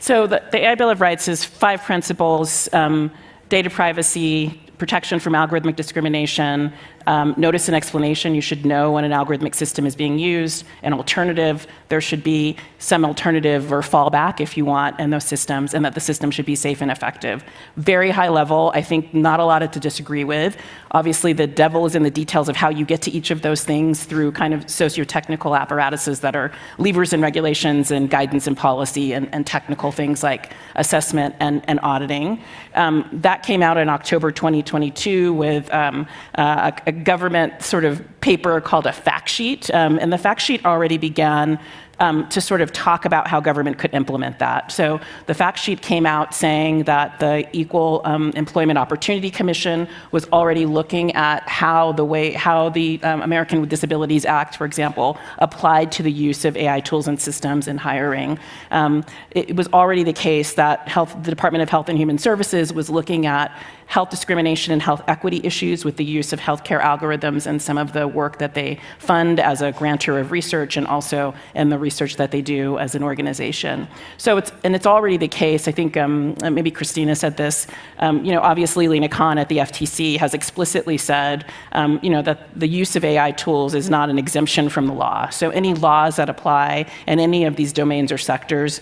so 0.00 0.26
the, 0.26 0.42
the 0.52 0.64
ai 0.64 0.74
bill 0.74 0.90
of 0.90 1.00
rights 1.00 1.26
is 1.28 1.44
five 1.44 1.82
principles 1.82 2.72
um, 2.74 3.10
data 3.48 3.70
privacy 3.70 4.60
protection 4.78 5.18
from 5.18 5.32
algorithmic 5.32 5.76
discrimination 5.76 6.72
um, 7.08 7.34
notice 7.36 7.68
and 7.68 7.74
explanation 7.74 8.34
you 8.34 8.40
should 8.42 8.64
know 8.64 8.92
when 8.92 9.02
an 9.02 9.12
algorithmic 9.12 9.54
system 9.54 9.86
is 9.86 9.96
being 9.96 10.18
used 10.18 10.64
an 10.82 10.92
alternative 10.92 11.66
there 11.88 12.02
should 12.02 12.22
be 12.22 12.54
some 12.78 13.04
alternative 13.04 13.72
or 13.72 13.80
fallback 13.80 14.40
if 14.40 14.56
you 14.56 14.64
want 14.64 15.00
in 15.00 15.08
those 15.10 15.24
systems 15.24 15.72
and 15.74 15.84
that 15.84 15.94
the 15.94 16.00
system 16.00 16.30
should 16.30 16.44
be 16.44 16.54
safe 16.54 16.82
and 16.82 16.90
effective. 16.90 17.42
Very 17.76 18.10
high 18.10 18.28
level 18.28 18.70
i 18.74 18.82
think 18.82 19.12
not 19.14 19.40
a 19.40 19.44
lot 19.44 19.58
to 19.72 19.80
disagree 19.80 20.22
with. 20.22 20.56
Obviously 20.92 21.32
the 21.32 21.46
devil 21.46 21.86
is 21.86 21.94
in 21.94 22.02
the 22.02 22.10
details 22.10 22.48
of 22.48 22.56
how 22.56 22.68
you 22.68 22.84
get 22.84 23.02
to 23.02 23.10
each 23.10 23.30
of 23.30 23.42
those 23.42 23.64
things 23.64 24.04
through 24.04 24.30
kind 24.32 24.54
of 24.54 24.68
socio-technical 24.70 25.54
apparatuses 25.54 26.20
that 26.20 26.36
are 26.36 26.52
levers 26.76 27.12
and 27.12 27.22
regulations 27.22 27.90
and 27.90 28.10
guidance 28.10 28.46
and 28.46 28.56
policy 28.56 29.12
and, 29.14 29.32
and 29.34 29.46
technical 29.46 29.90
things 29.90 30.22
like 30.22 30.52
assessment 30.76 31.34
and, 31.40 31.62
and 31.68 31.80
auditing. 31.82 32.40
Um, 32.74 33.08
that 33.12 33.42
came 33.42 33.62
out 33.62 33.78
in 33.78 33.88
october 33.88 34.30
2022 34.30 35.32
with 35.32 35.72
um, 35.72 36.06
uh, 36.36 36.70
a, 36.86 36.90
a 36.90 36.92
government 37.04 37.62
sort 37.62 37.84
of 37.84 38.02
paper 38.20 38.60
called 38.60 38.86
a 38.86 38.92
fact 38.92 39.28
sheet. 39.28 39.72
Um, 39.74 39.98
and 40.00 40.12
the 40.12 40.18
fact 40.18 40.40
sheet 40.40 40.64
already 40.64 40.98
began 40.98 41.58
um, 42.00 42.28
to 42.28 42.40
sort 42.40 42.60
of 42.60 42.72
talk 42.72 43.04
about 43.04 43.26
how 43.28 43.40
government 43.40 43.78
could 43.78 43.92
implement 43.94 44.38
that. 44.38 44.70
So 44.72 45.00
the 45.26 45.34
fact 45.34 45.58
sheet 45.58 45.82
came 45.82 46.06
out 46.06 46.34
saying 46.34 46.84
that 46.84 47.18
the 47.20 47.48
Equal 47.52 48.02
um, 48.04 48.30
Employment 48.36 48.78
Opportunity 48.78 49.30
Commission 49.30 49.88
was 50.12 50.28
already 50.30 50.66
looking 50.66 51.14
at 51.14 51.48
how 51.48 51.92
the 51.92 52.04
way 52.04 52.32
how 52.32 52.68
the 52.70 53.02
um, 53.02 53.22
American 53.22 53.60
with 53.60 53.70
Disabilities 53.70 54.24
Act, 54.24 54.56
for 54.56 54.64
example, 54.64 55.18
applied 55.38 55.92
to 55.92 56.02
the 56.02 56.12
use 56.12 56.44
of 56.44 56.56
AI 56.56 56.80
tools 56.80 57.08
and 57.08 57.20
systems 57.20 57.68
in 57.68 57.78
hiring. 57.78 58.38
Um, 58.70 59.04
it 59.30 59.56
was 59.56 59.68
already 59.68 60.04
the 60.04 60.12
case 60.12 60.54
that 60.54 60.88
health, 60.88 61.16
the 61.22 61.30
Department 61.30 61.62
of 61.62 61.68
Health 61.68 61.88
and 61.88 61.98
Human 61.98 62.18
Services 62.18 62.72
was 62.72 62.88
looking 62.88 63.26
at 63.26 63.56
health 63.88 64.10
discrimination 64.10 64.72
and 64.72 64.82
health 64.82 65.02
equity 65.08 65.40
issues 65.44 65.84
with 65.84 65.96
the 65.96 66.04
use 66.04 66.32
of 66.34 66.38
healthcare 66.38 66.80
algorithms 66.80 67.46
and 67.46 67.60
some 67.60 67.78
of 67.78 67.94
the 67.94 68.06
work 68.06 68.38
that 68.38 68.52
they 68.54 68.78
fund 68.98 69.40
as 69.40 69.62
a 69.62 69.72
grantor 69.72 70.18
of 70.18 70.30
research 70.30 70.76
and 70.76 70.86
also 70.86 71.34
in 71.54 71.70
the 71.70 71.78
research 71.88 72.16
that 72.16 72.30
they 72.34 72.42
do 72.56 72.62
as 72.84 72.90
an 72.98 73.02
organization. 73.10 73.76
So 74.24 74.30
it's 74.40 74.50
and 74.64 74.72
it's 74.76 74.88
already 74.94 75.18
the 75.26 75.32
case. 75.44 75.62
I 75.72 75.74
think 75.78 75.90
um, 76.04 76.36
maybe 76.56 76.70
Christina 76.78 77.14
said 77.24 77.34
this. 77.42 77.56
Um, 78.04 78.14
you 78.26 78.32
know, 78.34 78.42
obviously 78.50 78.84
Lina 78.92 79.08
Khan 79.08 79.38
at 79.42 79.48
the 79.48 79.58
FTC 79.70 80.18
has 80.24 80.32
explicitly 80.34 80.98
said, 81.10 81.36
um, 81.80 81.90
you 82.02 82.10
know, 82.14 82.22
that 82.28 82.38
the 82.64 82.70
use 82.82 82.92
of 82.98 83.02
AI 83.12 83.30
tools 83.44 83.74
is 83.80 83.88
not 83.96 84.06
an 84.10 84.18
exemption 84.24 84.68
from 84.68 84.84
the 84.90 84.96
law. 85.04 85.30
So 85.30 85.44
any 85.62 85.72
laws 85.88 86.16
that 86.16 86.28
apply 86.28 86.68
in 87.06 87.18
any 87.28 87.46
of 87.48 87.56
these 87.56 87.72
domains 87.72 88.12
or 88.12 88.18
sectors 88.18 88.80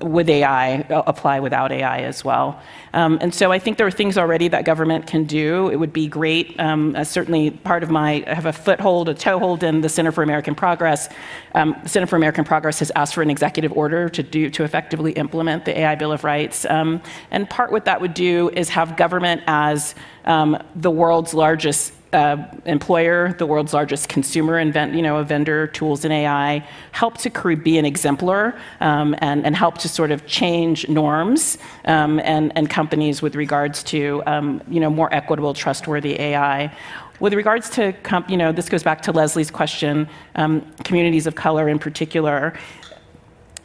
with 0.00 0.28
AI 0.28 0.86
apply 0.90 1.40
without 1.40 1.72
AI 1.72 2.00
as 2.00 2.24
well. 2.24 2.60
Um, 2.94 3.18
and 3.20 3.34
so 3.34 3.50
I 3.50 3.58
think 3.58 3.78
there 3.78 3.86
are 3.86 3.90
things 3.90 4.16
already 4.16 4.48
that 4.48 4.64
government 4.64 5.06
can 5.06 5.24
do. 5.24 5.68
It 5.68 5.76
would 5.76 5.92
be 5.92 6.06
great. 6.06 6.58
Um, 6.60 6.94
uh, 6.96 7.04
certainly, 7.04 7.50
part 7.50 7.82
of 7.82 7.90
my 7.90 8.24
I 8.26 8.34
have 8.34 8.46
a 8.46 8.52
foothold, 8.52 9.08
a 9.08 9.14
toehold 9.14 9.62
in 9.62 9.80
the 9.80 9.88
Center 9.88 10.12
for 10.12 10.22
American 10.22 10.54
Progress. 10.54 11.08
Um, 11.54 11.76
Center 11.84 12.06
for 12.06 12.16
American 12.16 12.44
Progress 12.44 12.78
has 12.78 12.92
asked 12.94 13.14
for 13.14 13.22
an 13.22 13.30
executive 13.30 13.72
order 13.72 14.08
to 14.08 14.22
do 14.22 14.50
to 14.50 14.64
effectively 14.64 15.12
implement 15.12 15.64
the 15.64 15.78
AI 15.78 15.94
Bill 15.96 16.12
of 16.12 16.24
Rights. 16.24 16.64
Um, 16.66 17.02
and 17.30 17.48
part 17.50 17.72
what 17.72 17.84
that 17.84 18.00
would 18.00 18.14
do 18.14 18.50
is 18.50 18.68
have 18.70 18.96
government 18.96 19.42
as 19.46 19.94
um, 20.24 20.62
the 20.76 20.90
world's 20.90 21.34
largest 21.34 21.92
uh, 22.12 22.36
employer, 22.64 23.34
the 23.38 23.46
world's 23.46 23.74
largest 23.74 24.08
consumer 24.08 24.58
and 24.58 24.74
you 24.94 25.02
know, 25.02 25.16
a 25.18 25.24
vendor, 25.24 25.66
tools 25.66 26.04
in 26.04 26.12
AI, 26.12 26.66
help 26.92 27.18
to 27.18 27.56
be 27.56 27.78
an 27.78 27.84
exemplar 27.84 28.58
um, 28.80 29.14
and, 29.18 29.44
and 29.44 29.54
help 29.56 29.78
to 29.78 29.88
sort 29.88 30.10
of 30.10 30.26
change 30.26 30.88
norms 30.88 31.58
um, 31.84 32.20
and, 32.20 32.56
and 32.56 32.70
companies 32.70 33.22
with 33.22 33.34
regards 33.34 33.82
to 33.82 34.22
um, 34.26 34.62
you 34.68 34.80
know, 34.80 34.90
more 34.90 35.12
equitable, 35.12 35.54
trustworthy 35.54 36.18
AI. 36.18 36.74
With 37.20 37.34
regards 37.34 37.68
to, 37.70 37.94
you 38.28 38.36
know, 38.36 38.52
this 38.52 38.68
goes 38.68 38.82
back 38.82 39.02
to 39.02 39.12
Leslie's 39.12 39.50
question, 39.50 40.08
um, 40.36 40.60
communities 40.84 41.26
of 41.26 41.34
color 41.34 41.68
in 41.68 41.78
particular 41.78 42.54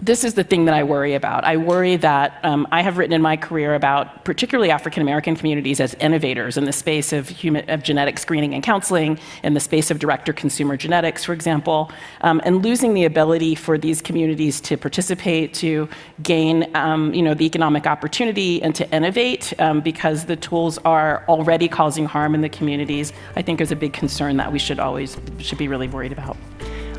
this 0.06 0.26
is 0.26 0.34
the 0.34 0.44
thing 0.44 0.66
that 0.66 0.74
I 0.74 0.84
worry 0.84 1.14
about. 1.14 1.46
I 1.46 1.56
worry 1.56 1.96
that 1.96 2.38
um, 2.44 2.68
I 2.72 2.82
have 2.82 2.98
written 2.98 3.14
in 3.14 3.22
my 3.22 3.38
career 3.38 3.74
about 3.74 4.26
particularly 4.26 4.70
African 4.70 5.02
American 5.02 5.34
communities 5.34 5.80
as 5.80 5.94
innovators 5.96 6.58
in 6.58 6.66
the 6.66 6.74
space 6.74 7.14
of, 7.14 7.30
human, 7.30 7.70
of 7.70 7.84
genetic 7.84 8.20
screening 8.20 8.54
and 8.54 8.62
counseling, 8.62 9.18
in 9.44 9.54
the 9.54 9.62
space 9.62 9.92
of 9.92 10.00
direct 10.00 10.28
or 10.28 10.34
consumer 10.34 10.76
genetics, 10.76 11.24
for 11.24 11.32
example, 11.32 11.90
um, 12.22 12.42
and 12.44 12.64
losing 12.64 12.94
the 12.94 13.06
ability 13.06 13.56
for 13.56 13.78
these 13.78 14.02
communities 14.02 14.60
to 14.62 14.76
participate, 14.76 15.54
to 15.54 15.88
gain 16.22 16.70
um, 16.76 17.14
you 17.14 17.22
know, 17.22 17.34
the 17.34 17.46
economic 17.46 17.88
opportunity, 17.88 18.62
and 18.62 18.76
to 18.76 18.90
innovate 18.94 19.54
um, 19.62 19.80
because 19.80 20.26
the 20.26 20.36
tools 20.36 20.78
are 20.80 21.24
already 21.30 21.70
causing 21.70 22.06
harm 22.06 22.36
in 22.36 22.42
the 22.42 22.50
communities, 22.50 23.14
I 23.38 23.42
think 23.42 23.62
is 23.62 23.72
a 23.72 23.76
big 23.76 23.94
concern 23.94 24.36
that 24.38 24.52
we 24.52 24.60
should 24.60 24.80
always 24.80 25.16
should 25.40 25.58
be 25.58 25.70
really 25.70 25.88
worried 25.88 26.12
about. 26.12 26.36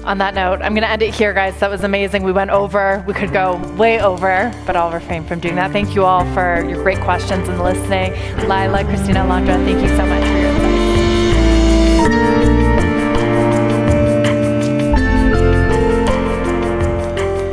On 0.04 0.18
that 0.18 0.34
note, 0.34 0.60
I'm 0.60 0.74
going 0.74 0.82
to 0.82 0.90
end 0.90 1.00
it 1.00 1.14
here, 1.14 1.32
guys. 1.32 1.58
That 1.60 1.70
was 1.70 1.82
amazing. 1.82 2.24
We 2.24 2.32
went 2.32 2.50
over. 2.50 3.02
We 3.06 3.14
could 3.14 3.32
go 3.32 3.56
way 3.74 4.02
over, 4.02 4.52
but 4.66 4.76
I'll 4.76 4.92
refrain 4.92 5.24
from 5.24 5.40
doing 5.40 5.54
that. 5.54 5.72
Thank 5.72 5.94
you 5.94 6.04
all 6.04 6.30
for 6.34 6.62
your 6.68 6.82
great 6.82 7.00
questions 7.00 7.48
and 7.48 7.62
listening. 7.62 8.12
Lila, 8.46 8.84
Christina, 8.84 9.20
Alondra, 9.20 9.56
thank 9.64 9.80
you 9.80 9.88
so 9.96 10.04
much 10.04 10.22
for 10.28 10.38
your. 10.38 10.54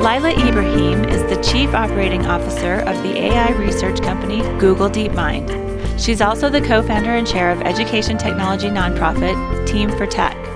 Lila 0.02 0.32
Ibrahim 0.46 1.06
is 1.06 1.24
the 1.34 1.42
Chief 1.42 1.74
Operating 1.74 2.26
Officer 2.26 2.82
of 2.82 3.02
the 3.02 3.18
AI 3.18 3.52
research 3.52 4.02
company 4.02 4.42
Google 4.60 4.90
DeepMind. 4.90 5.98
She's 5.98 6.20
also 6.20 6.50
the 6.50 6.60
co 6.60 6.84
founder 6.84 7.12
and 7.12 7.26
chair 7.26 7.50
of 7.50 7.62
education 7.62 8.18
technology 8.18 8.68
nonprofit 8.68 9.36
Team4Tech. 9.70 10.51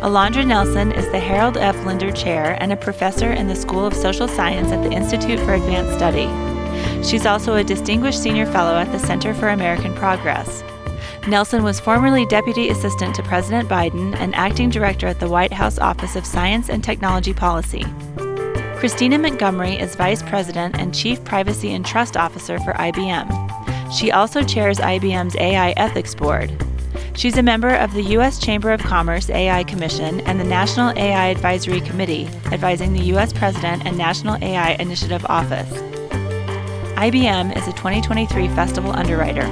Alondra 0.00 0.46
Nelson 0.46 0.92
is 0.92 1.10
the 1.10 1.18
Harold 1.18 1.56
F. 1.56 1.74
Linder 1.84 2.12
Chair 2.12 2.56
and 2.62 2.72
a 2.72 2.76
professor 2.76 3.32
in 3.32 3.48
the 3.48 3.56
School 3.56 3.84
of 3.84 3.92
Social 3.92 4.28
Science 4.28 4.70
at 4.70 4.80
the 4.84 4.92
Institute 4.92 5.40
for 5.40 5.54
Advanced 5.54 5.96
Study. 5.96 6.28
She's 7.02 7.26
also 7.26 7.56
a 7.56 7.64
distinguished 7.64 8.22
senior 8.22 8.46
fellow 8.46 8.76
at 8.76 8.92
the 8.92 9.00
Center 9.00 9.34
for 9.34 9.48
American 9.48 9.92
Progress. 9.96 10.62
Nelson 11.26 11.64
was 11.64 11.80
formerly 11.80 12.24
Deputy 12.26 12.68
Assistant 12.68 13.16
to 13.16 13.24
President 13.24 13.68
Biden 13.68 14.14
and 14.14 14.36
Acting 14.36 14.70
Director 14.70 15.08
at 15.08 15.18
the 15.18 15.28
White 15.28 15.52
House 15.52 15.80
Office 15.80 16.14
of 16.14 16.24
Science 16.24 16.68
and 16.68 16.84
Technology 16.84 17.34
Policy. 17.34 17.84
Christina 18.76 19.18
Montgomery 19.18 19.74
is 19.74 19.96
Vice 19.96 20.22
President 20.22 20.78
and 20.78 20.94
Chief 20.94 21.24
Privacy 21.24 21.72
and 21.72 21.84
Trust 21.84 22.16
Officer 22.16 22.60
for 22.60 22.72
IBM. 22.74 23.92
She 23.92 24.12
also 24.12 24.44
chairs 24.44 24.78
IBM's 24.78 25.34
AI 25.34 25.70
Ethics 25.72 26.14
Board. 26.14 26.67
She's 27.18 27.36
a 27.36 27.42
member 27.42 27.74
of 27.74 27.94
the 27.94 28.02
U.S. 28.14 28.38
Chamber 28.38 28.70
of 28.70 28.80
Commerce 28.80 29.28
AI 29.28 29.64
Commission 29.64 30.20
and 30.20 30.38
the 30.38 30.44
National 30.44 30.96
AI 30.96 31.26
Advisory 31.26 31.80
Committee, 31.80 32.28
advising 32.52 32.92
the 32.92 33.02
U.S. 33.06 33.32
President 33.32 33.84
and 33.84 33.98
National 33.98 34.36
AI 34.40 34.76
Initiative 34.78 35.26
Office. 35.28 35.68
IBM 36.94 37.56
is 37.56 37.66
a 37.66 37.72
2023 37.72 38.46
festival 38.50 38.92
underwriter. 38.92 39.42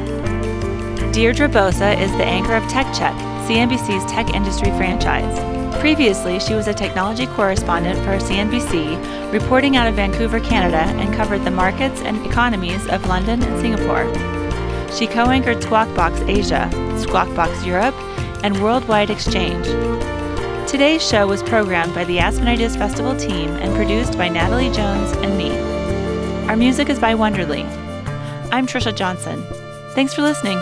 Deirdre 1.11 1.49
Bosa 1.49 2.01
is 2.01 2.13
the 2.13 2.25
anchor 2.25 2.55
of 2.55 2.63
Tech 2.69 2.87
Check, 2.95 3.15
CNBC's 3.49 4.09
tech 4.09 4.33
industry 4.33 4.71
franchise. 4.77 5.37
Previously, 5.81 6.39
she 6.39 6.55
was 6.55 6.69
a 6.69 6.75
technology 6.75 7.27
correspondent 7.27 7.99
for 7.99 8.25
CNBC, 8.25 9.33
reporting 9.33 9.77
out 9.77 9.89
of 9.89 9.97
Vancouver, 9.97 10.39
Canada, 10.39 10.83
and 11.01 11.13
covered 11.17 11.41
the 11.41 11.51
markets 11.51 12.01
and 12.03 12.25
economies 12.25 12.87
of 12.87 13.05
London 13.09 13.43
and 13.43 13.61
Singapore. 13.61 14.36
She 14.93 15.07
co 15.07 15.31
anchored 15.31 15.63
Squawk 15.63 15.95
Box 15.95 16.21
Asia, 16.23 16.71
Squawk 16.99 17.35
Box 17.35 17.65
Europe, 17.65 17.95
and 18.43 18.63
Worldwide 18.63 19.11
Exchange. 19.11 19.67
Today's 20.69 21.07
show 21.07 21.27
was 21.27 21.43
programmed 21.43 21.95
by 21.95 22.05
the 22.05 22.19
Aspen 22.19 22.49
Ideas 22.49 22.77
Festival 22.77 23.17
team 23.17 23.51
and 23.51 23.75
produced 23.75 24.19
by 24.19 24.29
Natalie 24.29 24.71
Jones 24.71 25.13
and 25.19 25.37
me. 25.39 25.57
Our 26.49 26.57
music 26.57 26.89
is 26.89 26.99
by 26.99 27.15
Wonderly. 27.15 27.65
I'm 28.51 28.67
Trisha 28.67 28.95
Johnson. 28.95 29.43
Thanks 29.95 30.15
for 30.15 30.23
listening. 30.23 30.59